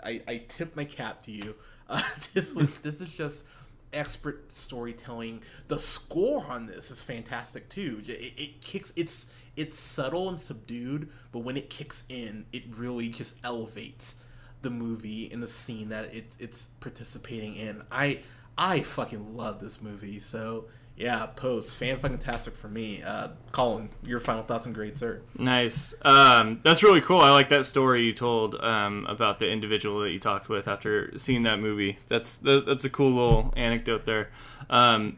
I, 0.04 0.22
I 0.26 0.36
tip 0.48 0.76
my 0.76 0.84
cap 0.84 1.22
to 1.24 1.32
you. 1.32 1.54
Uh, 1.88 2.00
this 2.32 2.54
was 2.54 2.74
this 2.82 3.02
is 3.02 3.10
just 3.10 3.44
expert 3.92 4.50
storytelling. 4.50 5.42
The 5.68 5.78
score 5.78 6.46
on 6.48 6.64
this 6.64 6.90
is 6.90 7.02
fantastic 7.02 7.68
too. 7.68 8.02
It, 8.06 8.32
it 8.38 8.60
kicks. 8.62 8.94
It's 8.96 9.26
it's 9.56 9.78
subtle 9.78 10.30
and 10.30 10.40
subdued, 10.40 11.10
but 11.32 11.40
when 11.40 11.58
it 11.58 11.68
kicks 11.68 12.04
in, 12.08 12.46
it 12.50 12.62
really 12.70 13.10
just 13.10 13.34
elevates 13.44 14.22
the 14.62 14.70
movie 14.70 15.30
and 15.30 15.42
the 15.42 15.48
scene 15.48 15.90
that 15.90 16.14
it, 16.14 16.34
it's 16.38 16.68
participating 16.80 17.56
in. 17.56 17.82
I 17.90 18.20
I 18.56 18.80
fucking 18.80 19.36
love 19.36 19.60
this 19.60 19.80
movie. 19.80 20.20
So 20.20 20.66
yeah, 20.96 21.26
post 21.26 21.78
fan 21.78 21.98
fucking 21.98 22.18
tastic 22.18 22.54
for 22.54 22.68
me. 22.68 23.02
Uh, 23.02 23.28
Colin, 23.50 23.88
your 24.06 24.20
final 24.20 24.42
thoughts 24.42 24.66
and 24.66 24.74
grades, 24.74 25.00
sir. 25.00 25.22
Nice. 25.38 25.94
Um, 26.02 26.60
that's 26.62 26.82
really 26.82 27.00
cool. 27.00 27.20
I 27.20 27.30
like 27.30 27.48
that 27.48 27.64
story 27.64 28.04
you 28.04 28.12
told 28.12 28.54
um, 28.56 29.06
about 29.08 29.38
the 29.38 29.50
individual 29.50 30.00
that 30.00 30.10
you 30.10 30.20
talked 30.20 30.48
with 30.48 30.68
after 30.68 31.16
seeing 31.18 31.44
that 31.44 31.60
movie. 31.60 31.98
That's 32.08 32.36
that, 32.36 32.66
that's 32.66 32.84
a 32.84 32.90
cool 32.90 33.10
little 33.10 33.54
anecdote 33.56 34.04
there. 34.04 34.30
Um, 34.68 35.16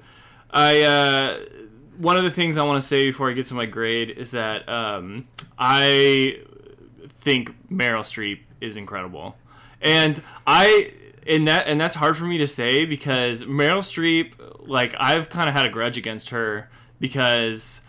I 0.51 0.83
uh, 0.83 1.45
one 1.99 2.17
of 2.17 2.25
the 2.25 2.31
things 2.31 2.57
I 2.57 2.63
want 2.63 2.81
to 2.81 2.87
say 2.87 3.07
before 3.07 3.29
I 3.29 3.33
get 3.33 3.47
to 3.47 3.55
my 3.55 3.67
grade 3.67 4.11
is 4.11 4.31
that 4.31 4.69
um, 4.69 5.27
I 5.59 6.39
think 7.21 7.53
Meryl 7.69 8.03
Streep 8.03 8.41
is 8.61 8.77
incredible, 8.77 9.37
and 9.81 10.23
I 10.47 10.93
and 11.27 11.49
that 11.49 11.67
and 11.67 11.81
that's 11.81 11.97
hard 11.97 12.17
for 12.17 12.25
me 12.25 12.39
to 12.39 12.47
say 12.47 12.85
because 12.85 13.45
Meryl 13.45 13.79
Streep, 13.79 14.35
like 14.67 14.95
I've 14.99 15.29
kind 15.29 15.49
of 15.49 15.55
had 15.55 15.67
a 15.67 15.71
grudge 15.71 15.97
against 15.97 16.31
her 16.31 16.71
because 17.01 17.83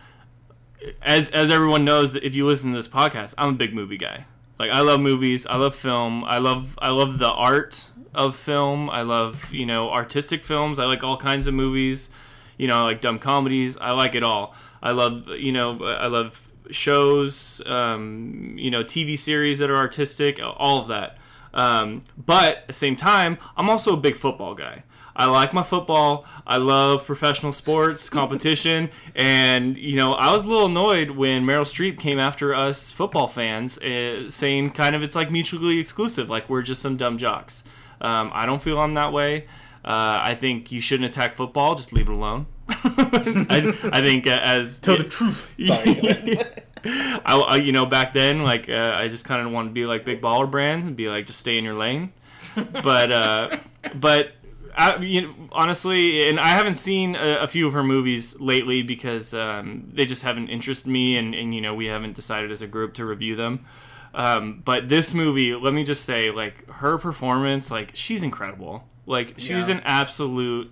as 1.01 1.29
as 1.29 1.49
everyone 1.49 1.85
knows, 1.85 2.15
if 2.15 2.35
you 2.35 2.45
listen 2.45 2.71
to 2.71 2.77
this 2.77 2.87
podcast, 2.87 3.33
I'm 3.37 3.49
a 3.49 3.57
big 3.57 3.73
movie 3.73 3.97
guy. 3.97 4.25
Like 4.57 4.71
I 4.71 4.81
love 4.81 4.99
movies, 4.99 5.45
I 5.45 5.57
love 5.57 5.75
film, 5.75 6.23
I 6.23 6.37
love 6.37 6.77
I 6.81 6.89
love 6.89 7.19
the 7.19 7.31
art 7.31 7.91
of 8.15 8.35
film. 8.35 8.89
I 8.89 9.01
love 9.01 9.53
you 9.53 9.65
know 9.65 9.91
artistic 9.91 10.43
films. 10.43 10.79
I 10.79 10.85
like 10.85 11.03
all 11.03 11.17
kinds 11.17 11.47
of 11.47 11.53
movies. 11.53 12.09
You 12.57 12.67
know, 12.67 12.79
I 12.79 12.81
like 12.81 13.01
dumb 13.01 13.19
comedies. 13.19 13.77
I 13.77 13.91
like 13.91 14.15
it 14.15 14.23
all. 14.23 14.55
I 14.81 14.91
love 14.91 15.27
you 15.27 15.51
know 15.51 15.83
I 15.83 16.07
love 16.07 16.51
shows. 16.71 17.61
Um, 17.65 18.55
you 18.57 18.71
know, 18.71 18.83
TV 18.83 19.19
series 19.19 19.59
that 19.59 19.69
are 19.69 19.75
artistic. 19.75 20.39
All 20.41 20.79
of 20.79 20.87
that. 20.87 21.17
Um, 21.55 22.03
but 22.17 22.57
at 22.57 22.67
the 22.67 22.73
same 22.73 22.95
time, 22.95 23.37
I'm 23.57 23.69
also 23.69 23.93
a 23.93 23.97
big 23.97 24.15
football 24.15 24.53
guy. 24.53 24.83
I 25.15 25.27
like 25.27 25.53
my 25.53 25.63
football. 25.63 26.25
I 26.45 26.57
love 26.57 27.05
professional 27.05 27.53
sports 27.53 28.09
competition, 28.19 28.89
and 29.15 29.77
you 29.77 29.95
know 29.95 30.11
I 30.11 30.31
was 30.33 30.43
a 30.43 30.47
little 30.47 30.65
annoyed 30.65 31.11
when 31.11 31.43
Meryl 31.43 31.61
Streep 31.61 31.99
came 31.99 32.19
after 32.19 32.53
us 32.53 32.91
football 32.91 33.27
fans, 33.27 33.77
uh, 33.77 34.29
saying 34.29 34.71
kind 34.71 34.95
of 34.95 35.03
it's 35.03 35.15
like 35.15 35.31
mutually 35.31 35.79
exclusive, 35.79 36.29
like 36.29 36.49
we're 36.49 36.61
just 36.61 36.81
some 36.81 36.97
dumb 36.97 37.17
jocks. 37.17 37.63
Um, 38.01 38.29
I 38.33 38.45
don't 38.45 38.61
feel 38.61 38.77
I'm 38.77 38.93
that 38.95 39.13
way. 39.13 39.45
Uh, 39.85 40.19
I 40.21 40.35
think 40.35 40.71
you 40.71 40.81
shouldn't 40.81 41.09
attack 41.09 41.33
football; 41.33 41.75
just 41.75 41.93
leave 41.93 42.09
it 42.09 42.13
alone. 42.13 42.47
I, 42.67 43.89
I, 43.93 44.01
think 44.01 44.27
uh, 44.27 44.39
as 44.43 44.81
tell 44.81 44.97
the 44.97 45.03
truth. 45.03 45.53
I, 47.25 47.35
I, 47.35 47.55
you 47.57 47.71
know, 47.71 47.85
back 47.85 48.13
then, 48.13 48.43
like 48.43 48.69
uh, 48.69 48.93
I 48.95 49.07
just 49.07 49.25
kind 49.25 49.45
of 49.45 49.51
wanted 49.51 49.69
to 49.69 49.73
be 49.73 49.85
like 49.85 50.05
big 50.05 50.21
baller 50.21 50.49
brands 50.49 50.87
and 50.87 50.95
be 50.95 51.09
like, 51.09 51.25
just 51.25 51.39
stay 51.39 51.57
in 51.57 51.63
your 51.63 51.73
lane. 51.73 52.13
But, 52.55 53.11
uh, 53.11 53.57
but 53.95 54.33
I, 54.75 54.97
you 54.97 55.21
know, 55.21 55.33
honestly, 55.51 56.29
and 56.29 56.39
I 56.39 56.49
haven't 56.49 56.75
seen 56.75 57.15
a, 57.15 57.37
a, 57.37 57.47
few 57.47 57.65
of 57.65 57.73
her 57.73 57.83
movies 57.83 58.39
lately 58.39 58.83
because 58.83 59.33
um, 59.33 59.89
they 59.93 60.05
just 60.05 60.21
haven't 60.21 60.49
interested 60.49 60.89
me, 60.89 61.17
and, 61.17 61.33
and 61.33 61.55
you 61.55 61.61
know, 61.61 61.73
we 61.73 61.87
haven't 61.87 62.13
decided 62.13 62.51
as 62.51 62.61
a 62.61 62.67
group 62.67 62.93
to 62.95 63.05
review 63.05 63.35
them. 63.35 63.65
Um, 64.13 64.61
but 64.63 64.87
this 64.87 65.13
movie, 65.13 65.55
let 65.55 65.73
me 65.73 65.83
just 65.83 66.05
say, 66.05 66.29
like 66.31 66.69
her 66.69 66.97
performance, 66.97 67.71
like 67.71 67.91
she's 67.95 68.21
incredible. 68.21 68.83
Like 69.05 69.35
she's 69.37 69.67
yeah. 69.67 69.75
an 69.75 69.81
absolute 69.85 70.71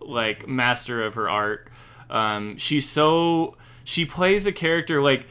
like 0.00 0.46
master 0.46 1.02
of 1.02 1.14
her 1.14 1.28
art. 1.28 1.68
Um, 2.10 2.56
she's 2.56 2.88
so 2.88 3.56
she 3.84 4.04
plays 4.04 4.46
a 4.46 4.52
character 4.52 5.02
like 5.02 5.26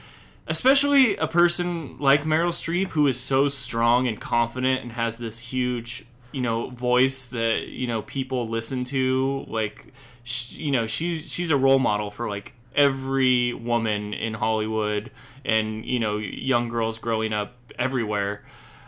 especially 0.48 1.16
a 1.18 1.28
person 1.28 1.98
like 2.00 2.24
Meryl 2.24 2.50
Streep 2.50 2.90
who 2.90 3.08
is 3.08 3.20
so 3.20 3.48
strong 3.48 4.08
and 4.08 4.20
confident 4.20 4.82
and 4.82 4.92
has 4.92 5.18
this 5.18 5.40
huge 5.40 6.06
you 6.32 6.42
know 6.42 6.70
voice 6.70 7.28
that 7.28 7.68
you 7.68 7.88
know 7.88 8.02
people 8.02 8.48
listen 8.48 8.84
to 8.84 9.46
like 9.48 9.94
she, 10.24 10.64
you 10.64 10.72
know 10.72 10.88
she's 10.88 11.32
she's 11.32 11.52
a 11.52 11.58
role 11.58 11.80
model 11.80 12.12
for 12.12 12.28
like 12.28 12.54
every 12.76 13.54
woman 13.54 14.14
in 14.14 14.34
Hollywood 14.34 15.12
and 15.46 15.86
you 15.86 16.00
know 16.00 16.18
young 16.18 16.70
girls 16.70 17.00
growing 17.00 17.34
up 17.34 17.56
everywhere. 17.78 18.44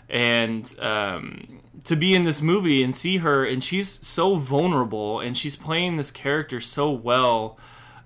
And 0.07 0.73
um, 0.79 1.61
to 1.85 1.95
be 1.95 2.13
in 2.13 2.25
this 2.25 2.41
movie 2.41 2.83
and 2.83 2.95
see 2.95 3.17
her 3.17 3.43
and 3.45 3.63
she's 3.63 4.05
so 4.05 4.35
vulnerable 4.35 5.19
and 5.19 5.35
she's 5.37 5.55
playing 5.55 5.95
this 5.95 6.11
character 6.11 6.61
so 6.61 6.91
well 6.91 7.57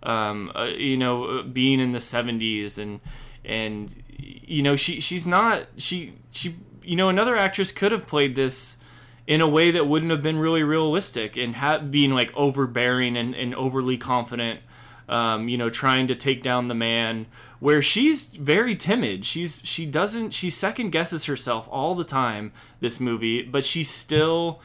um, 0.04 0.50
uh, 0.56 0.64
you 0.66 0.96
know 0.96 1.44
being 1.44 1.80
in 1.80 1.92
the 1.92 2.00
70s 2.00 2.78
and 2.78 3.02
and 3.50 4.04
you 4.08 4.62
know 4.64 4.76
she 4.76 5.00
she's 5.00 5.28
not 5.28 5.66
she 5.78 6.14
she 6.32 6.56
you 6.84 6.96
know 6.96 7.10
another 7.10 7.36
actress 7.36 7.72
could 7.72 7.92
have 7.92 8.08
played 8.08 8.36
this 8.36 8.78
in 9.28 9.42
a 9.42 9.48
way 9.48 9.72
that 9.72 9.88
wouldn't 9.88 10.12
have 10.12 10.22
been 10.22 10.38
really 10.38 10.64
realistic 10.64 11.36
and 11.36 11.58
ha- 11.58 11.80
being 11.80 12.12
like 12.12 12.32
overbearing 12.36 13.18
and, 13.18 13.36
and 13.36 13.54
overly 13.56 13.98
confident 13.98 14.60
um, 15.08 15.50
you 15.50 15.58
know 15.58 15.70
trying 15.70 16.08
to 16.08 16.16
take 16.16 16.44
down 16.44 16.68
the 16.68 16.76
man 16.76 17.26
where 17.60 17.82
she's 17.82 18.26
very 18.26 18.76
timid. 18.76 19.26
She's 19.26 19.62
she 19.66 19.86
doesn't 19.86 20.32
she 20.34 20.50
second 20.50 20.92
guesses 20.92 21.26
herself 21.26 21.68
all 21.72 21.96
the 21.96 22.04
time 22.04 22.54
this 22.80 23.00
movie 23.00 23.42
but 23.42 23.66
she 23.66 23.84
still 23.84 24.62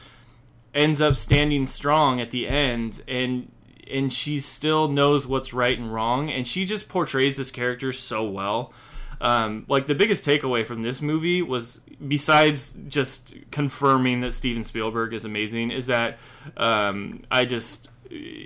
ends 0.73 1.01
up 1.01 1.15
standing 1.15 1.65
strong 1.65 2.21
at 2.21 2.31
the 2.31 2.47
end. 2.47 3.01
And 3.07 3.51
and 3.91 4.11
she 4.11 4.39
still 4.39 4.87
knows 4.87 5.27
what's 5.27 5.53
right 5.53 5.77
and 5.77 5.93
wrong 5.93 6.29
and 6.29 6.47
she 6.47 6.65
just 6.65 6.89
portrays 6.89 7.37
this 7.37 7.51
character 7.51 7.93
so 7.93 8.23
well. 8.23 8.73
Um, 9.21 9.65
like 9.69 9.87
the 9.87 9.95
biggest 9.95 10.25
takeaway 10.25 10.65
from 10.67 10.81
this 10.81 11.01
movie 11.01 11.41
was 11.41 11.81
besides 12.05 12.75
just 12.87 13.33
confirming 13.49 14.21
that 14.21 14.33
steven 14.33 14.65
spielberg 14.65 15.13
is 15.13 15.23
amazing 15.23 15.71
is 15.71 15.87
that 15.87 16.19
um, 16.57 17.23
i 17.31 17.45
just 17.45 17.89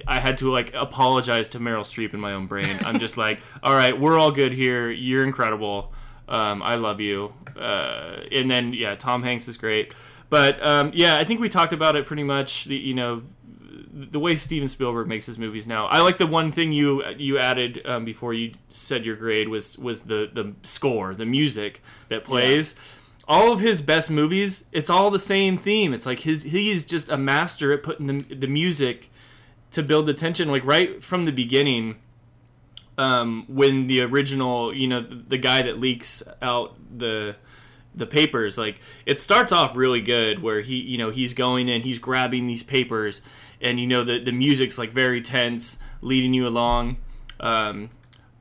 i 0.07 0.19
had 0.19 0.37
to 0.37 0.51
like 0.51 0.71
apologize 0.75 1.49
to 1.49 1.59
meryl 1.59 1.81
streep 1.81 2.13
in 2.13 2.19
my 2.19 2.33
own 2.33 2.45
brain. 2.45 2.77
I'm 2.81 2.99
just 2.99 3.17
like 3.25 3.41
all 3.63 3.73
right 3.73 3.99
we're 3.99 4.19
all 4.19 4.31
good 4.31 4.53
here. 4.53 4.89
You're 4.91 5.23
incredible. 5.23 5.91
Um, 6.27 6.61
i 6.61 6.75
love 6.75 7.01
you. 7.01 7.33
Uh, 7.57 8.21
and 8.31 8.49
then 8.49 8.73
yeah 8.73 8.95
tom 8.95 9.23
hanks 9.23 9.47
is 9.47 9.57
great. 9.57 9.93
But 10.29 10.65
um, 10.65 10.91
yeah, 10.93 11.17
I 11.17 11.23
think 11.23 11.39
we 11.39 11.49
talked 11.49 11.73
about 11.73 11.95
it 11.95 12.05
pretty 12.05 12.23
much. 12.23 12.65
The, 12.65 12.75
you 12.75 12.93
know, 12.93 13.23
the 14.11 14.19
way 14.19 14.35
Steven 14.35 14.67
Spielberg 14.67 15.07
makes 15.07 15.25
his 15.25 15.37
movies 15.37 15.67
now. 15.67 15.87
I 15.87 16.01
like 16.01 16.17
the 16.17 16.27
one 16.27 16.51
thing 16.51 16.71
you 16.71 17.03
you 17.17 17.37
added 17.37 17.81
um, 17.85 18.05
before 18.05 18.33
you 18.33 18.53
said 18.69 19.05
your 19.05 19.15
grade 19.15 19.49
was 19.49 19.77
was 19.77 20.01
the 20.01 20.29
the 20.31 20.53
score, 20.63 21.13
the 21.13 21.25
music 21.25 21.81
that 22.07 22.23
plays. 22.23 22.73
Yeah. 22.75 22.83
All 23.27 23.51
of 23.51 23.59
his 23.59 23.83
best 23.83 24.09
movies, 24.09 24.65
it's 24.71 24.89
all 24.89 25.11
the 25.11 25.19
same 25.19 25.57
theme. 25.57 25.93
It's 25.93 26.05
like 26.05 26.21
his 26.21 26.43
he's 26.43 26.85
just 26.85 27.09
a 27.09 27.17
master 27.17 27.73
at 27.73 27.83
putting 27.83 28.07
the 28.07 28.35
the 28.35 28.47
music 28.47 29.11
to 29.71 29.83
build 29.83 30.05
the 30.05 30.13
tension. 30.13 30.49
Like 30.49 30.65
right 30.65 31.03
from 31.03 31.23
the 31.23 31.31
beginning, 31.31 31.97
um, 32.97 33.45
when 33.47 33.87
the 33.87 34.01
original, 34.01 34.73
you 34.73 34.87
know, 34.87 35.01
the, 35.01 35.15
the 35.15 35.37
guy 35.37 35.61
that 35.61 35.79
leaks 35.79 36.23
out 36.41 36.75
the 36.97 37.35
the 37.95 38.05
papers 38.05 38.57
like 38.57 38.79
it 39.05 39.19
starts 39.19 39.51
off 39.51 39.75
really 39.75 40.01
good 40.01 40.41
where 40.41 40.61
he 40.61 40.75
you 40.75 40.97
know 40.97 41.09
he's 41.09 41.33
going 41.33 41.67
in 41.67 41.81
he's 41.81 41.97
grabbing 41.97 42.45
these 42.45 42.61
papers 42.61 43.21
and 43.61 43.79
you 43.79 43.87
know 43.87 44.03
the 44.03 44.19
the 44.19 44.31
music's 44.31 44.77
like 44.77 44.91
very 44.91 45.21
tense, 45.21 45.79
leading 46.01 46.33
you 46.33 46.47
along. 46.47 46.97
Um, 47.39 47.89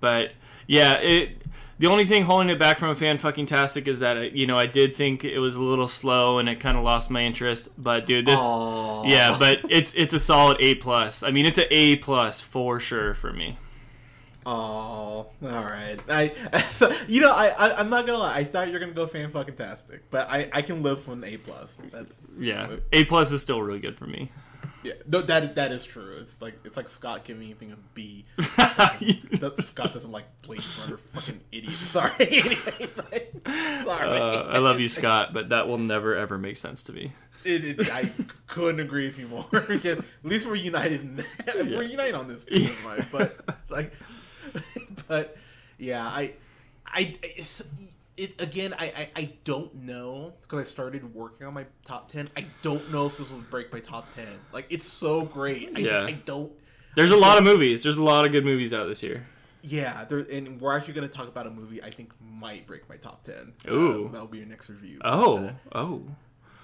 but 0.01 0.33
yeah, 0.66 0.95
it 0.95 1.43
The 1.79 1.87
only 1.87 2.05
thing 2.05 2.25
holding 2.25 2.51
it 2.51 2.59
back 2.59 2.79
from 2.79 2.91
a 2.91 2.97
fan 2.97 3.19
fucking 3.19 3.47
tastic 3.47 3.87
is 3.87 4.01
that 4.01 4.33
you 4.33 4.47
know 4.47 4.57
I 4.57 4.66
did 4.66 4.97
think 4.97 5.25
it 5.25 5.39
was 5.39 5.55
a 5.55 5.62
little 5.62 5.89
slow 5.89 6.39
and 6.39 6.49
it 6.49 6.61
kind 6.61 6.77
of 6.77 6.85
lost 6.85 7.11
my 7.11 7.23
interest. 7.23 7.69
But 7.79 8.07
dude, 8.07 8.27
this 8.27 8.41
Aw. 8.41 9.05
yeah, 9.05 9.37
but 9.39 9.61
it's 9.69 9.95
it's 9.95 10.14
a 10.14 10.19
solid 10.19 10.57
A 10.61 10.75
plus. 10.77 11.23
I 11.23 11.31
mean, 11.31 11.47
it's 11.47 11.59
an 11.59 11.66
A 11.71 11.97
plus 11.97 12.41
for 12.41 12.81
sure 12.81 13.14
for 13.14 13.33
me. 13.33 13.59
Oh, 14.47 14.51
all 14.51 15.27
right. 15.43 15.99
I, 16.09 16.29
so, 16.71 16.91
you 17.07 17.21
know, 17.21 17.33
I, 17.33 17.49
I, 17.49 17.75
I'm 17.81 17.91
not 17.91 18.07
gonna 18.07 18.19
lie. 18.19 18.35
I 18.35 18.45
thought 18.45 18.69
you 18.69 18.73
were 18.73 18.79
gonna 18.79 18.93
go 18.93 19.07
fan 19.07 19.31
fucking 19.31 19.57
tastic, 19.57 20.09
but 20.11 20.27
I, 20.31 20.49
I 20.53 20.62
can 20.62 20.83
live 20.83 21.07
with 21.07 21.19
an 21.19 21.25
A 21.25 21.37
plus. 21.37 21.79
Yeah, 22.39 22.77
A 22.93 23.05
plus 23.05 23.31
is 23.31 23.43
still 23.43 23.61
really 23.61 23.81
good 23.81 23.99
for 23.99 24.07
me. 24.07 24.31
Yeah. 24.89 24.95
No, 25.07 25.20
that 25.22 25.55
that 25.57 25.72
is 25.72 25.84
true. 25.84 26.16
It's 26.20 26.41
like 26.41 26.59
it's 26.64 26.76
like 26.76 26.89
Scott 26.89 27.24
giving 27.24 27.45
anything 27.45 27.72
a 27.72 27.76
B. 27.95 28.24
Scott, 28.41 28.99
that- 28.99 29.55
Scott 29.62 29.93
doesn't 29.93 30.11
like 30.12 30.24
Blade 30.43 30.62
Runner. 30.82 30.97
Fucking 30.97 31.41
idiot. 31.53 31.72
Sorry. 31.74 32.41
Sorry. 33.45 34.18
Uh, 34.18 34.43
I 34.45 34.59
love 34.59 34.80
you, 34.80 34.89
Scott, 34.89 35.32
but 35.32 35.51
that 35.51 35.68
will 35.68 35.78
never 35.78 36.16
ever 36.16 36.39
make 36.39 36.57
sense 36.57 36.82
to 36.84 36.93
me. 36.93 37.12
It, 37.45 37.64
it, 37.64 37.95
I 37.95 38.11
couldn't 38.47 38.80
agree 38.80 39.07
with 39.07 39.18
you 39.18 39.28
more. 39.28 39.47
At 39.53 40.05
least 40.24 40.47
we're 40.47 40.57
united. 40.57 41.01
In, 41.03 41.24
we're 41.70 41.82
united 41.82 42.14
on 42.14 42.28
this. 42.28 42.47
Right? 42.84 43.05
But 43.12 43.39
like, 43.68 43.93
but 45.07 45.36
yeah, 45.78 46.05
I, 46.05 46.32
I, 46.84 47.16
it 48.19 48.41
again. 48.41 48.75
I, 48.79 48.87
I, 48.87 49.11
I 49.16 49.33
don't 49.45 49.75
know 49.75 50.33
because 50.43 50.59
I 50.61 50.62
started 50.64 51.14
working 51.14 51.47
on 51.47 51.55
my 51.55 51.66
top 51.85 52.11
ten. 52.11 52.29
I 52.37 52.47
don't 52.62 52.91
know 52.93 53.07
if 53.07 53.16
this 53.16 53.31
will 53.31 53.39
break 53.51 53.73
my 53.73 53.81
top 53.81 54.14
ten. 54.14 54.27
Like, 54.53 54.66
it's 54.71 54.87
so 54.87 55.23
great. 55.23 55.73
I, 55.77 55.81
Yeah. 55.81 56.05
I 56.05 56.12
don't. 56.12 56.53
There's 56.97 57.12
a 57.12 57.16
lot 57.16 57.39
of 57.39 57.45
movies. 57.45 57.83
There's 57.83 57.97
a 57.97 58.03
lot 58.03 58.27
of 58.27 58.33
good 58.33 58.45
movies 58.45 58.73
out 58.73 58.89
this 58.89 59.03
year. 59.03 59.27
Yeah, 59.62 60.05
there, 60.05 60.19
and 60.19 60.61
we're 60.61 60.77
actually 60.77 60.95
going 60.95 61.09
to 61.09 61.14
talk 61.14 61.29
about 61.29 61.47
a 61.47 61.51
movie 61.51 61.83
I 61.83 61.91
think 61.91 62.12
might 62.21 62.66
break 62.66 62.89
my 62.89 62.97
top 62.97 63.25
ten. 63.25 63.53
Ooh. 63.69 64.07
Uh, 64.07 64.12
that'll 64.12 64.27
be 64.29 64.39
your 64.39 64.47
next 64.47 64.69
review. 64.69 65.01
Oh, 65.05 65.39
But, 65.39 65.79
uh, 65.79 65.83
oh. 65.83 66.03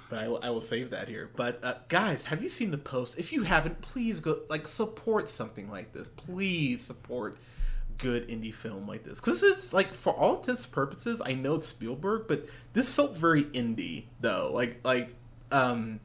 but 0.08 0.18
I 0.20 0.28
will, 0.28 0.40
I 0.42 0.50
will 0.50 0.62
save 0.62 0.90
that 0.90 1.08
here. 1.08 1.30
But 1.34 1.64
uh, 1.64 1.74
guys, 1.88 2.24
have 2.26 2.42
you 2.42 2.48
seen 2.48 2.70
the 2.70 2.78
post? 2.78 3.18
If 3.18 3.32
you 3.32 3.42
haven't, 3.42 3.80
please 3.80 4.20
go 4.20 4.40
like 4.48 4.66
support 4.68 5.28
something 5.28 5.70
like 5.70 5.92
this. 5.92 6.08
Please 6.08 6.82
support 6.84 7.36
good 7.98 8.28
indie 8.28 8.52
film 8.52 8.86
like 8.86 9.04
this 9.04 9.20
because 9.20 9.40
this 9.40 9.64
is 9.66 9.72
like 9.72 9.94
for 9.94 10.12
all 10.12 10.36
intents 10.36 10.64
and 10.64 10.72
purposes. 10.72 11.22
I 11.24 11.34
know 11.34 11.54
it's 11.54 11.66
Spielberg, 11.66 12.24
but 12.28 12.46
this 12.72 12.92
felt 12.92 13.16
very 13.16 13.44
indie 13.44 14.04
though. 14.20 14.50
Like 14.52 14.80
like 14.84 15.14
um. 15.52 16.00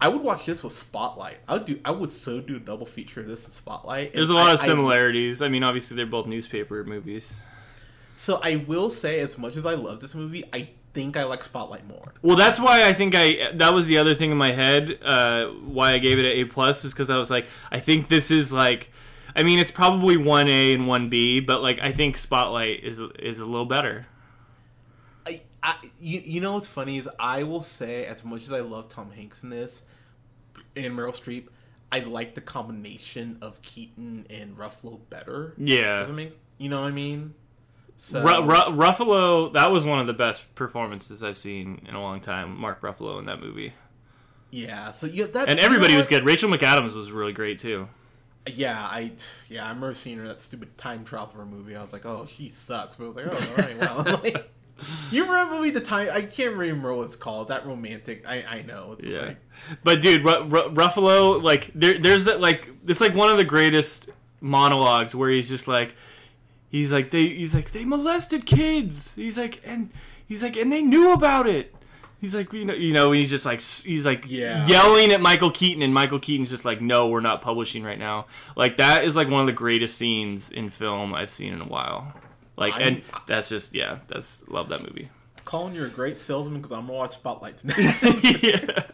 I 0.00 0.08
would 0.08 0.22
watch 0.22 0.44
this 0.44 0.62
with 0.62 0.74
Spotlight. 0.74 1.38
I 1.48 1.54
would 1.54 1.64
do. 1.64 1.80
I 1.84 1.90
would 1.90 2.12
so 2.12 2.40
do 2.40 2.56
a 2.56 2.60
double 2.60 2.84
feature 2.84 3.20
of 3.20 3.26
this 3.26 3.44
and 3.46 3.54
Spotlight. 3.54 4.12
There's 4.12 4.28
a 4.28 4.34
lot 4.34 4.48
I- 4.50 4.54
of 4.54 4.60
I- 4.60 4.64
similarities. 4.66 5.40
I, 5.40 5.48
mean, 5.48 5.62
obviously 5.64 5.96
they're 5.96 6.04
both 6.04 6.26
newspaper 6.26 6.84
movies. 6.84 7.40
so 8.16 8.38
I 8.42 8.56
will 8.56 8.90
say, 8.90 9.20
as 9.20 9.38
much 9.38 9.56
as 9.56 9.64
I 9.64 9.74
love 9.74 10.00
this 10.00 10.14
movie, 10.14 10.44
I 10.52 10.68
think 10.92 11.16
I 11.16 11.24
like 11.24 11.42
Spotlight 11.42 11.86
more. 11.86 12.12
Well, 12.22 12.36
that's 12.36 12.60
why 12.60 12.86
I 12.86 12.92
think 12.92 13.14
I 13.14 13.52
that 13.54 13.72
was 13.72 13.86
the 13.86 13.96
other 13.96 14.14
thing 14.14 14.30
in 14.30 14.36
my 14.36 14.52
head. 14.52 14.98
Uh, 15.02 15.46
why 15.46 15.92
I 15.92 15.98
gave 15.98 16.18
it 16.18 16.26
an 16.26 16.32
A 16.32 16.44
plus 16.44 16.84
is 16.84 16.92
because 16.92 17.08
I 17.08 17.16
was 17.16 17.30
like, 17.30 17.46
I 17.70 17.80
think 17.80 18.08
this 18.08 18.30
is 18.30 18.52
like, 18.52 18.90
I 19.36 19.42
mean, 19.42 19.58
it's 19.58 19.70
probably 19.70 20.16
one 20.16 20.48
A 20.48 20.72
and 20.72 20.86
one 20.86 21.08
B, 21.08 21.40
but 21.40 21.62
like 21.62 21.78
I 21.80 21.92
think 21.92 22.16
Spotlight 22.16 22.84
is 22.84 23.00
is 23.18 23.40
a 23.40 23.46
little 23.46 23.66
better. 23.66 24.06
I, 25.26 25.42
I 25.62 25.76
you, 25.98 26.20
you 26.20 26.40
know 26.40 26.54
what's 26.54 26.68
funny 26.68 26.98
is 26.98 27.08
I 27.18 27.42
will 27.42 27.62
say 27.62 28.06
as 28.06 28.24
much 28.24 28.42
as 28.42 28.52
I 28.52 28.60
love 28.60 28.88
Tom 28.88 29.10
Hanks 29.10 29.42
in 29.42 29.50
this 29.50 29.82
and 30.76 30.94
Meryl 30.94 31.10
Streep, 31.10 31.48
I 31.90 32.00
like 32.00 32.34
the 32.34 32.40
combination 32.40 33.38
of 33.42 33.60
Keaton 33.62 34.26
and 34.30 34.56
Ruffalo 34.56 35.00
better. 35.10 35.54
Yeah, 35.58 36.06
it 36.06 36.12
make 36.12 36.38
you 36.58 36.68
know 36.68 36.80
what 36.80 36.88
I 36.88 36.92
mean? 36.92 37.34
So 37.96 38.22
Ru- 38.22 38.42
Ru- 38.42 38.76
Ruffalo. 38.76 39.52
That 39.52 39.70
was 39.70 39.84
one 39.84 39.98
of 39.98 40.06
the 40.06 40.12
best 40.12 40.54
performances 40.54 41.22
I've 41.24 41.38
seen 41.38 41.84
in 41.88 41.94
a 41.94 42.00
long 42.00 42.20
time. 42.20 42.56
Mark 42.56 42.80
Ruffalo 42.82 43.18
in 43.18 43.24
that 43.26 43.40
movie, 43.40 43.72
yeah, 44.54 44.92
so 44.92 45.08
yeah, 45.08 45.26
that 45.26 45.48
and 45.48 45.50
you 45.50 45.56
know 45.56 45.62
everybody 45.66 45.96
was 45.96 46.06
good. 46.06 46.24
Rachel 46.24 46.48
McAdams 46.48 46.94
was 46.94 47.10
really 47.10 47.32
great 47.32 47.58
too. 47.58 47.88
Yeah, 48.46 48.76
I 48.78 49.12
yeah 49.48 49.64
I 49.64 49.68
remember 49.68 49.94
seeing 49.94 50.16
her 50.18 50.22
in 50.24 50.28
that 50.28 50.42
stupid 50.42 50.76
time 50.76 51.04
traveler 51.04 51.46
movie. 51.46 51.76
I 51.76 51.80
was 51.82 51.92
like, 51.92 52.04
oh, 52.04 52.26
she 52.26 52.48
sucks, 52.50 52.96
but 52.96 53.04
I 53.04 53.06
was 53.08 53.16
like, 53.16 53.26
oh, 53.26 53.50
all 53.50 53.56
right, 53.56 53.78
well. 54.06 54.20
Like, 54.24 54.50
you 55.12 55.22
remember 55.24 55.54
movie 55.54 55.70
the 55.70 55.80
time? 55.80 56.08
I 56.12 56.20
can't 56.22 56.56
remember 56.56 56.92
what 56.92 57.04
it's 57.04 57.14
called. 57.16 57.48
That 57.48 57.64
romantic. 57.64 58.24
I 58.26 58.44
I 58.48 58.62
know. 58.62 58.96
It's 58.98 59.06
Yeah, 59.06 59.20
like- 59.26 59.38
but 59.84 60.02
dude, 60.02 60.24
Ru- 60.24 60.42
Ru- 60.44 60.70
Ruffalo, 60.70 61.40
like 61.42 61.70
there, 61.74 61.96
there's 61.96 62.24
that 62.24 62.40
like 62.40 62.70
it's 62.86 63.00
like 63.00 63.14
one 63.14 63.30
of 63.30 63.36
the 63.38 63.44
greatest 63.44 64.10
monologues 64.40 65.14
where 65.14 65.30
he's 65.30 65.48
just 65.48 65.66
like, 65.68 65.94
he's 66.68 66.92
like 66.92 67.10
they, 67.12 67.26
he's 67.28 67.54
like 67.54 67.70
they 67.70 67.84
molested 67.84 68.44
kids. 68.46 69.14
He's 69.14 69.38
like 69.38 69.60
and 69.64 69.90
he's 70.26 70.42
like 70.42 70.56
and 70.56 70.70
they 70.72 70.82
knew 70.82 71.12
about 71.14 71.46
it. 71.46 71.73
He's 72.24 72.34
like 72.34 72.54
you 72.54 72.64
know 72.64 72.72
you 72.72 72.94
know 72.94 73.12
he's 73.12 73.28
just 73.28 73.44
like 73.44 73.60
he's 73.60 74.06
like 74.06 74.24
Yeah. 74.26 74.66
yelling 74.66 75.12
at 75.12 75.20
Michael 75.20 75.50
Keaton 75.50 75.82
and 75.82 75.92
Michael 75.92 76.18
Keaton's 76.18 76.48
just 76.48 76.64
like 76.64 76.80
no 76.80 77.08
we're 77.08 77.20
not 77.20 77.42
publishing 77.42 77.84
right 77.84 77.98
now. 77.98 78.28
Like 78.56 78.78
that 78.78 79.04
is 79.04 79.14
like 79.14 79.28
one 79.28 79.42
of 79.42 79.46
the 79.46 79.52
greatest 79.52 79.98
scenes 79.98 80.50
in 80.50 80.70
film 80.70 81.12
I've 81.14 81.30
seen 81.30 81.52
in 81.52 81.60
a 81.60 81.66
while. 81.66 82.14
Like 82.56 82.74
and 82.76 82.96
I'm- 82.96 83.02
that's 83.26 83.50
just 83.50 83.74
yeah 83.74 83.98
that's 84.08 84.42
love 84.48 84.70
that 84.70 84.80
movie. 84.80 85.10
Colin, 85.44 85.74
you're 85.74 85.84
a 85.84 85.90
great 85.90 86.18
salesman 86.18 86.62
because 86.62 86.72
I'm 86.74 86.86
gonna 86.86 86.98
watch 86.98 87.10
Spotlight 87.10 87.58
tonight. 87.58 88.42
yeah. 88.42 88.84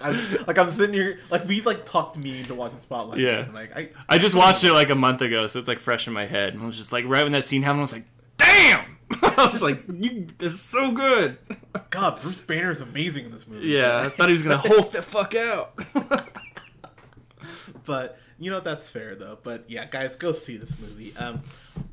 I'm, 0.00 0.44
like 0.46 0.56
I'm 0.56 0.70
sitting 0.70 0.94
here, 0.94 1.18
like 1.30 1.46
we've 1.46 1.66
like 1.66 1.84
talked 1.84 2.16
me 2.16 2.38
into 2.38 2.54
watching 2.54 2.80
Spotlight. 2.80 3.18
Yeah. 3.20 3.40
and, 3.40 3.52
like 3.54 3.76
I, 3.76 3.90
I 4.08 4.16
just 4.16 4.34
watched 4.34 4.64
it 4.64 4.72
like 4.72 4.88
a 4.88 4.94
month 4.94 5.20
ago, 5.20 5.46
so 5.48 5.58
it's 5.58 5.68
like 5.68 5.78
fresh 5.78 6.06
in 6.06 6.14
my 6.14 6.24
head. 6.24 6.54
And 6.54 6.62
I 6.62 6.66
was 6.66 6.78
just 6.78 6.92
like, 6.92 7.04
right 7.06 7.22
when 7.24 7.32
that 7.32 7.44
scene 7.44 7.62
happened, 7.62 7.80
I 7.80 7.82
was 7.82 7.92
like, 7.92 8.06
damn! 8.38 8.97
I 9.22 9.48
was 9.50 9.62
like, 9.62 9.82
you, 9.88 10.28
this 10.38 10.54
is 10.54 10.60
so 10.60 10.92
good. 10.92 11.38
God, 11.90 12.20
Bruce 12.20 12.40
Banner 12.40 12.70
is 12.70 12.80
amazing 12.80 13.26
in 13.26 13.30
this 13.30 13.46
movie. 13.46 13.68
Yeah, 13.68 13.98
I 13.98 14.08
thought 14.08 14.28
he 14.28 14.32
was 14.32 14.42
gonna 14.42 14.58
Hulk 14.58 14.90
the 14.90 15.02
fuck 15.02 15.34
out. 15.34 15.78
but 17.84 18.18
you 18.38 18.50
know 18.50 18.60
that's 18.60 18.90
fair 18.90 19.14
though. 19.14 19.38
But 19.42 19.64
yeah, 19.68 19.86
guys, 19.86 20.16
go 20.16 20.32
see 20.32 20.56
this 20.56 20.78
movie. 20.78 21.16
Um, 21.16 21.42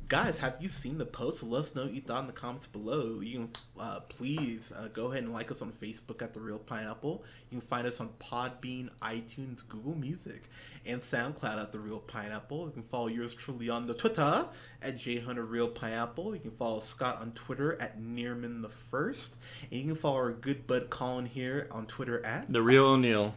guys, 0.08 0.38
have 0.38 0.56
you 0.60 0.68
seen 0.68 0.98
the 0.98 1.04
post? 1.04 1.42
Let 1.42 1.60
us 1.60 1.74
know 1.74 1.84
what 1.84 1.94
you 1.94 2.00
thought 2.00 2.20
in 2.20 2.26
the 2.28 2.32
comments 2.32 2.66
below. 2.66 3.20
You 3.20 3.38
can 3.38 3.48
uh, 3.78 4.00
please 4.00 4.72
uh, 4.72 4.88
go 4.92 5.10
ahead 5.10 5.24
and 5.24 5.32
like 5.32 5.50
us 5.50 5.62
on 5.62 5.72
Facebook 5.72 6.22
at 6.22 6.32
the 6.32 6.40
Reel 6.40 6.58
Pineapple. 6.58 7.24
You 7.50 7.58
can 7.58 7.66
find 7.66 7.86
us 7.86 8.00
on 8.00 8.10
Podbean, 8.20 8.90
iTunes, 9.02 9.66
Google 9.68 9.96
Music, 9.96 10.44
and 10.84 11.00
SoundCloud 11.00 11.60
at 11.60 11.72
the 11.72 11.80
Reel 11.80 11.98
Pineapple. 11.98 12.66
You 12.66 12.72
can 12.72 12.82
follow 12.82 13.08
yours 13.08 13.34
truly 13.34 13.68
on 13.68 13.86
the 13.86 13.94
Twitter 13.94 14.46
at 14.82 14.96
JHunter 14.96 15.48
Reel 15.48 15.68
Pineapple. 15.68 16.34
You 16.34 16.40
can 16.40 16.52
follow 16.52 16.80
Scott 16.80 17.18
on 17.20 17.32
Twitter 17.32 17.80
at 17.80 18.00
Nearman 18.00 18.62
the 18.62 18.68
First, 18.68 19.36
and 19.70 19.80
you 19.80 19.86
can 19.86 19.96
follow 19.96 20.16
our 20.16 20.32
good 20.32 20.66
bud 20.66 20.88
Colin 20.88 21.26
here 21.26 21.68
on 21.72 21.86
Twitter 21.86 22.24
at 22.24 22.52
The 22.52 22.62
real 22.62 22.86
O'Neill. 22.86 23.34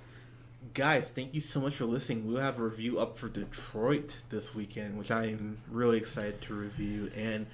Guys 0.74 1.09
thank 1.09 1.34
you 1.34 1.39
so 1.41 1.59
much 1.59 1.76
for 1.76 1.86
listening 1.86 2.28
we'll 2.28 2.41
have 2.41 2.59
a 2.59 2.63
review 2.63 2.99
up 2.99 3.17
for 3.17 3.28
detroit 3.30 4.20
this 4.30 4.53
weekend 4.53 4.97
which 4.97 5.11
i 5.11 5.26
am 5.26 5.57
really 5.70 5.97
excited 5.97 6.41
to 6.41 6.53
review 6.53 7.09
and 7.15 7.47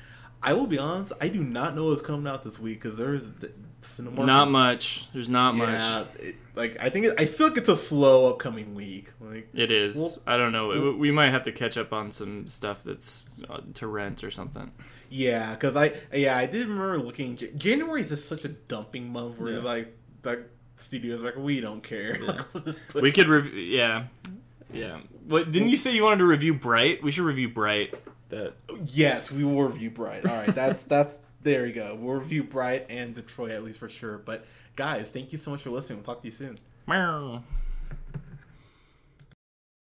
i 0.44 0.54
will 0.54 0.68
be 0.68 0.78
honest 0.78 1.14
i 1.22 1.28
do 1.28 1.42
not 1.42 1.76
know 1.76 1.86
what's 1.86 2.02
coming 2.02 2.28
out 2.32 2.44
this 2.44 2.60
week 2.60 2.82
because 2.82 2.98
there's 2.98 3.26
the 3.34 3.52
Not 4.02 4.50
much. 4.50 5.12
There's 5.14 5.30
not 5.30 5.56
yeah 5.56 5.66
much. 6.06 6.08
it, 6.20 6.36
like 6.56 6.78
i 6.82 6.90
think 6.90 7.06
it, 7.06 7.14
i 7.20 7.26
feel 7.26 7.50
like 7.50 7.58
it's 7.58 7.70
a 7.70 7.76
slow 7.76 8.28
upcoming 8.32 8.74
week 8.76 9.12
like 9.22 9.48
It 9.54 9.72
is. 9.72 9.96
Well- 9.96 10.18
I 10.26 10.38
don't 10.38 10.52
know. 10.52 10.68
well- 10.70 10.94
we 10.94 11.12
might 11.12 11.30
have 11.30 11.44
to 11.44 11.52
catch 11.52 11.78
up 11.78 11.94
on 11.94 12.12
some 12.12 12.48
stuff 12.48 12.84
that's 12.84 13.30
uh, 13.50 13.62
to 13.76 13.88
rent 13.88 14.24
or 14.24 14.32
something. 14.32 14.72
yeah 15.10 15.54
because 15.54 15.76
i 15.78 15.94
yeah 16.14 16.36
i 16.36 16.48
did 16.48 16.68
remember 16.68 16.98
looking 16.98 17.38
january 17.56 18.02
is 18.02 18.10
just 18.10 18.28
such 18.28 18.44
a 18.44 18.50
dumping 18.50 19.10
month 19.14 19.40
where 19.40 19.54
Yeah. 19.54 19.60
like 19.60 19.96
like 20.24 20.50
studios 20.76 21.22
like 21.22 21.36
we 21.36 21.62
don't 21.62 21.82
care 21.82 22.20
Like, 22.54 22.54
we'll 22.94 23.04
We 23.04 23.12
could 23.12 23.28
review. 23.28 23.60
Yeah, 23.60 24.06
yeah. 24.74 25.00
What 25.28 25.52
didn't 25.52 25.70
you 25.70 25.78
say 25.78 25.94
you 25.94 26.04
wanted 26.04 26.20
to 26.20 26.26
review 26.26 26.54
Bright? 26.54 27.04
We 27.04 27.12
should 27.12 27.24
review 27.24 27.50
Bright. 27.50 27.94
That 28.30 28.54
Yes, 28.86 29.32
we 29.32 29.44
will 29.44 29.64
review 29.64 29.92
Bright. 29.92 30.26
All 30.26 30.36
right, 30.36 30.54
that's 30.54 30.84
that's 30.86 31.20
there 31.42 31.64
we 31.64 31.72
go. 31.72 31.96
We'll 32.00 32.16
review 32.16 32.44
Bright 32.44 32.88
and 32.90 33.16
Detroit 33.16 33.52
at 33.52 33.64
least 33.64 33.80
for 33.80 33.90
sure. 33.90 34.18
But 34.18 34.46
guys, 34.76 35.10
thank 35.10 35.32
you 35.32 35.38
so 35.38 35.52
much 35.52 35.62
for 35.62 35.70
listening. 35.70 36.00
We'll 36.00 36.06
talk 36.06 36.22
to 36.22 36.28
you 36.28 36.34
soon. 36.34 36.58
Meow. 36.88 37.44